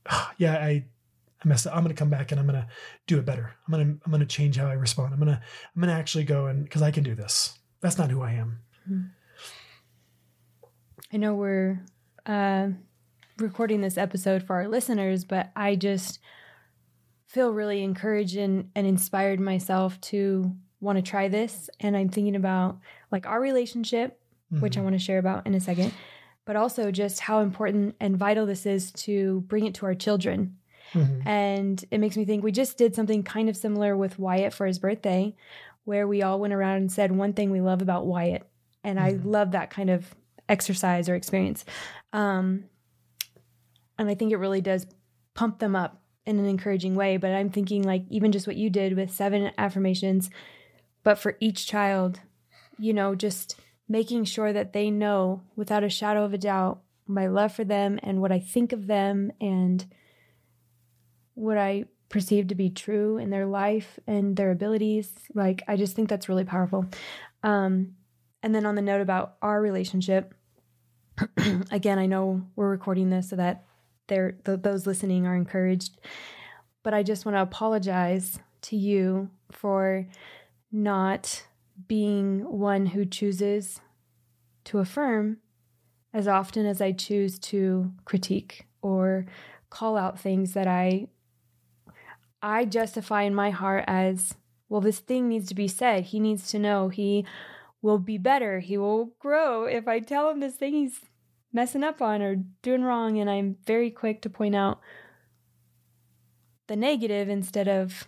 Ah, 0.08 0.32
yeah, 0.36 0.54
I, 0.54 0.84
I 1.42 1.48
messed 1.48 1.66
up. 1.66 1.74
I'm 1.76 1.82
gonna 1.82 1.94
come 1.94 2.10
back 2.10 2.32
and 2.32 2.40
I'm 2.40 2.46
gonna 2.46 2.68
do 3.06 3.18
it 3.18 3.24
better. 3.24 3.54
I'm 3.66 3.72
gonna 3.72 3.96
I'm 4.04 4.10
gonna 4.12 4.26
change 4.26 4.56
how 4.56 4.66
I 4.66 4.74
respond. 4.74 5.12
I'm 5.12 5.18
gonna 5.18 5.40
I'm 5.74 5.80
gonna 5.80 5.92
actually 5.92 6.24
go 6.24 6.46
and 6.46 6.64
because 6.64 6.82
I 6.82 6.90
can 6.90 7.02
do 7.04 7.14
this. 7.14 7.58
That's 7.80 7.98
not 7.98 8.10
who 8.10 8.22
I 8.22 8.32
am. 8.32 8.60
I 11.12 11.16
know 11.16 11.34
we're 11.34 11.84
uh, 12.26 12.68
recording 13.38 13.80
this 13.80 13.98
episode 13.98 14.42
for 14.42 14.56
our 14.56 14.68
listeners, 14.68 15.24
but 15.24 15.50
I 15.56 15.76
just 15.76 16.18
feel 17.26 17.52
really 17.52 17.82
encouraged 17.82 18.36
and, 18.36 18.70
and 18.74 18.86
inspired 18.86 19.40
myself 19.40 20.00
to 20.02 20.54
want 20.80 20.96
to 20.98 21.02
try 21.02 21.28
this. 21.28 21.70
And 21.80 21.96
I'm 21.96 22.08
thinking 22.08 22.36
about 22.36 22.78
like 23.10 23.26
our 23.26 23.40
relationship, 23.40 24.20
which 24.60 24.76
I 24.76 24.80
Mhm. 24.80 24.84
want 24.84 24.94
to 24.94 24.98
share 24.98 25.18
about 25.18 25.46
in 25.46 25.54
a 25.54 25.60
second, 25.60 25.92
but 26.44 26.56
also 26.56 26.90
just 26.90 27.20
how 27.20 27.40
important 27.40 27.94
and 28.00 28.16
vital 28.16 28.44
this 28.44 28.66
is 28.66 28.92
to 28.92 29.40
bring 29.42 29.64
it 29.64 29.74
to 29.76 29.86
our 29.86 29.94
children. 29.94 30.56
Mhm. 30.92 31.26
And 31.26 31.84
it 31.90 31.98
makes 31.98 32.16
me 32.18 32.24
think 32.26 32.44
we 32.44 32.52
just 32.52 32.76
did 32.76 32.94
something 32.94 33.22
kind 33.22 33.48
of 33.48 33.56
similar 33.56 33.96
with 33.96 34.18
Wyatt 34.18 34.52
for 34.52 34.66
his 34.66 34.78
birthday, 34.78 35.34
where 35.84 36.06
we 36.06 36.22
all 36.22 36.38
went 36.38 36.52
around 36.52 36.76
and 36.76 36.92
said 36.92 37.12
one 37.12 37.32
thing 37.32 37.50
we 37.50 37.60
love 37.62 37.80
about 37.80 38.04
Wyatt. 38.06 38.46
And 38.84 39.00
I 39.00 39.14
Mhm. 39.14 39.24
love 39.24 39.52
that 39.52 39.70
kind 39.70 39.88
of 39.88 40.14
exercise 40.52 41.08
or 41.08 41.16
experience. 41.16 41.64
Um, 42.12 42.64
and 43.98 44.08
I 44.08 44.14
think 44.14 44.32
it 44.32 44.36
really 44.36 44.60
does 44.60 44.86
pump 45.34 45.58
them 45.58 45.74
up 45.74 46.00
in 46.26 46.38
an 46.38 46.44
encouraging 46.44 46.94
way. 46.94 47.16
But 47.16 47.32
I'm 47.32 47.50
thinking, 47.50 47.82
like, 47.82 48.04
even 48.10 48.30
just 48.30 48.46
what 48.46 48.56
you 48.56 48.70
did 48.70 48.96
with 48.96 49.10
seven 49.10 49.50
affirmations, 49.58 50.30
but 51.02 51.18
for 51.18 51.36
each 51.40 51.66
child, 51.66 52.20
you 52.78 52.92
know, 52.92 53.14
just 53.14 53.58
making 53.88 54.24
sure 54.24 54.52
that 54.52 54.72
they 54.72 54.90
know 54.90 55.42
without 55.56 55.84
a 55.84 55.88
shadow 55.88 56.24
of 56.24 56.32
a 56.32 56.38
doubt 56.38 56.80
my 57.06 57.26
love 57.26 57.52
for 57.52 57.64
them 57.64 57.98
and 58.02 58.20
what 58.20 58.32
I 58.32 58.38
think 58.38 58.72
of 58.72 58.86
them 58.86 59.32
and 59.40 59.84
what 61.34 61.58
I 61.58 61.84
perceive 62.08 62.48
to 62.48 62.54
be 62.54 62.70
true 62.70 63.18
in 63.18 63.30
their 63.30 63.46
life 63.46 63.98
and 64.06 64.36
their 64.36 64.50
abilities. 64.50 65.12
Like, 65.34 65.62
I 65.66 65.76
just 65.76 65.96
think 65.96 66.08
that's 66.08 66.28
really 66.28 66.44
powerful. 66.44 66.86
Um, 67.42 67.94
and 68.42 68.54
then 68.54 68.66
on 68.66 68.74
the 68.74 68.82
note 68.82 69.00
about 69.00 69.36
our 69.42 69.60
relationship, 69.60 70.34
again, 71.70 71.98
I 71.98 72.06
know 72.06 72.42
we're 72.56 72.70
recording 72.70 73.10
this 73.10 73.30
so 73.30 73.36
that 73.36 73.64
they're, 74.08 74.32
th- 74.32 74.62
those 74.62 74.86
listening 74.86 75.26
are 75.26 75.36
encouraged, 75.36 75.98
but 76.82 76.94
I 76.94 77.02
just 77.02 77.24
want 77.24 77.36
to 77.36 77.42
apologize 77.42 78.38
to 78.62 78.76
you 78.76 79.30
for 79.50 80.06
not 80.70 81.44
being 81.88 82.40
one 82.50 82.86
who 82.86 83.04
chooses 83.04 83.80
to 84.64 84.78
affirm 84.78 85.38
as 86.14 86.28
often 86.28 86.66
as 86.66 86.80
I 86.80 86.92
choose 86.92 87.38
to 87.38 87.92
critique 88.04 88.66
or 88.80 89.26
call 89.70 89.96
out 89.96 90.20
things 90.20 90.52
that 90.52 90.66
I 90.66 91.08
I 92.44 92.64
justify 92.64 93.22
in 93.22 93.34
my 93.34 93.50
heart 93.50 93.84
as 93.86 94.34
well 94.68 94.80
this 94.80 94.98
thing 94.98 95.28
needs 95.28 95.48
to 95.48 95.54
be 95.54 95.68
said. 95.68 96.04
He 96.04 96.18
needs 96.20 96.48
to 96.48 96.58
know 96.58 96.88
he 96.88 97.24
will 97.82 97.98
be 97.98 98.16
better. 98.16 98.60
He 98.60 98.78
will 98.78 99.12
grow 99.18 99.64
if 99.64 99.86
I 99.88 99.98
tell 100.00 100.30
him 100.30 100.40
this 100.40 100.54
thing 100.54 100.72
he's 100.72 101.00
messing 101.52 101.84
up 101.84 102.00
on 102.00 102.22
or 102.22 102.36
doing 102.62 102.82
wrong 102.82 103.18
and 103.18 103.28
I'm 103.28 103.56
very 103.66 103.90
quick 103.90 104.22
to 104.22 104.30
point 104.30 104.54
out 104.54 104.80
the 106.68 106.76
negative 106.76 107.28
instead 107.28 107.68
of 107.68 108.06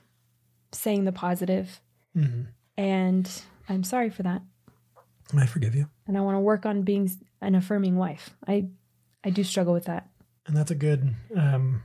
saying 0.73 1.05
the 1.05 1.13
positive. 1.13 1.81
Mhm. 2.17 2.47
And 2.77 3.43
I'm 3.69 3.85
sorry 3.85 4.11
for 4.11 4.23
that. 4.23 4.43
I 5.37 5.47
forgive 5.47 5.75
you. 5.75 5.89
And 6.07 6.17
I 6.17 6.21
want 6.21 6.37
to 6.37 6.41
work 6.41 6.65
on 6.67 6.83
being 6.83 7.11
an 7.41 7.55
affirming 7.55 7.97
wife. 7.97 8.31
I 8.47 8.69
I 9.25 9.31
do 9.31 9.43
struggle 9.45 9.73
with 9.75 9.85
that. 9.87 10.09
and 10.47 10.55
that's 10.55 10.71
a 10.71 10.75
good 10.75 11.15
um, 11.35 11.83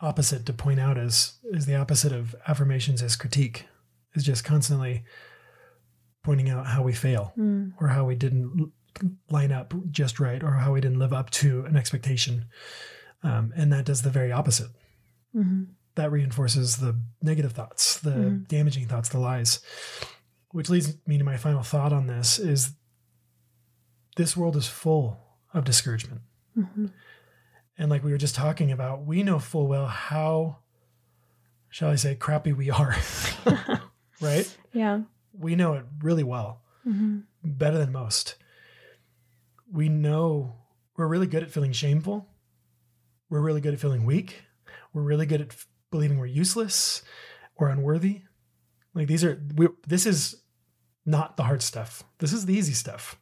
opposite 0.00 0.46
to 0.46 0.52
point 0.52 0.78
out 0.78 0.96
is 0.96 1.38
is 1.52 1.66
the 1.66 1.74
opposite 1.74 2.12
of 2.12 2.34
affirmations 2.46 3.02
is 3.02 3.16
critique 3.16 3.66
is 4.14 4.22
just 4.22 4.44
constantly 4.44 5.02
pointing 6.22 6.50
out 6.50 6.66
how 6.66 6.82
we 6.82 6.92
fail 6.92 7.32
Mm. 7.38 7.72
or 7.80 7.88
how 7.88 8.04
we 8.04 8.14
didn't 8.14 8.72
line 9.30 9.52
up 9.52 9.72
just 9.90 10.18
right 10.18 10.42
or 10.42 10.52
how 10.52 10.72
we 10.72 10.80
didn't 10.80 10.98
live 10.98 11.12
up 11.12 11.30
to 11.30 11.64
an 11.66 11.76
expectation 11.76 12.46
um, 13.22 13.52
and 13.56 13.72
that 13.72 13.84
does 13.84 14.02
the 14.02 14.10
very 14.10 14.32
opposite 14.32 14.70
hmm 15.32 15.64
that 15.94 16.12
reinforces 16.12 16.76
the 16.76 16.96
negative 17.22 17.52
thoughts 17.52 17.98
the 18.00 18.10
Mhm. 18.10 18.48
damaging 18.48 18.86
thoughts 18.86 19.08
the 19.08 19.18
lies 19.18 19.60
which 20.50 20.70
leads 20.70 20.96
me 21.06 21.18
to 21.18 21.24
my 21.24 21.36
final 21.36 21.62
thought 21.62 21.92
on 21.92 22.06
this 22.06 22.38
is 22.38 22.72
this 24.16 24.36
world 24.36 24.56
is 24.56 24.66
full 24.66 25.18
of 25.54 25.64
discouragement 25.64 26.22
hmm 26.54 26.86
and 27.80 27.90
like 27.90 28.02
we 28.02 28.10
were 28.10 28.18
just 28.18 28.34
talking 28.34 28.72
about, 28.72 29.04
we 29.06 29.22
know 29.22 29.38
full 29.38 29.68
well 29.68 29.86
how, 29.86 30.58
shall 31.68 31.90
I 31.90 31.94
say, 31.94 32.16
crappy 32.16 32.52
we 32.52 32.70
are, 32.70 32.96
right? 34.20 34.52
Yeah. 34.72 35.02
We 35.38 35.54
know 35.54 35.74
it 35.74 35.84
really 36.02 36.24
well, 36.24 36.62
hmm 36.84 37.20
better 37.44 37.78
than 37.78 37.92
most. 37.92 38.34
We 39.72 39.88
know 39.88 40.56
we're 40.96 41.06
really 41.06 41.26
good 41.26 41.42
at 41.42 41.50
feeling 41.50 41.72
shameful. 41.72 42.26
We're 43.30 43.40
really 43.40 43.60
good 43.60 43.74
at 43.74 43.80
feeling 43.80 44.04
weak. 44.04 44.42
we're 44.92 45.02
really 45.02 45.26
good 45.26 45.40
at 45.40 45.48
f- 45.52 45.66
believing 45.90 46.18
we're 46.18 46.26
useless 46.26 47.02
or 47.56 47.68
unworthy. 47.68 48.22
Like 48.94 49.06
these 49.06 49.22
are 49.24 49.40
we 49.54 49.68
this 49.86 50.06
is 50.06 50.42
not 51.06 51.36
the 51.36 51.44
hard 51.44 51.62
stuff. 51.62 52.02
This 52.18 52.32
is 52.32 52.46
the 52.46 52.54
easy 52.54 52.72
stuff. 52.74 53.18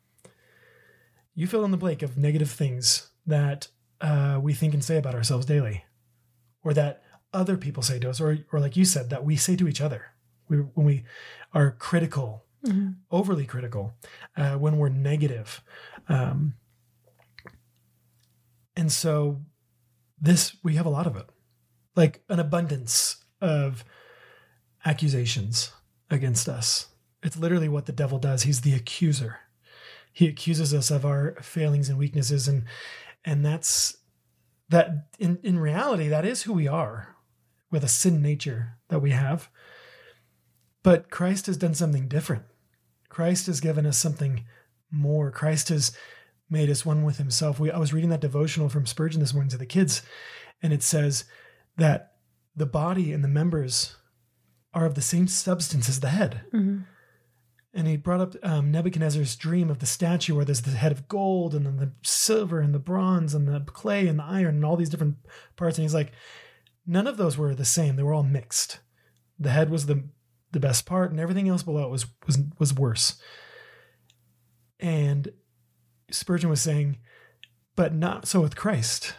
You 1.34 1.46
fill 1.46 1.64
in 1.64 1.70
the 1.70 1.76
blank 1.76 2.02
of 2.02 2.16
negative 2.16 2.50
things 2.50 3.10
that 3.26 3.68
uh, 4.00 4.38
we 4.42 4.54
think 4.54 4.72
and 4.74 4.82
say 4.82 4.96
about 4.96 5.14
ourselves 5.14 5.44
daily, 5.46 5.84
or 6.64 6.72
that 6.74 7.02
other 7.32 7.56
people 7.56 7.82
say 7.82 7.98
to 7.98 8.08
us, 8.10 8.20
or 8.20 8.38
or 8.52 8.60
like 8.60 8.76
you 8.76 8.84
said, 8.84 9.10
that 9.10 9.24
we 9.24 9.36
say 9.36 9.54
to 9.56 9.68
each 9.68 9.80
other. 9.80 10.06
We 10.48 10.58
when 10.58 10.86
we 10.86 11.04
are 11.52 11.70
critical, 11.72 12.44
Mhm. 12.64 12.96
overly 13.10 13.46
critical, 13.46 13.94
uh, 14.36 14.56
when 14.56 14.76
we're 14.78 14.88
negative, 14.88 15.62
um, 16.08 16.54
and 18.76 18.90
so 18.92 19.42
this 20.20 20.56
we 20.62 20.74
have 20.76 20.86
a 20.86 20.90
lot 20.90 21.06
of 21.06 21.16
it, 21.16 21.28
like 21.94 22.22
an 22.28 22.40
abundance 22.40 23.24
of 23.40 23.84
accusations 24.84 25.72
against 26.10 26.48
us. 26.48 26.88
It's 27.22 27.36
literally 27.36 27.68
what 27.68 27.86
the 27.86 27.92
devil 27.92 28.18
does. 28.18 28.42
He's 28.44 28.60
the 28.60 28.74
accuser. 28.74 29.40
He 30.12 30.28
accuses 30.28 30.72
us 30.72 30.90
of 30.90 31.04
our 31.04 31.36
failings 31.42 31.88
and 31.88 31.98
weaknesses 31.98 32.48
and 32.48 32.64
and 33.24 33.44
that's 33.44 33.96
that 34.68 35.08
in 35.18 35.38
in 35.42 35.58
reality 35.58 36.08
that 36.08 36.24
is 36.24 36.42
who 36.44 36.52
we 36.52 36.68
are 36.68 37.16
with 37.70 37.82
a 37.84 37.88
sin 37.88 38.22
nature 38.22 38.78
that 38.88 39.00
we 39.00 39.10
have. 39.10 39.50
But 40.86 41.10
Christ 41.10 41.46
has 41.46 41.56
done 41.56 41.74
something 41.74 42.06
different. 42.06 42.44
Christ 43.08 43.48
has 43.48 43.58
given 43.60 43.86
us 43.86 43.98
something 43.98 44.44
more. 44.88 45.32
Christ 45.32 45.68
has 45.68 45.90
made 46.48 46.70
us 46.70 46.86
one 46.86 47.02
with 47.02 47.18
himself. 47.18 47.58
We 47.58 47.72
I 47.72 47.78
was 47.78 47.92
reading 47.92 48.10
that 48.10 48.20
devotional 48.20 48.68
from 48.68 48.86
Spurgeon 48.86 49.18
this 49.18 49.34
morning 49.34 49.50
to 49.50 49.58
the 49.58 49.66
kids 49.66 50.02
and 50.62 50.72
it 50.72 50.84
says 50.84 51.24
that 51.76 52.12
the 52.54 52.66
body 52.66 53.12
and 53.12 53.24
the 53.24 53.28
members 53.28 53.96
are 54.74 54.86
of 54.86 54.94
the 54.94 55.02
same 55.02 55.26
substance 55.26 55.88
as 55.88 55.98
the 55.98 56.10
head. 56.10 56.42
Mhm. 56.54 56.86
And 57.74 57.88
he 57.88 57.96
brought 57.96 58.20
up 58.20 58.36
um, 58.44 58.70
Nebuchadnezzar's 58.70 59.34
dream 59.34 59.70
of 59.70 59.80
the 59.80 59.86
statue 59.86 60.36
where 60.36 60.44
there's 60.44 60.62
the 60.62 60.70
head 60.70 60.92
of 60.92 61.08
gold 61.08 61.52
and 61.52 61.66
then 61.66 61.78
the 61.78 61.90
silver 62.04 62.60
and 62.60 62.72
the 62.72 62.78
bronze 62.78 63.34
and 63.34 63.48
the 63.48 63.58
clay 63.58 64.06
and 64.06 64.20
the 64.20 64.24
iron 64.24 64.54
and 64.54 64.64
all 64.64 64.76
these 64.76 64.90
different 64.90 65.16
parts. 65.56 65.78
And 65.78 65.82
he's 65.82 65.94
like, 65.94 66.12
none 66.86 67.08
of 67.08 67.16
those 67.16 67.36
were 67.36 67.56
the 67.56 67.64
same. 67.64 67.96
They 67.96 68.04
were 68.04 68.14
all 68.14 68.22
mixed. 68.22 68.78
The 69.36 69.50
head 69.50 69.68
was 69.68 69.86
the 69.86 70.04
the 70.52 70.60
best 70.60 70.86
part, 70.86 71.10
and 71.10 71.20
everything 71.20 71.48
else 71.48 71.62
below 71.62 71.84
it 71.84 71.90
was 71.90 72.06
was 72.26 72.38
was 72.58 72.74
worse. 72.74 73.16
And 74.78 75.32
Spurgeon 76.10 76.50
was 76.50 76.60
saying, 76.60 76.98
but 77.74 77.94
not 77.94 78.26
so 78.26 78.40
with 78.40 78.56
Christ. 78.56 79.14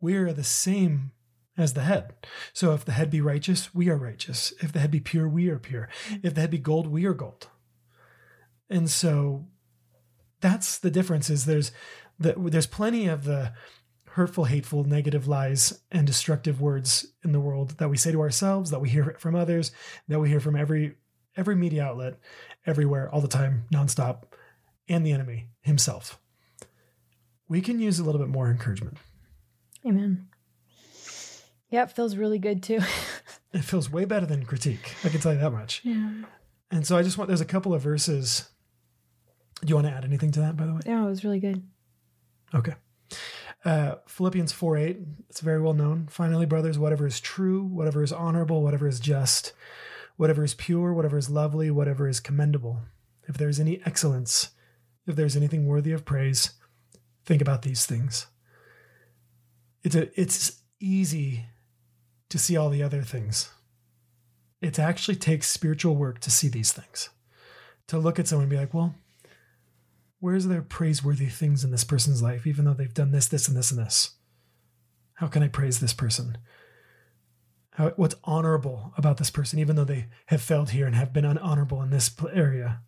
We 0.00 0.14
are 0.16 0.32
the 0.32 0.44
same 0.44 1.12
as 1.56 1.72
the 1.72 1.82
head. 1.82 2.12
So 2.52 2.72
if 2.72 2.84
the 2.84 2.92
head 2.92 3.10
be 3.10 3.20
righteous, 3.20 3.74
we 3.74 3.88
are 3.88 3.96
righteous. 3.96 4.52
If 4.60 4.72
the 4.72 4.80
head 4.80 4.90
be 4.90 5.00
pure, 5.00 5.28
we 5.28 5.48
are 5.48 5.58
pure. 5.58 5.88
If 6.22 6.34
the 6.34 6.42
head 6.42 6.50
be 6.50 6.58
gold, 6.58 6.86
we 6.86 7.06
are 7.06 7.14
gold. 7.14 7.48
And 8.68 8.90
so 8.90 9.46
that's 10.40 10.78
the 10.78 10.90
difference 10.90 11.30
is 11.30 11.46
there's 11.46 11.72
the, 12.18 12.34
there's 12.36 12.66
plenty 12.66 13.06
of 13.06 13.24
the 13.24 13.52
hurtful, 14.16 14.46
hateful, 14.46 14.82
negative 14.82 15.28
lies 15.28 15.78
and 15.92 16.06
destructive 16.06 16.58
words 16.58 17.06
in 17.22 17.32
the 17.32 17.40
world 17.40 17.76
that 17.76 17.90
we 17.90 17.98
say 17.98 18.10
to 18.10 18.20
ourselves, 18.22 18.70
that 18.70 18.80
we 18.80 18.88
hear 18.88 19.14
from 19.18 19.34
others, 19.34 19.72
that 20.08 20.18
we 20.18 20.30
hear 20.30 20.40
from 20.40 20.56
every 20.56 20.94
every 21.36 21.54
media 21.54 21.84
outlet, 21.84 22.18
everywhere, 22.64 23.10
all 23.12 23.20
the 23.20 23.28
time, 23.28 23.64
nonstop, 23.70 24.22
and 24.88 25.04
the 25.04 25.12
enemy 25.12 25.48
himself. 25.60 26.18
We 27.46 27.60
can 27.60 27.78
use 27.78 27.98
a 27.98 28.04
little 28.04 28.18
bit 28.18 28.30
more 28.30 28.50
encouragement. 28.50 28.96
Amen. 29.84 30.28
Yeah, 31.68 31.82
it 31.82 31.92
feels 31.92 32.16
really 32.16 32.38
good 32.38 32.62
too. 32.62 32.80
It 33.52 33.64
feels 33.64 33.90
way 33.90 34.04
better 34.04 34.26
than 34.26 34.44
critique. 34.44 34.94
I 35.02 35.08
can 35.08 35.18
tell 35.18 35.32
you 35.32 35.38
that 35.38 35.50
much. 35.50 35.80
yeah. 35.82 36.10
And 36.70 36.86
so 36.86 36.94
I 36.98 37.02
just 37.02 37.16
want 37.16 37.28
there's 37.28 37.40
a 37.40 37.46
couple 37.46 37.72
of 37.72 37.80
verses. 37.80 38.50
Do 39.62 39.68
you 39.68 39.76
want 39.76 39.86
to 39.86 39.94
add 39.94 40.04
anything 40.04 40.30
to 40.32 40.40
that, 40.40 40.58
by 40.58 40.66
the 40.66 40.74
way? 40.74 40.80
Yeah, 40.84 41.02
it 41.02 41.08
was 41.08 41.24
really 41.24 41.40
good. 41.40 41.62
Okay. 42.54 42.74
Uh, 43.66 43.96
Philippians 44.06 44.52
4 44.52 44.76
8, 44.76 44.98
it's 45.28 45.40
very 45.40 45.60
well 45.60 45.74
known. 45.74 46.06
Finally, 46.08 46.46
brothers, 46.46 46.78
whatever 46.78 47.04
is 47.04 47.18
true, 47.18 47.64
whatever 47.64 48.04
is 48.04 48.12
honorable, 48.12 48.62
whatever 48.62 48.86
is 48.86 49.00
just, 49.00 49.52
whatever 50.16 50.44
is 50.44 50.54
pure, 50.54 50.92
whatever 50.92 51.18
is 51.18 51.28
lovely, 51.28 51.68
whatever 51.68 52.08
is 52.08 52.20
commendable, 52.20 52.82
if 53.26 53.36
there 53.36 53.48
is 53.48 53.58
any 53.58 53.82
excellence, 53.84 54.50
if 55.04 55.16
there's 55.16 55.36
anything 55.36 55.66
worthy 55.66 55.90
of 55.90 56.04
praise, 56.04 56.50
think 57.24 57.42
about 57.42 57.62
these 57.62 57.84
things. 57.84 58.28
It's 59.82 59.96
a, 59.96 60.20
it's 60.20 60.62
easy 60.78 61.46
to 62.28 62.38
see 62.38 62.56
all 62.56 62.70
the 62.70 62.84
other 62.84 63.02
things. 63.02 63.50
It 64.60 64.78
actually 64.78 65.16
takes 65.16 65.50
spiritual 65.50 65.96
work 65.96 66.20
to 66.20 66.30
see 66.30 66.46
these 66.46 66.70
things. 66.72 67.08
To 67.88 67.98
look 67.98 68.20
at 68.20 68.28
someone 68.28 68.44
and 68.44 68.50
be 68.50 68.58
like, 68.58 68.72
well, 68.72 68.94
where's 70.20 70.46
there 70.46 70.62
praiseworthy 70.62 71.26
things 71.26 71.64
in 71.64 71.70
this 71.70 71.84
person's 71.84 72.22
life, 72.22 72.46
even 72.46 72.64
though 72.64 72.74
they've 72.74 72.92
done 72.92 73.12
this, 73.12 73.28
this, 73.28 73.48
and 73.48 73.56
this, 73.56 73.70
and 73.70 73.80
this? 73.80 74.16
How 75.14 75.26
can 75.26 75.42
I 75.42 75.48
praise 75.48 75.80
this 75.80 75.92
person? 75.92 76.38
How, 77.72 77.90
what's 77.96 78.14
honorable 78.24 78.92
about 78.96 79.18
this 79.18 79.30
person, 79.30 79.58
even 79.58 79.76
though 79.76 79.84
they 79.84 80.06
have 80.26 80.42
failed 80.42 80.70
here 80.70 80.86
and 80.86 80.94
have 80.94 81.12
been 81.12 81.24
unhonorable 81.24 81.82
in 81.82 81.90
this 81.90 82.10
area? 82.32 82.80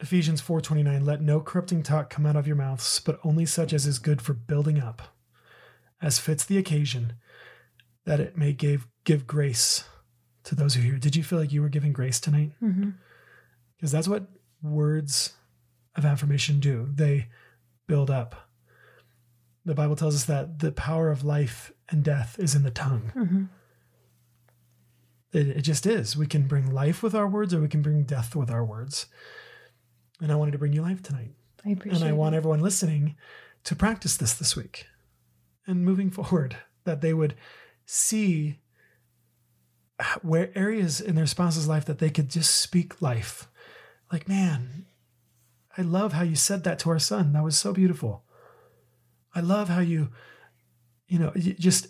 Ephesians 0.00 0.42
4:29 0.42 1.06
Let 1.06 1.20
no 1.20 1.40
corrupting 1.40 1.84
talk 1.84 2.10
come 2.10 2.26
out 2.26 2.34
of 2.34 2.46
your 2.46 2.56
mouths, 2.56 3.00
but 3.04 3.20
only 3.22 3.46
such 3.46 3.72
as 3.72 3.86
is 3.86 4.00
good 4.00 4.20
for 4.20 4.34
building 4.34 4.80
up, 4.80 5.14
as 6.00 6.18
fits 6.18 6.44
the 6.44 6.58
occasion, 6.58 7.12
that 8.04 8.18
it 8.18 8.36
may 8.36 8.52
give 8.52 8.88
give 9.04 9.28
grace 9.28 9.84
to 10.42 10.56
those 10.56 10.74
who 10.74 10.82
hear. 10.82 10.98
Did 10.98 11.14
you 11.14 11.22
feel 11.22 11.38
like 11.38 11.52
you 11.52 11.62
were 11.62 11.68
giving 11.68 11.92
grace 11.92 12.18
tonight? 12.18 12.52
hmm 12.58 12.90
because 13.82 13.90
that's 13.90 14.06
what 14.06 14.28
words 14.62 15.34
of 15.96 16.04
affirmation 16.04 16.60
do. 16.60 16.88
They 16.94 17.28
build 17.86 18.10
up. 18.10 18.48
The 19.64 19.74
Bible 19.74 19.96
tells 19.96 20.14
us 20.14 20.24
that 20.24 20.58
the 20.60 20.72
power 20.72 21.10
of 21.10 21.24
life 21.24 21.72
and 21.88 22.02
death 22.02 22.36
is 22.38 22.54
in 22.54 22.62
the 22.62 22.70
tongue. 22.70 23.10
hmm 23.14 23.44
It, 25.32 25.48
it 25.48 25.62
just 25.62 25.86
is. 25.86 26.16
We 26.16 26.26
can 26.26 26.46
bring 26.46 26.70
life 26.72 27.02
with 27.02 27.14
our 27.14 27.26
words 27.28 27.54
or 27.54 27.60
we 27.60 27.68
can 27.68 27.82
bring 27.82 28.02
death 28.04 28.34
with 28.36 28.50
our 28.50 28.64
words. 28.64 29.06
And 30.20 30.30
I 30.30 30.34
wanted 30.36 30.52
to 30.52 30.58
bring 30.58 30.72
you 30.72 30.82
life 30.82 31.02
tonight. 31.02 31.32
I 31.64 31.70
appreciate 31.70 32.00
and 32.02 32.08
I 32.08 32.12
want 32.12 32.34
it. 32.34 32.38
everyone 32.38 32.60
listening 32.60 33.16
to 33.64 33.76
practice 33.76 34.16
this 34.16 34.34
this 34.34 34.56
week 34.56 34.86
and 35.66 35.84
moving 35.84 36.10
forward, 36.18 36.56
that 36.84 37.00
they 37.00 37.14
would 37.14 37.34
see 37.86 38.58
where 40.22 40.50
areas 40.56 41.00
in 41.00 41.14
their 41.14 41.26
spouse's 41.26 41.68
life 41.68 41.84
that 41.84 41.98
they 41.98 42.10
could 42.10 42.28
just 42.28 42.56
speak 42.56 43.00
life. 43.00 43.48
Like, 44.12 44.28
man, 44.28 44.86
I 45.76 45.82
love 45.82 46.12
how 46.12 46.22
you 46.22 46.36
said 46.36 46.64
that 46.64 46.78
to 46.80 46.90
our 46.90 46.98
son. 46.98 47.32
That 47.32 47.42
was 47.42 47.56
so 47.56 47.72
beautiful. 47.72 48.24
I 49.34 49.40
love 49.40 49.70
how 49.70 49.80
you, 49.80 50.10
you 51.08 51.18
know, 51.18 51.32
just 51.34 51.88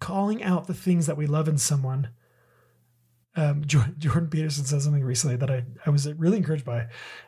calling 0.00 0.42
out 0.42 0.66
the 0.68 0.74
things 0.74 1.06
that 1.06 1.16
we 1.16 1.26
love 1.26 1.48
in 1.48 1.58
someone. 1.58 2.10
Um, 3.36 3.64
Jordan 3.66 4.28
Peterson 4.30 4.64
said 4.64 4.82
something 4.82 5.02
recently 5.02 5.34
that 5.36 5.50
I, 5.50 5.64
I 5.84 5.90
was 5.90 6.10
really 6.12 6.36
encouraged 6.36 6.64
by. 6.64 6.86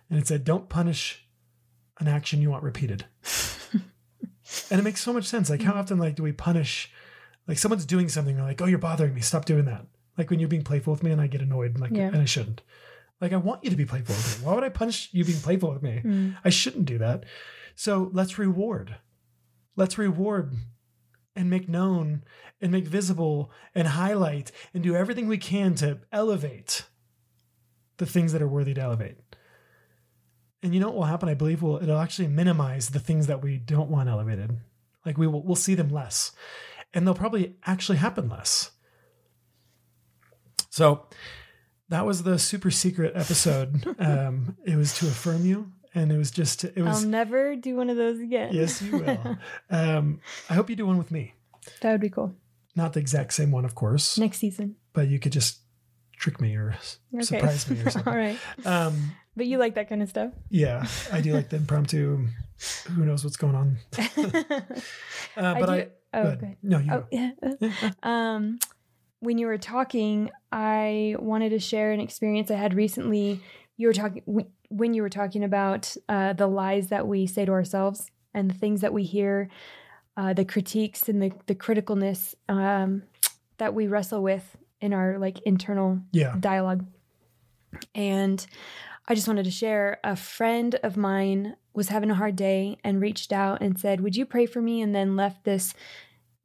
And 0.09 0.19
it 0.21 0.29
said, 0.29 0.45
Don't 0.45 0.69
punish 0.69 1.27
an 1.99 2.07
action 2.07 2.41
you 2.41 2.51
want 2.51 2.63
repeated. 2.63 3.07
and 3.73 4.79
it 4.81 4.85
makes 4.85 5.01
so 5.01 5.13
much 5.13 5.25
sense. 5.25 5.51
Like, 5.51 5.63
how 5.63 5.73
often 5.75 5.99
like 5.99 6.15
do 6.15 6.23
we 6.23 6.31
punish 6.33 6.93
like 7.49 7.59
someone's 7.59 7.87
doing 7.87 8.09
something, 8.09 8.37
they're 8.37 8.45
like, 8.45 8.61
Oh, 8.63 8.67
you're 8.67 8.79
bothering 8.79 9.15
me, 9.15 9.21
stop 9.21 9.45
doing 9.45 9.65
that. 9.65 9.87
Like 10.17 10.31
when 10.31 10.39
you're 10.39 10.49
being 10.49 10.63
playful 10.65 10.93
with 10.93 11.03
me 11.03 11.11
and 11.11 11.21
I 11.21 11.27
get 11.27 11.43
annoyed 11.43 11.73
and 11.73 11.81
like 11.81 11.91
Yeah. 11.93 12.07
and 12.09 12.19
I 12.19 12.25
shouldn't. 12.25 12.63
Like 13.21 13.33
I 13.33 13.37
want 13.37 13.65
you 13.65 13.71
to 13.71 13.77
be 13.77 13.85
playful 13.85 14.15
with 14.15 14.41
me. 14.41 14.47
Why 14.47 14.55
would 14.55 14.65
I 14.65 14.69
punish 14.69 15.09
you 15.13 15.25
being 15.25 15.41
playful 15.41 15.73
with 15.73 15.83
me? 15.83 16.03
Mm. 16.05 16.37
I 16.45 16.51
shouldn't 16.51 16.85
do 16.85 16.99
that. 16.99 17.25
So 17.75 18.11
let's 18.13 18.39
reward. 18.39 18.97
Let's 19.75 19.99
reward 19.99 20.55
and 21.35 21.51
make 21.51 21.69
known 21.69 22.25
and 22.61 22.73
make 22.73 22.87
visible 22.87 23.51
and 23.75 23.89
highlight 23.89 24.51
and 24.73 24.83
do 24.83 24.97
everything 24.97 25.29
we 25.29 25.39
can 25.39 25.75
to 25.77 25.99
elevate 26.11 26.85
the 27.99 28.07
things 28.07 28.33
that 28.33 28.43
are 28.43 28.49
worthy 28.49 28.75
to 28.75 28.81
elevate. 28.81 29.17
And 30.63 30.75
you 30.75 30.81
know 30.81 30.89
what 30.89 30.97
will 30.97 31.05
happen? 31.05 31.29
I 31.29 31.35
believe 31.35 31.63
will 31.63 31.83
it'll 31.83 31.99
actually 31.99 32.29
minimize 32.29 32.91
the 32.91 32.99
things 32.99 33.27
that 33.27 33.43
we 33.43 33.59
don't 33.59 33.91
want 33.91 34.09
elevated. 34.09 34.59
Like 35.05 35.19
we 35.19 35.27
will 35.27 35.43
we'll 35.43 35.57
see 35.57 35.75
them 35.75 35.91
less. 35.91 36.33
And 36.95 37.07
they'll 37.07 37.15
probably 37.15 37.57
actually 37.67 37.99
happen 37.99 38.29
less. 38.29 38.71
So 40.71 41.07
that 41.89 42.05
was 42.07 42.23
the 42.23 42.39
super 42.39 42.71
secret 42.71 43.13
episode. 43.15 43.95
um, 43.99 44.57
it 44.65 44.77
was 44.77 44.97
to 44.99 45.07
affirm 45.07 45.45
you, 45.47 45.73
and 45.95 46.11
it 46.13 46.19
was 46.19 46.31
just 46.31 46.65
it 46.65 46.77
was 46.79 47.03
I'll 47.05 47.09
never 47.11 47.57
do 47.57 47.77
one 47.77 47.91
of 47.91 47.97
those 47.97 48.21
again. 48.21 48.51
yes, 48.53 48.83
you 48.83 48.99
will. 48.99 49.39
um, 49.71 50.21
I 50.51 50.55
hope 50.55 50.69
you 50.71 50.77
do 50.77 50.87
one 50.87 50.99
with 50.99 51.11
me. 51.11 51.35
That 51.81 51.93
would 51.93 52.01
be 52.01 52.11
cool. 52.11 52.35
Not 52.75 52.93
the 52.93 53.01
exact 53.01 53.33
same 53.33 53.51
one, 53.51 53.65
of 53.65 53.75
course, 53.75 54.19
Next 54.19 54.39
season. 54.39 54.77
but 54.93 55.09
you 55.09 55.19
could 55.19 55.33
just 55.33 55.61
trick 56.19 56.41
me 56.41 56.55
or 56.57 56.75
Okay. 57.15 57.23
surprise 57.25 57.69
me 57.71 57.81
or 57.81 57.91
something. 57.91 58.13
All 58.13 58.19
right. 58.19 58.39
Um, 58.65 59.13
But 59.37 59.47
you 59.47 59.59
like 59.59 59.75
that 59.75 59.89
kind 59.89 60.03
of 60.03 60.09
stuff. 60.09 60.33
yeah, 60.51 60.87
I 61.13 61.21
do 61.21 61.33
like 61.35 61.49
the 61.51 61.57
impromptu. 61.57 62.27
Who 62.89 63.05
knows 63.05 63.23
what's 63.25 63.37
going 63.37 63.55
on? 63.55 63.77
Uh, 63.99 64.63
I 65.37 65.61
but 65.61 65.67
do, 65.67 65.73
I, 65.73 65.89
Oh, 66.15 66.23
good. 66.37 66.57
No, 66.63 66.79
you. 66.79 66.93
Oh, 66.93 67.05
yeah. 67.11 67.31
um, 68.03 68.59
when 69.21 69.39
you 69.39 69.47
were 69.47 69.59
talking, 69.59 70.31
I 70.53 71.17
wanted 71.19 71.51
to 71.51 71.59
share 71.59 71.93
an 71.93 72.01
experience 72.01 72.51
I 72.51 72.55
had 72.57 72.75
recently. 72.75 73.41
You 73.77 73.89
were 73.89 73.93
talking 73.95 74.23
when 74.69 74.95
you 74.95 75.03
were 75.03 75.11
talking 75.11 75.45
about 75.45 75.95
uh, 76.09 76.33
the 76.33 76.47
lies 76.47 76.89
that 76.89 77.07
we 77.07 77.27
say 77.27 77.45
to 77.45 77.53
ourselves 77.53 78.11
and 78.35 78.51
the 78.51 78.55
things 78.55 78.81
that 78.81 78.93
we 78.93 79.05
hear, 79.05 79.49
uh, 80.17 80.33
the 80.33 80.45
critiques 80.45 81.09
and 81.09 81.23
the 81.23 81.33
the 81.47 81.55
criticalness 81.55 82.35
um, 82.49 83.03
that 83.59 83.75
we 83.75 83.87
wrestle 83.87 84.23
with 84.23 84.57
in 84.81 84.93
our 84.93 85.19
like 85.19 85.41
internal 85.43 86.01
Yeah. 86.13 86.35
dialogue. 86.39 86.85
And 87.95 88.45
I 89.09 89.15
just 89.15 89.29
wanted 89.29 89.45
to 89.45 89.51
share 89.51 89.99
a 90.03 90.17
friend 90.17 90.75
of 90.83 90.97
mine 90.97 91.57
was 91.75 91.89
having 91.89 92.11
a 92.11 92.15
hard 92.15 92.37
day 92.37 92.79
and 92.83 93.01
reached 93.01 93.33
out 93.33 93.61
and 93.61 93.79
said, 93.79 94.01
Would 94.01 94.17
you 94.17 94.27
pray 94.27 94.47
for 94.47 94.61
me? 94.63 94.81
And 94.81 94.95
then 94.95 95.17
left 95.17 95.45
this 95.45 95.75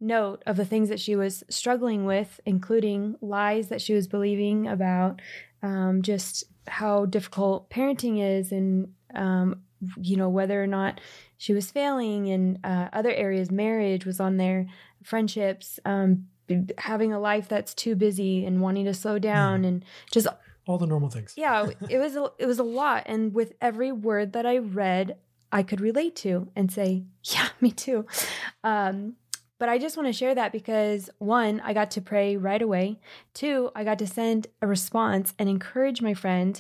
note 0.02 0.44
of 0.46 0.58
the 0.58 0.66
things 0.66 0.90
that 0.90 1.00
she 1.00 1.16
was 1.16 1.44
struggling 1.50 2.06
with, 2.06 2.40
including 2.46 3.16
lies 3.22 3.70
that 3.70 3.82
she 3.82 3.94
was 3.94 4.08
believing 4.08 4.68
about 4.68 5.22
um, 5.64 6.02
just 6.02 6.44
how 6.68 7.06
difficult 7.06 7.70
parenting 7.70 8.20
is 8.22 8.52
and, 8.52 8.94
um, 9.16 9.62
you 9.98 10.18
know, 10.18 10.30
whether 10.30 10.62
or 10.62 10.68
not 10.68 11.00
she 11.38 11.54
was 11.54 11.72
failing 11.72 12.28
in 12.28 12.60
uh, 12.64 12.90
other 12.94 13.12
areas. 13.12 13.50
Marriage 13.52 14.06
was 14.06 14.20
on 14.20 14.38
there, 14.38 14.68
friendships, 15.04 15.80
um, 15.86 16.28
having 16.78 17.14
a 17.14 17.20
life 17.20 17.48
that's 17.48 17.74
too 17.74 17.96
busy 17.96 18.46
and 18.46 18.60
wanting 18.62 18.86
to 18.86 18.94
slow 18.94 19.18
down 19.18 19.64
and 19.64 19.86
just 20.12 20.28
All 20.68 20.78
the 20.78 20.86
normal 20.86 21.10
things. 21.10 21.34
yeah 21.38 21.66
it 21.90 21.98
was 21.98 22.16
a, 22.18 22.30
it 22.40 22.46
was 22.46 22.60
a 22.60 22.64
lot 22.64 23.04
and 23.06 23.34
with 23.34 23.54
every 23.62 23.92
word 23.94 24.34
that 24.34 24.46
i 24.46 24.58
read 24.58 25.16
i 25.54 25.64
could 25.64 25.80
relate 25.80 26.14
to 26.18 26.50
and 26.56 26.70
say 26.70 27.06
yeah 27.24 27.48
me 27.62 27.72
too 27.72 28.06
um, 28.66 29.16
but 29.62 29.70
i 29.70 29.78
just 29.78 29.96
want 29.96 30.08
to 30.08 30.12
share 30.12 30.34
that 30.34 30.52
because 30.52 31.08
one 31.20 31.62
i 31.64 31.72
got 31.72 31.92
to 31.92 32.02
pray 32.02 32.36
right 32.36 32.64
away. 32.64 33.00
Two 33.36 33.70
i 33.76 33.84
got 33.84 34.00
to 34.00 34.08
send 34.08 34.48
a 34.60 34.66
response 34.66 35.36
and 35.38 35.48
encourage 35.48 36.02
my 36.02 36.16
friend 36.16 36.60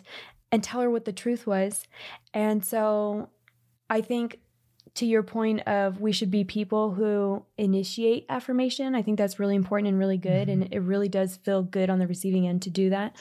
and 0.51 0.63
tell 0.63 0.81
her 0.81 0.91
what 0.91 1.05
the 1.05 1.11
truth 1.11 1.47
was. 1.47 1.85
And 2.31 2.63
so 2.63 3.29
i 3.89 4.01
think 4.01 4.37
to 4.93 5.07
your 5.07 5.23
point 5.23 5.61
of 5.61 5.99
we 5.99 6.11
should 6.11 6.29
be 6.29 6.43
people 6.43 6.91
who 6.91 7.43
initiate 7.57 8.27
affirmation 8.29 8.93
i 8.93 9.01
think 9.01 9.17
that's 9.17 9.39
really 9.39 9.55
important 9.55 9.87
and 9.87 9.97
really 9.97 10.17
good 10.17 10.47
and 10.47 10.63
mm-hmm. 10.63 10.73
it 10.73 10.81
really 10.83 11.09
does 11.09 11.37
feel 11.37 11.63
good 11.63 11.89
on 11.89 11.97
the 11.97 12.05
receiving 12.05 12.47
end 12.47 12.61
to 12.61 12.69
do 12.69 12.91
that. 12.91 13.15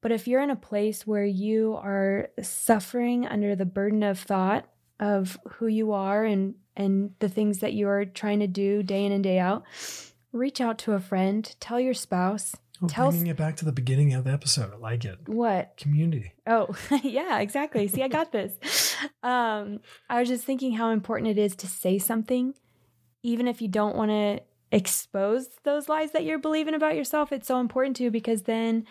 But 0.00 0.10
if 0.10 0.26
you're 0.26 0.42
in 0.42 0.50
a 0.50 0.56
place 0.56 1.06
where 1.06 1.24
you 1.24 1.78
are 1.80 2.30
suffering 2.42 3.28
under 3.28 3.54
the 3.54 3.64
burden 3.64 4.02
of 4.02 4.18
thought 4.18 4.66
of 4.98 5.38
who 5.52 5.68
you 5.68 5.92
are 5.92 6.24
and 6.24 6.56
and 6.76 7.12
the 7.18 7.28
things 7.28 7.58
that 7.58 7.72
you 7.72 7.88
are 7.88 8.04
trying 8.04 8.40
to 8.40 8.46
do 8.46 8.82
day 8.82 9.04
in 9.04 9.12
and 9.12 9.22
day 9.24 9.38
out, 9.38 9.64
reach 10.32 10.60
out 10.60 10.78
to 10.78 10.92
a 10.92 11.00
friend, 11.00 11.54
tell 11.60 11.78
your 11.78 11.94
spouse 11.94 12.54
Oh, 12.82 12.88
Tell 12.88 13.10
bringing 13.10 13.28
it 13.28 13.36
back 13.36 13.56
to 13.56 13.64
the 13.64 13.72
beginning 13.72 14.14
of 14.14 14.24
the 14.24 14.32
episode. 14.32 14.72
I 14.72 14.76
like 14.76 15.04
it. 15.04 15.28
what 15.28 15.76
Community. 15.76 16.32
Oh, 16.46 16.74
yeah, 17.02 17.38
exactly. 17.38 17.86
See, 17.88 18.02
I 18.02 18.08
got 18.08 18.32
this. 18.32 18.58
Um, 19.22 19.80
I 20.10 20.20
was 20.20 20.28
just 20.28 20.44
thinking 20.44 20.72
how 20.72 20.90
important 20.90 21.30
it 21.30 21.38
is 21.38 21.54
to 21.56 21.66
say 21.66 21.98
something, 21.98 22.54
even 23.22 23.46
if 23.46 23.62
you 23.62 23.68
don't 23.68 23.96
want 23.96 24.10
to 24.10 24.40
expose 24.72 25.48
those 25.62 25.88
lies 25.88 26.12
that 26.12 26.24
you're 26.24 26.38
believing 26.38 26.74
about 26.74 26.96
yourself. 26.96 27.32
It's 27.32 27.46
so 27.46 27.60
important 27.60 27.96
to 27.96 28.10
because 28.10 28.42
then 28.42 28.86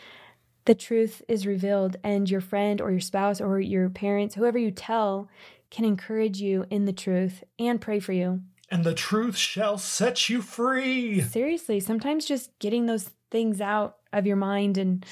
the 0.65 0.75
truth 0.75 1.21
is 1.27 1.45
revealed, 1.45 1.97
and 2.05 2.29
your 2.29 2.41
friend 2.41 2.79
or 2.79 2.89
your 2.89 3.01
spouse 3.01 3.41
or 3.41 3.59
your 3.59 3.89
parents, 3.89 4.33
whoever 4.33 4.57
you 4.57 4.71
tell, 4.71 5.27
can 5.73 5.85
encourage 5.85 6.39
you 6.39 6.65
in 6.69 6.85
the 6.85 6.93
truth 6.93 7.43
and 7.57 7.81
pray 7.81 7.99
for 7.99 8.13
you. 8.13 8.41
And 8.69 8.83
the 8.83 8.93
truth 8.93 9.35
shall 9.35 9.77
set 9.77 10.29
you 10.29 10.41
free. 10.41 11.19
Seriously, 11.21 11.79
sometimes 11.79 12.25
just 12.25 12.57
getting 12.59 12.85
those 12.85 13.09
things 13.31 13.59
out 13.59 13.97
of 14.13 14.25
your 14.27 14.35
mind 14.35 14.77
and, 14.77 15.03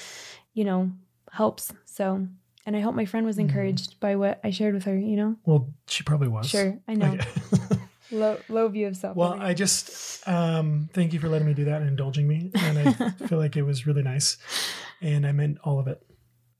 you 0.54 0.64
know, 0.64 0.92
helps. 1.32 1.72
So, 1.84 2.26
and 2.64 2.76
I 2.76 2.80
hope 2.80 2.94
my 2.94 3.04
friend 3.04 3.26
was 3.26 3.36
Mhm. 3.36 3.40
encouraged 3.40 3.98
by 3.98 4.14
what 4.16 4.38
I 4.44 4.50
shared 4.50 4.74
with 4.74 4.84
her, 4.84 4.96
you 4.96 5.16
know? 5.16 5.36
Well, 5.44 5.68
she 5.88 6.04
probably 6.04 6.28
was. 6.28 6.48
Sure, 6.48 6.78
I 6.86 6.94
know. 6.94 7.12
Okay. 7.14 7.28
Low, 8.12 8.38
low 8.50 8.68
view 8.68 8.88
of 8.88 8.96
self. 8.96 9.16
well, 9.16 9.32
I 9.40 9.54
just 9.54 10.28
um, 10.28 10.90
thank 10.92 11.14
you 11.14 11.18
for 11.18 11.30
letting 11.30 11.46
me 11.48 11.54
do 11.54 11.64
that 11.64 11.80
and 11.80 11.88
indulging 11.88 12.28
me. 12.28 12.50
And 12.54 12.78
I 12.78 12.92
feel 13.26 13.38
like 13.38 13.56
it 13.56 13.62
was 13.62 13.86
really 13.86 14.02
nice. 14.02 14.36
And 15.00 15.26
I 15.26 15.32
meant 15.32 15.56
all 15.64 15.78
of 15.80 15.88
it. 15.88 16.02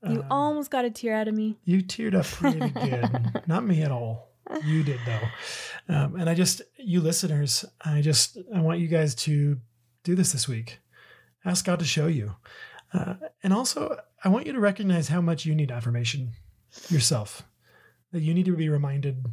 You 0.09 0.21
Um, 0.21 0.27
almost 0.31 0.71
got 0.71 0.85
a 0.85 0.89
tear 0.89 1.15
out 1.15 1.27
of 1.27 1.35
me. 1.35 1.57
You 1.65 1.81
teared 1.81 2.15
up 2.15 2.25
pretty 2.25 2.69
good. 2.69 3.41
Not 3.47 3.65
me 3.65 3.81
at 3.81 3.91
all. 3.91 4.29
You 4.65 4.83
did 4.83 4.99
though. 5.05 5.93
Um, 5.95 6.15
and 6.15 6.29
I 6.29 6.33
just, 6.35 6.61
you 6.77 7.01
listeners, 7.01 7.65
I 7.83 8.01
just, 8.01 8.37
I 8.53 8.61
want 8.61 8.79
you 8.79 8.87
guys 8.87 9.15
to 9.15 9.59
do 10.03 10.15
this 10.15 10.31
this 10.33 10.47
week. 10.47 10.79
Ask 11.45 11.65
God 11.65 11.79
to 11.79 11.85
show 11.85 12.07
you. 12.07 12.35
Uh, 12.93 13.15
and 13.41 13.53
also, 13.53 13.97
I 14.23 14.29
want 14.29 14.45
you 14.45 14.53
to 14.53 14.59
recognize 14.59 15.07
how 15.07 15.21
much 15.21 15.45
you 15.45 15.55
need 15.55 15.71
affirmation 15.71 16.31
yourself. 16.89 17.43
That 18.11 18.21
you 18.21 18.33
need 18.33 18.45
to 18.45 18.55
be 18.55 18.69
reminded 18.69 19.25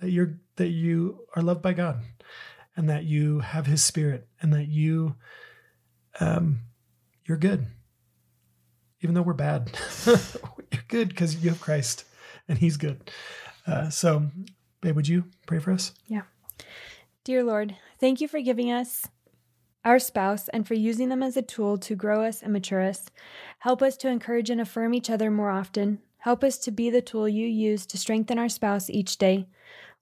that 0.00 0.10
you're 0.10 0.40
that 0.56 0.68
you 0.68 1.20
are 1.36 1.42
loved 1.42 1.62
by 1.62 1.72
God, 1.72 2.00
and 2.76 2.88
that 2.90 3.04
you 3.04 3.40
have 3.40 3.66
His 3.66 3.82
Spirit, 3.84 4.26
and 4.42 4.52
that 4.52 4.66
you, 4.68 5.14
um, 6.20 6.60
you're 7.24 7.36
good. 7.36 7.66
Even 9.00 9.14
though 9.14 9.22
we're 9.22 9.32
bad, 9.32 9.70
you're 10.06 10.82
good 10.88 11.08
because 11.08 11.42
you 11.42 11.50
have 11.50 11.60
Christ, 11.60 12.04
and 12.48 12.58
He's 12.58 12.76
good. 12.76 13.10
Uh, 13.66 13.90
so, 13.90 14.30
babe, 14.80 14.96
would 14.96 15.08
you 15.08 15.24
pray 15.46 15.58
for 15.58 15.72
us? 15.72 15.92
Yeah. 16.06 16.22
Dear 17.24 17.44
Lord, 17.44 17.76
thank 18.00 18.20
you 18.20 18.28
for 18.28 18.40
giving 18.40 18.72
us 18.72 19.06
our 19.84 19.98
spouse 19.98 20.48
and 20.48 20.66
for 20.66 20.74
using 20.74 21.08
them 21.08 21.22
as 21.22 21.36
a 21.36 21.42
tool 21.42 21.78
to 21.78 21.94
grow 21.94 22.24
us 22.24 22.42
and 22.42 22.52
mature 22.52 22.82
us. 22.82 23.06
Help 23.60 23.82
us 23.82 23.96
to 23.98 24.08
encourage 24.08 24.50
and 24.50 24.60
affirm 24.60 24.94
each 24.94 25.10
other 25.10 25.30
more 25.30 25.50
often. 25.50 26.00
Help 26.18 26.42
us 26.42 26.58
to 26.58 26.70
be 26.70 26.90
the 26.90 27.00
tool 27.00 27.28
you 27.28 27.46
use 27.46 27.86
to 27.86 27.98
strengthen 27.98 28.38
our 28.38 28.48
spouse 28.48 28.90
each 28.90 29.18
day. 29.18 29.46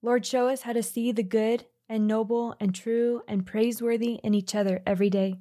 Lord, 0.03 0.25
show 0.25 0.49
us 0.49 0.63
how 0.63 0.73
to 0.73 0.83
see 0.83 1.13
the 1.13 1.23
good 1.23 1.67
and 1.89 2.07
noble 2.07 2.55
and 2.59 2.75
true 2.75 3.23
and 3.29 3.47
praiseworthy 3.47 4.15
in 4.23 4.35
each 4.35 4.55
other 4.55 4.83
every 4.87 5.11
day. 5.11 5.39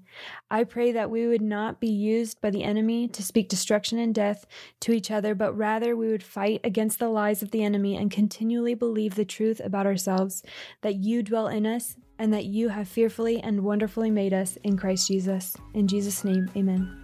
I 0.50 0.64
pray 0.64 0.92
that 0.92 1.10
we 1.10 1.28
would 1.28 1.42
not 1.42 1.80
be 1.80 1.90
used 1.90 2.40
by 2.42 2.50
the 2.50 2.64
enemy 2.64 3.08
to 3.10 3.24
speak 3.24 3.50
destruction 3.50 3.98
and 3.98 4.14
death 4.14 4.46
to 4.82 4.92
each 4.92 5.12
other, 5.12 5.34
but 5.34 5.58
rather 5.58 5.96
we 5.96 6.10
would 6.10 6.24
fight 6.24 6.62
against 6.64 7.00
the 7.00 7.10
lies 7.10 7.42
of 7.42 7.52
the 7.52 7.64
enemy 7.64 7.98
and 7.98 8.12
continually 8.12 8.74
believe 8.74 9.16
the 9.16 9.26
truth 9.26 9.60
about 9.64 9.86
ourselves 9.86 10.44
that 10.82 10.96
you 10.96 11.24
dwell 11.24 11.48
in 11.48 11.66
us 11.66 11.96
and 12.20 12.34
that 12.34 12.46
you 12.46 12.70
have 12.70 12.88
fearfully 12.88 13.42
and 13.42 13.64
wonderfully 13.64 14.12
made 14.12 14.34
us 14.34 14.58
in 14.64 14.78
Christ 14.78 15.08
Jesus. 15.08 15.56
In 15.74 15.88
Jesus' 15.88 16.24
name, 16.24 16.50
amen. 16.56 17.04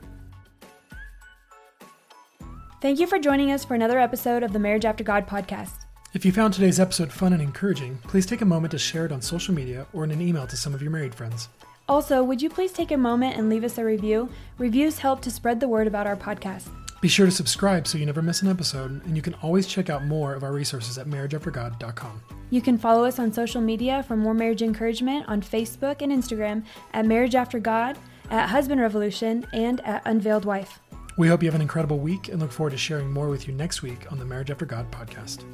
Thank 2.82 3.00
you 3.00 3.06
for 3.06 3.20
joining 3.20 3.52
us 3.52 3.64
for 3.64 3.76
another 3.76 4.00
episode 4.00 4.42
of 4.42 4.54
the 4.54 4.60
Marriage 4.60 4.86
After 4.86 5.04
God 5.04 5.28
podcast. 5.28 5.81
If 6.14 6.26
you 6.26 6.34
found 6.34 6.54
today's 6.54 6.78
episode 6.78 7.10
fun 7.10 7.32
and 7.32 7.42
encouraging, 7.42 7.98
please 8.00 8.26
take 8.26 8.42
a 8.42 8.46
moment 8.46 8.72
to 8.72 8.78
share 8.78 9.06
it 9.06 9.14
on 9.14 9.22
social 9.22 9.54
media 9.54 9.88
or 9.94 10.04
in 10.04 10.12
an 10.12 10.20
email 10.20 10.46
to 10.46 10.58
some 10.58 10.74
of 10.74 10.82
your 10.82 10.92
married 10.92 11.16
friends. 11.16 11.48
Also, 11.88 12.22
would 12.22 12.42
you 12.42 12.50
please 12.50 12.74
take 12.74 12.92
a 12.92 12.98
moment 12.98 13.38
and 13.38 13.48
leave 13.48 13.64
us 13.64 13.78
a 13.78 13.86
review? 13.86 14.30
Reviews 14.58 15.00
help 15.00 15.22
to 15.22 15.32
spread 15.32 15.62
the 15.62 15.70
word 15.70 15.88
about 15.88 16.08
our 16.08 16.18
podcast. 16.18 16.68
Be 17.00 17.08
sure 17.08 17.26
to 17.26 17.32
subscribe 17.32 17.88
so 17.88 17.98
you 17.98 18.06
never 18.06 18.22
miss 18.22 18.42
an 18.42 18.50
episode, 18.50 19.04
and 19.06 19.16
you 19.16 19.22
can 19.22 19.36
always 19.36 19.66
check 19.66 19.90
out 19.90 20.04
more 20.04 20.34
of 20.34 20.44
our 20.44 20.52
resources 20.52 20.98
at 20.98 21.08
marriageaftergod.com. 21.08 22.22
You 22.50 22.62
can 22.62 22.78
follow 22.78 23.06
us 23.06 23.18
on 23.18 23.32
social 23.32 23.62
media 23.62 24.04
for 24.04 24.18
more 24.18 24.34
marriage 24.34 24.62
encouragement 24.62 25.30
on 25.30 25.42
Facebook 25.42 26.02
and 26.02 26.12
Instagram 26.12 26.66
at 26.94 27.06
Marriage 27.06 27.36
After 27.36 27.58
God, 27.58 27.98
at 28.30 28.50
Husband 28.50 28.82
Revolution, 28.82 29.48
and 29.54 29.80
at 29.86 30.02
Unveiled 30.06 30.44
Wife. 30.44 30.82
We 31.18 31.30
hope 31.30 31.42
you 31.42 31.48
have 31.48 31.56
an 31.56 31.62
incredible 31.62 32.00
week 32.00 32.28
and 32.28 32.42
look 32.42 32.52
forward 32.52 32.72
to 32.72 32.78
sharing 32.78 33.12
more 33.12 33.30
with 33.30 33.48
you 33.48 33.54
next 33.54 33.82
week 33.82 34.12
on 34.12 34.20
the 34.20 34.26
Marriage 34.26 34.52
After 34.52 34.66
God 34.66 34.92
podcast. 34.92 35.46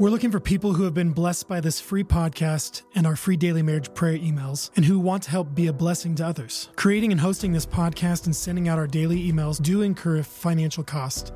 We're 0.00 0.10
looking 0.10 0.30
for 0.30 0.38
people 0.38 0.74
who 0.74 0.84
have 0.84 0.94
been 0.94 1.10
blessed 1.10 1.48
by 1.48 1.60
this 1.60 1.80
free 1.80 2.04
podcast 2.04 2.82
and 2.94 3.04
our 3.04 3.16
free 3.16 3.36
daily 3.36 3.62
marriage 3.62 3.92
prayer 3.94 4.16
emails 4.16 4.70
and 4.76 4.84
who 4.84 4.96
want 4.96 5.24
to 5.24 5.30
help 5.30 5.56
be 5.56 5.66
a 5.66 5.72
blessing 5.72 6.14
to 6.16 6.26
others. 6.26 6.68
Creating 6.76 7.10
and 7.10 7.20
hosting 7.20 7.52
this 7.52 7.66
podcast 7.66 8.26
and 8.26 8.36
sending 8.36 8.68
out 8.68 8.78
our 8.78 8.86
daily 8.86 9.28
emails 9.28 9.60
do 9.60 9.82
incur 9.82 10.18
a 10.18 10.22
financial 10.22 10.84
cost. 10.84 11.32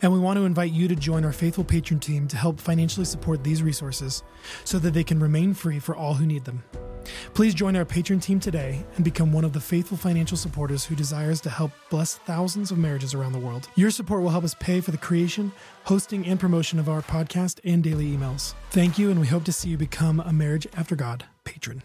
And 0.00 0.10
we 0.10 0.20
want 0.20 0.38
to 0.38 0.46
invite 0.46 0.72
you 0.72 0.88
to 0.88 0.96
join 0.96 1.22
our 1.22 1.34
faithful 1.34 1.64
patron 1.64 2.00
team 2.00 2.26
to 2.28 2.38
help 2.38 2.58
financially 2.60 3.04
support 3.04 3.44
these 3.44 3.62
resources 3.62 4.22
so 4.64 4.78
that 4.78 4.94
they 4.94 5.04
can 5.04 5.20
remain 5.20 5.52
free 5.52 5.78
for 5.78 5.94
all 5.94 6.14
who 6.14 6.24
need 6.24 6.46
them. 6.46 6.62
Please 7.34 7.54
join 7.54 7.76
our 7.76 7.84
patron 7.84 8.20
team 8.20 8.40
today 8.40 8.84
and 8.96 9.04
become 9.04 9.32
one 9.32 9.44
of 9.44 9.52
the 9.52 9.60
faithful 9.60 9.96
financial 9.96 10.36
supporters 10.36 10.84
who 10.84 10.94
desires 10.94 11.40
to 11.42 11.50
help 11.50 11.70
bless 11.90 12.16
thousands 12.16 12.70
of 12.70 12.78
marriages 12.78 13.14
around 13.14 13.32
the 13.32 13.38
world. 13.38 13.68
Your 13.76 13.90
support 13.90 14.22
will 14.22 14.30
help 14.30 14.44
us 14.44 14.54
pay 14.54 14.80
for 14.80 14.90
the 14.90 14.98
creation, 14.98 15.52
hosting, 15.84 16.26
and 16.26 16.38
promotion 16.38 16.78
of 16.78 16.88
our 16.88 17.02
podcast 17.02 17.60
and 17.64 17.82
daily 17.82 18.06
emails. 18.06 18.54
Thank 18.70 18.98
you, 18.98 19.10
and 19.10 19.20
we 19.20 19.26
hope 19.26 19.44
to 19.44 19.52
see 19.52 19.68
you 19.68 19.76
become 19.76 20.20
a 20.20 20.32
Marriage 20.32 20.66
After 20.76 20.96
God 20.96 21.24
patron. 21.44 21.82